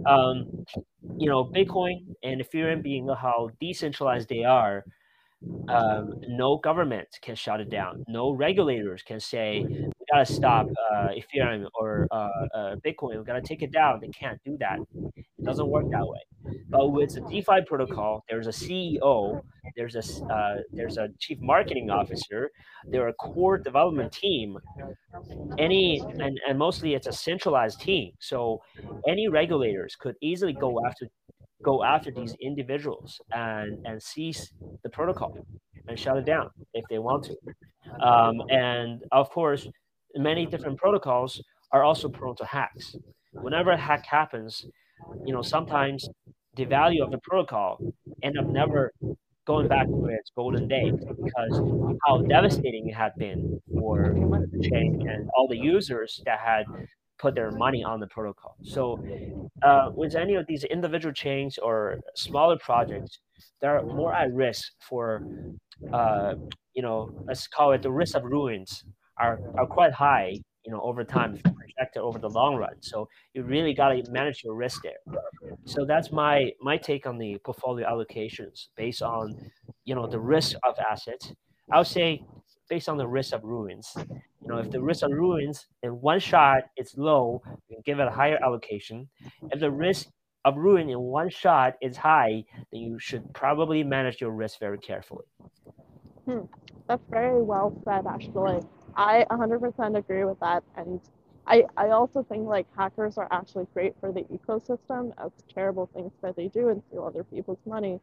Um, 0.06 0.64
you 1.16 1.28
know, 1.28 1.44
Bitcoin 1.44 2.06
and 2.22 2.40
Ethereum 2.40 2.82
being 2.82 3.08
how 3.08 3.50
decentralized 3.60 4.28
they 4.28 4.44
are, 4.44 4.84
um, 5.68 6.20
no 6.28 6.58
government 6.58 7.08
can 7.22 7.34
shut 7.34 7.60
it 7.60 7.70
down. 7.70 8.04
No 8.08 8.32
regulators 8.32 9.02
can 9.02 9.20
say 9.20 9.64
gotta 10.10 10.26
stop 10.26 10.66
uh, 10.92 11.08
Ethereum 11.08 11.66
or 11.74 12.06
uh, 12.10 12.28
uh, 12.54 12.76
Bitcoin. 12.84 13.18
We 13.18 13.24
gotta 13.24 13.42
take 13.42 13.62
it 13.62 13.72
down. 13.72 14.00
They 14.00 14.08
can't 14.08 14.40
do 14.44 14.56
that. 14.58 14.78
It 15.16 15.44
doesn't 15.44 15.68
work 15.68 15.86
that 15.90 16.06
way. 16.06 16.54
But 16.68 16.88
with 16.88 17.14
the 17.14 17.20
DeFi 17.20 17.62
protocol, 17.66 18.24
there's 18.28 18.46
a 18.46 18.50
CEO, 18.50 19.42
there's 19.76 19.96
a 19.96 20.24
uh, 20.26 20.56
there's 20.72 20.96
a 20.96 21.08
chief 21.18 21.38
marketing 21.40 21.90
officer, 21.90 22.50
there 22.88 23.04
are 23.04 23.08
a 23.08 23.14
core 23.14 23.58
development 23.58 24.12
team. 24.12 24.58
Any 25.58 26.00
and, 26.00 26.40
and 26.48 26.58
mostly 26.58 26.94
it's 26.94 27.06
a 27.06 27.12
centralized 27.12 27.80
team. 27.80 28.12
So 28.20 28.62
any 29.08 29.28
regulators 29.28 29.96
could 29.96 30.16
easily 30.20 30.52
go 30.52 30.80
after 30.86 31.08
go 31.62 31.84
after 31.84 32.10
these 32.10 32.34
individuals 32.40 33.20
and 33.32 33.84
and 33.86 34.02
seize 34.02 34.52
the 34.82 34.88
protocol 34.88 35.36
and 35.88 35.98
shut 35.98 36.16
it 36.16 36.24
down 36.24 36.50
if 36.74 36.84
they 36.88 36.98
want 36.98 37.24
to. 37.24 37.36
Um, 38.02 38.40
and 38.50 39.02
of 39.12 39.30
course, 39.30 39.66
many 40.16 40.46
different 40.46 40.78
protocols 40.78 41.42
are 41.72 41.82
also 41.84 42.08
prone 42.08 42.36
to 42.36 42.44
hacks. 42.44 42.96
Whenever 43.32 43.70
a 43.70 43.76
hack 43.76 44.04
happens, 44.06 44.66
you 45.24 45.32
know 45.32 45.42
sometimes 45.42 46.08
the 46.56 46.64
value 46.64 47.02
of 47.02 47.10
the 47.10 47.18
protocol 47.18 47.78
end 48.22 48.38
up 48.38 48.46
never 48.46 48.92
going 49.46 49.68
back 49.68 49.86
to 49.86 50.06
its 50.06 50.30
golden 50.36 50.68
days 50.68 50.92
because 51.24 51.54
how 52.06 52.22
devastating 52.22 52.88
it 52.88 52.94
had 52.94 53.12
been 53.16 53.60
for 53.78 54.14
the 54.52 54.68
chain 54.68 55.06
and 55.08 55.28
all 55.36 55.48
the 55.48 55.56
users 55.56 56.20
that 56.26 56.38
had 56.38 56.64
put 57.18 57.34
their 57.34 57.50
money 57.50 57.82
on 57.84 58.00
the 58.00 58.06
protocol. 58.06 58.56
So 58.62 58.98
uh, 59.62 59.90
with 59.94 60.14
any 60.14 60.34
of 60.34 60.46
these 60.46 60.64
individual 60.64 61.12
chains 61.12 61.58
or 61.58 62.00
smaller 62.14 62.58
projects, 62.58 63.18
they're 63.60 63.82
more 63.82 64.14
at 64.14 64.32
risk 64.32 64.72
for, 64.88 65.22
uh, 65.92 66.34
you 66.74 66.82
know, 66.82 67.10
let's 67.26 67.46
call 67.46 67.72
it 67.72 67.82
the 67.82 67.90
risk 67.90 68.16
of 68.16 68.24
ruins 68.24 68.84
are, 69.20 69.38
are 69.58 69.66
quite 69.66 69.92
high, 69.92 70.36
you 70.64 70.72
know, 70.72 70.80
over 70.80 71.04
time 71.04 71.34
if 71.34 71.42
you 71.44 71.52
project 71.52 71.96
it 71.96 72.00
over 72.00 72.18
the 72.18 72.28
long 72.28 72.56
run. 72.56 72.74
So 72.80 73.08
you 73.34 73.42
really 73.42 73.74
got 73.74 73.90
to 73.90 74.10
manage 74.10 74.42
your 74.44 74.54
risk 74.54 74.82
there. 74.82 75.18
So 75.64 75.84
that's 75.84 76.10
my 76.12 76.52
my 76.60 76.76
take 76.76 77.06
on 77.06 77.18
the 77.18 77.38
portfolio 77.44 77.86
allocations 77.88 78.68
based 78.76 79.02
on, 79.02 79.50
you 79.84 79.94
know, 79.94 80.06
the 80.06 80.20
risk 80.20 80.56
of 80.64 80.74
assets. 80.78 81.32
I 81.72 81.78
would 81.78 81.86
say 81.86 82.24
based 82.68 82.88
on 82.88 82.96
the 82.96 83.06
risk 83.06 83.34
of 83.34 83.44
ruins. 83.44 83.92
You 83.96 84.48
know, 84.48 84.58
if 84.58 84.70
the 84.70 84.80
risk 84.80 85.02
of 85.02 85.10
ruins 85.10 85.66
in 85.82 85.90
one 86.00 86.20
shot 86.20 86.62
is 86.78 86.96
low, 86.96 87.42
you 87.68 87.76
can 87.76 87.82
give 87.84 87.98
it 87.98 88.06
a 88.06 88.10
higher 88.10 88.38
allocation. 88.42 89.08
If 89.50 89.60
the 89.60 89.70
risk 89.70 90.08
of 90.44 90.56
ruin 90.56 90.88
in 90.88 90.98
one 90.98 91.28
shot 91.28 91.74
is 91.82 91.96
high, 91.96 92.44
then 92.72 92.80
you 92.80 92.98
should 92.98 93.32
probably 93.34 93.84
manage 93.84 94.20
your 94.20 94.30
risk 94.30 94.58
very 94.58 94.78
carefully. 94.78 95.26
Hmm. 96.24 96.44
That's 96.88 97.02
very 97.10 97.42
well 97.42 97.76
said, 97.84 98.06
actually. 98.06 98.60
I 98.96 99.26
100% 99.30 99.96
agree 99.96 100.24
with 100.24 100.38
that. 100.40 100.62
And 100.76 101.00
I, 101.46 101.64
I 101.76 101.90
also 101.90 102.22
think 102.28 102.46
like 102.46 102.66
hackers 102.76 103.18
are 103.18 103.28
actually 103.30 103.66
great 103.74 103.94
for 104.00 104.12
the 104.12 104.22
ecosystem 104.22 105.12
as 105.24 105.32
terrible 105.52 105.88
things 105.94 106.12
that 106.22 106.36
they 106.36 106.48
do 106.48 106.68
and 106.68 106.82
steal 106.88 107.04
other 107.04 107.24
people's 107.24 107.58
money. 107.66 108.00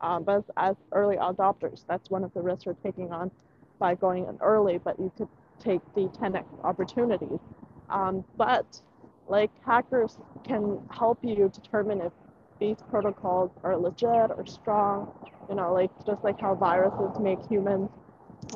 Um, 0.00 0.24
but 0.24 0.38
as, 0.38 0.44
as 0.56 0.76
early 0.92 1.16
adopters, 1.16 1.84
that's 1.88 2.10
one 2.10 2.24
of 2.24 2.32
the 2.34 2.42
risks 2.42 2.66
we're 2.66 2.74
taking 2.74 3.12
on 3.12 3.30
by 3.78 3.94
going 3.94 4.26
in 4.28 4.36
early, 4.40 4.78
but 4.78 4.98
you 4.98 5.10
could 5.16 5.28
take 5.58 5.80
the 5.94 6.08
10x 6.08 6.44
opportunities. 6.64 7.40
Um, 7.90 8.24
but 8.36 8.80
like 9.26 9.50
hackers 9.64 10.18
can 10.44 10.80
help 10.90 11.18
you 11.22 11.50
determine 11.52 12.00
if 12.00 12.12
these 12.60 12.76
protocols 12.90 13.50
are 13.62 13.76
legit 13.76 14.30
or 14.30 14.44
strong, 14.46 15.12
you 15.48 15.54
know, 15.56 15.72
like 15.72 15.90
just 16.06 16.22
like 16.22 16.40
how 16.40 16.54
viruses 16.54 17.18
make 17.20 17.44
humans 17.46 17.90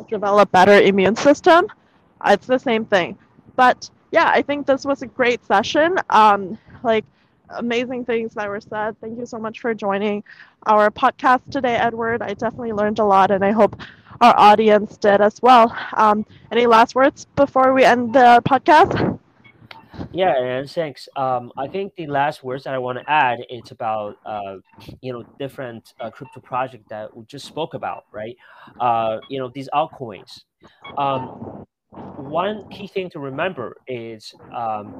develop 0.04 0.50
better 0.50 0.80
immune 0.80 1.16
system. 1.16 1.66
It's 2.24 2.46
the 2.46 2.58
same 2.58 2.84
thing. 2.84 3.18
But 3.56 3.90
yeah, 4.10 4.30
I 4.32 4.42
think 4.42 4.66
this 4.66 4.84
was 4.84 5.02
a 5.02 5.06
great 5.06 5.44
session. 5.44 5.96
Um, 6.10 6.58
like 6.82 7.04
amazing 7.50 8.04
things 8.04 8.34
that 8.34 8.48
were 8.48 8.60
said. 8.60 8.98
Thank 9.00 9.18
you 9.18 9.26
so 9.26 9.38
much 9.38 9.60
for 9.60 9.74
joining 9.74 10.24
our 10.66 10.90
podcast 10.90 11.50
today, 11.50 11.76
Edward. 11.76 12.22
I 12.22 12.34
definitely 12.34 12.72
learned 12.72 12.98
a 12.98 13.04
lot, 13.04 13.30
and 13.30 13.44
I 13.44 13.52
hope 13.52 13.80
our 14.20 14.34
audience 14.38 14.96
did 14.96 15.20
as 15.20 15.40
well. 15.42 15.76
Um, 15.94 16.26
any 16.50 16.66
last 16.66 16.94
words 16.94 17.26
before 17.36 17.72
we 17.72 17.84
end 17.84 18.12
the 18.14 18.42
podcast? 18.46 19.18
Yeah, 20.12 20.34
and 20.36 20.70
thanks. 20.70 21.08
Um, 21.16 21.52
I 21.56 21.68
think 21.68 21.94
the 21.96 22.06
last 22.06 22.42
words 22.42 22.64
that 22.64 22.74
I 22.74 22.78
want 22.78 22.98
to 22.98 23.10
add 23.10 23.38
is 23.50 23.70
about 23.70 24.16
uh, 24.24 24.56
you 25.00 25.12
know 25.12 25.24
different 25.38 25.92
uh, 26.00 26.10
crypto 26.10 26.40
project 26.40 26.88
that 26.90 27.14
we 27.16 27.24
just 27.26 27.46
spoke 27.46 27.74
about, 27.74 28.04
right? 28.12 28.36
Uh, 28.80 29.18
you 29.28 29.38
know 29.38 29.50
these 29.54 29.68
altcoins. 29.74 30.42
Um, 30.96 31.30
one 32.16 32.64
key 32.70 32.88
thing 32.88 33.10
to 33.10 33.20
remember 33.20 33.76
is 33.88 34.34
um, 34.56 34.96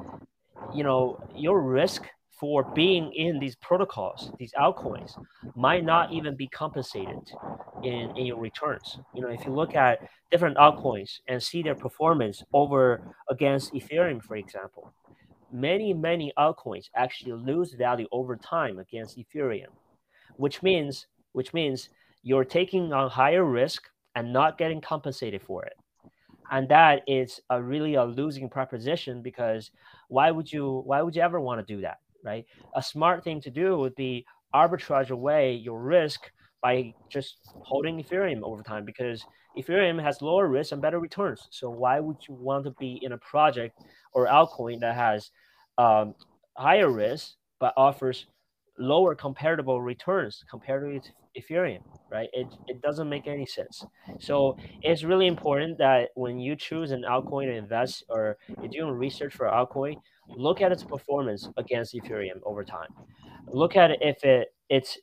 you 0.71 0.83
know 0.83 1.19
your 1.33 1.61
risk 1.61 2.03
for 2.39 2.63
being 2.73 3.11
in 3.13 3.39
these 3.39 3.55
protocols, 3.55 4.31
these 4.39 4.53
altcoins, 4.53 5.11
might 5.55 5.83
not 5.83 6.13
even 6.13 6.35
be 6.35 6.47
compensated 6.47 7.31
in, 7.83 8.15
in 8.15 8.25
your 8.25 8.39
returns. 8.39 8.97
You 9.13 9.21
know, 9.21 9.29
if 9.29 9.45
you 9.45 9.51
look 9.53 9.75
at 9.75 9.99
different 10.31 10.57
altcoins 10.57 11.19
and 11.27 11.41
see 11.41 11.61
their 11.61 11.75
performance 11.75 12.41
over 12.53 13.01
against 13.29 13.73
Ethereum, 13.73 14.23
for 14.23 14.37
example, 14.37 14.93
many, 15.51 15.93
many 15.93 16.31
altcoins 16.37 16.85
actually 16.95 17.33
lose 17.33 17.73
value 17.73 18.07
over 18.11 18.37
time 18.37 18.79
against 18.79 19.17
Ethereum, 19.17 19.71
which 20.37 20.63
means 20.63 21.07
which 21.33 21.53
means 21.53 21.89
you're 22.23 22.45
taking 22.45 22.91
on 22.93 23.09
higher 23.09 23.45
risk 23.45 23.83
and 24.15 24.33
not 24.33 24.57
getting 24.57 24.81
compensated 24.81 25.41
for 25.41 25.63
it. 25.65 25.73
And 26.51 26.67
that 26.69 27.03
is 27.07 27.39
a 27.49 27.61
really 27.61 27.95
a 27.95 28.03
losing 28.03 28.49
proposition 28.49 29.21
because 29.21 29.71
why 30.07 30.31
would 30.31 30.51
you 30.51 30.81
why 30.85 31.01
would 31.01 31.15
you 31.15 31.21
ever 31.21 31.39
want 31.39 31.65
to 31.65 31.75
do 31.75 31.81
that? 31.81 31.97
Right? 32.23 32.45
A 32.75 32.81
smart 32.81 33.23
thing 33.23 33.41
to 33.41 33.49
do 33.49 33.77
would 33.77 33.95
be 33.95 34.25
arbitrage 34.53 35.09
away 35.09 35.53
your 35.53 35.81
risk 35.81 36.31
by 36.61 36.93
just 37.09 37.37
holding 37.63 38.01
Ethereum 38.01 38.41
over 38.43 38.61
time 38.63 38.85
because 38.85 39.23
Ethereum 39.57 40.01
has 40.01 40.21
lower 40.21 40.47
risk 40.47 40.71
and 40.71 40.81
better 40.81 40.99
returns. 40.99 41.47
So 41.51 41.69
why 41.69 41.99
would 41.99 42.17
you 42.27 42.35
want 42.35 42.65
to 42.65 42.71
be 42.79 42.99
in 43.01 43.13
a 43.13 43.17
project 43.17 43.79
or 44.13 44.27
altcoin 44.27 44.79
that 44.81 44.95
has 44.95 45.31
um, 45.77 46.15
higher 46.57 46.89
risk 46.89 47.33
but 47.59 47.73
offers 47.77 48.25
lower 48.77 49.15
comparable 49.15 49.81
returns 49.81 50.43
compared 50.49 51.03
to 51.03 51.11
Ethereum, 51.41 51.81
right? 52.11 52.29
It, 52.33 52.47
it 52.67 52.81
doesn't 52.81 53.09
make 53.09 53.27
any 53.27 53.45
sense. 53.45 53.85
So 54.19 54.57
it's 54.81 55.03
really 55.03 55.27
important 55.27 55.77
that 55.79 56.09
when 56.15 56.39
you 56.39 56.55
choose 56.55 56.91
an 56.91 57.03
altcoin 57.09 57.45
to 57.45 57.53
invest 57.55 58.03
or 58.09 58.37
you're 58.61 58.69
doing 58.71 58.91
research 58.91 59.33
for 59.33 59.47
altcoin, 59.47 59.95
look 60.29 60.61
at 60.61 60.71
its 60.71 60.83
performance 60.83 61.49
against 61.57 61.93
Ethereum 61.95 62.39
over 62.43 62.63
time. 62.63 62.89
Look 63.47 63.75
at 63.75 63.91
if 64.01 64.23
it 64.23 64.49
it's 64.69 64.97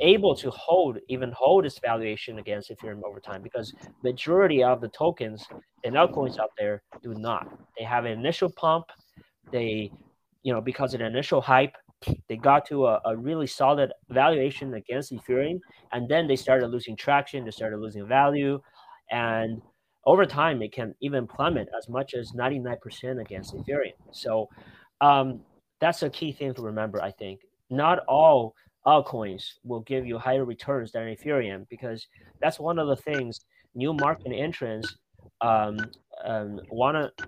able 0.00 0.34
to 0.36 0.50
hold 0.50 0.98
even 1.08 1.32
hold 1.36 1.66
its 1.66 1.78
valuation 1.80 2.38
against 2.38 2.70
Ethereum 2.70 3.02
over 3.04 3.20
time 3.20 3.42
because 3.42 3.72
majority 4.04 4.62
of 4.62 4.80
the 4.80 4.88
tokens 4.88 5.46
and 5.84 5.94
altcoins 5.96 6.38
out 6.38 6.50
there 6.58 6.82
do 7.02 7.14
not. 7.14 7.48
They 7.76 7.84
have 7.84 8.04
an 8.04 8.12
initial 8.12 8.50
pump, 8.50 8.86
they 9.52 9.90
you 10.42 10.52
know 10.52 10.60
because 10.60 10.94
of 10.94 11.00
the 11.00 11.06
initial 11.06 11.40
hype, 11.40 11.74
they 12.28 12.36
got 12.36 12.66
to 12.66 12.86
a, 12.86 13.00
a 13.04 13.16
really 13.16 13.46
solid 13.46 13.92
valuation 14.08 14.74
against 14.74 15.12
Ethereum, 15.12 15.60
and 15.92 16.08
then 16.08 16.26
they 16.26 16.36
started 16.36 16.68
losing 16.68 16.96
traction, 16.96 17.44
they 17.44 17.50
started 17.50 17.78
losing 17.78 18.06
value, 18.06 18.60
and 19.10 19.60
over 20.04 20.24
time 20.24 20.62
it 20.62 20.72
can 20.72 20.94
even 21.00 21.26
plummet 21.26 21.68
as 21.76 21.88
much 21.88 22.14
as 22.14 22.32
99% 22.32 23.20
against 23.20 23.54
Ethereum. 23.54 23.92
So 24.12 24.48
um, 25.00 25.40
that's 25.80 26.02
a 26.02 26.10
key 26.10 26.32
thing 26.32 26.54
to 26.54 26.62
remember, 26.62 27.02
I 27.02 27.10
think. 27.10 27.40
Not 27.70 28.00
all 28.08 28.54
altcoins 28.86 29.54
will 29.64 29.80
give 29.80 30.06
you 30.06 30.18
higher 30.18 30.44
returns 30.44 30.92
than 30.92 31.02
Ethereum 31.02 31.68
because 31.68 32.06
that's 32.40 32.58
one 32.58 32.78
of 32.78 32.88
the 32.88 32.96
things 32.96 33.40
new 33.74 33.92
market 33.92 34.32
entrants 34.32 34.96
um, 35.40 35.78
um, 36.24 36.60
want 36.70 36.96
to 36.96 37.26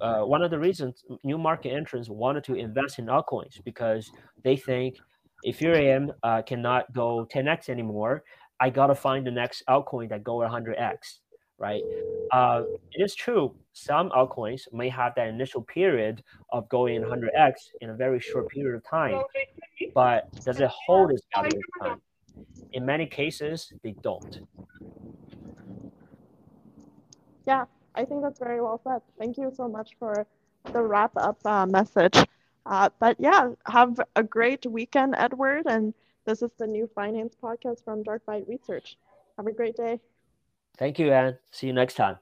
uh, 0.00 0.22
one 0.22 0.42
of 0.42 0.50
the 0.50 0.58
reasons 0.58 1.04
new 1.24 1.38
market 1.38 1.70
entrants 1.70 2.08
wanted 2.08 2.44
to 2.44 2.54
invest 2.54 2.98
in 2.98 3.06
altcoins 3.06 3.62
because 3.64 4.10
they 4.44 4.56
think 4.56 4.96
if 5.42 5.58
Ethereum 5.58 6.10
uh, 6.22 6.42
cannot 6.42 6.92
go 6.92 7.26
10x 7.32 7.68
anymore. 7.68 8.24
I 8.62 8.68
gotta 8.68 8.94
find 8.94 9.26
the 9.26 9.30
next 9.30 9.62
altcoin 9.68 10.10
that 10.10 10.22
go 10.22 10.36
100x 10.36 11.20
right? 11.60 11.82
Uh, 12.32 12.62
it 12.92 13.04
is 13.04 13.14
true 13.14 13.54
some 13.72 14.10
altcoins 14.10 14.62
may 14.72 14.88
have 14.88 15.12
that 15.16 15.28
initial 15.28 15.62
period 15.62 16.24
of 16.50 16.68
going 16.68 17.02
100x 17.02 17.52
in 17.80 17.90
a 17.90 17.94
very 17.94 18.18
short 18.18 18.48
period 18.48 18.76
of 18.76 18.84
time, 18.84 19.22
but 19.94 20.28
does 20.44 20.60
it 20.60 20.70
hold 20.86 21.12
its 21.12 21.22
value 21.34 21.60
time? 21.80 22.00
In 22.72 22.84
many 22.84 23.06
cases, 23.06 23.72
they 23.82 23.94
don't. 24.02 24.40
Yeah, 27.46 27.64
I 28.00 28.06
think 28.06 28.22
that's 28.22 28.38
very 28.38 28.62
well 28.62 28.80
said. 28.82 29.02
Thank 29.18 29.36
you 29.36 29.52
so 29.54 29.68
much 29.68 29.90
for 29.98 30.26
the 30.72 30.80
wrap 30.80 31.12
up 31.16 31.38
uh, 31.44 31.66
message. 31.66 32.16
Uh, 32.64 32.88
but 32.98 33.16
yeah, 33.20 33.50
have 33.66 34.00
a 34.16 34.22
great 34.22 34.64
weekend, 34.64 35.14
Edward. 35.18 35.66
And 35.66 35.92
this 36.24 36.40
is 36.40 36.50
the 36.58 36.66
new 36.66 36.88
finance 36.94 37.36
podcast 37.42 37.84
from 37.84 38.02
DarkByte 38.02 38.48
Research. 38.48 38.96
Have 39.36 39.46
a 39.46 39.52
great 39.52 39.76
day. 39.76 40.00
Thank 40.78 40.98
you, 40.98 41.12
Anne. 41.12 41.36
See 41.50 41.66
you 41.66 41.74
next 41.74 41.94
time. 41.94 42.16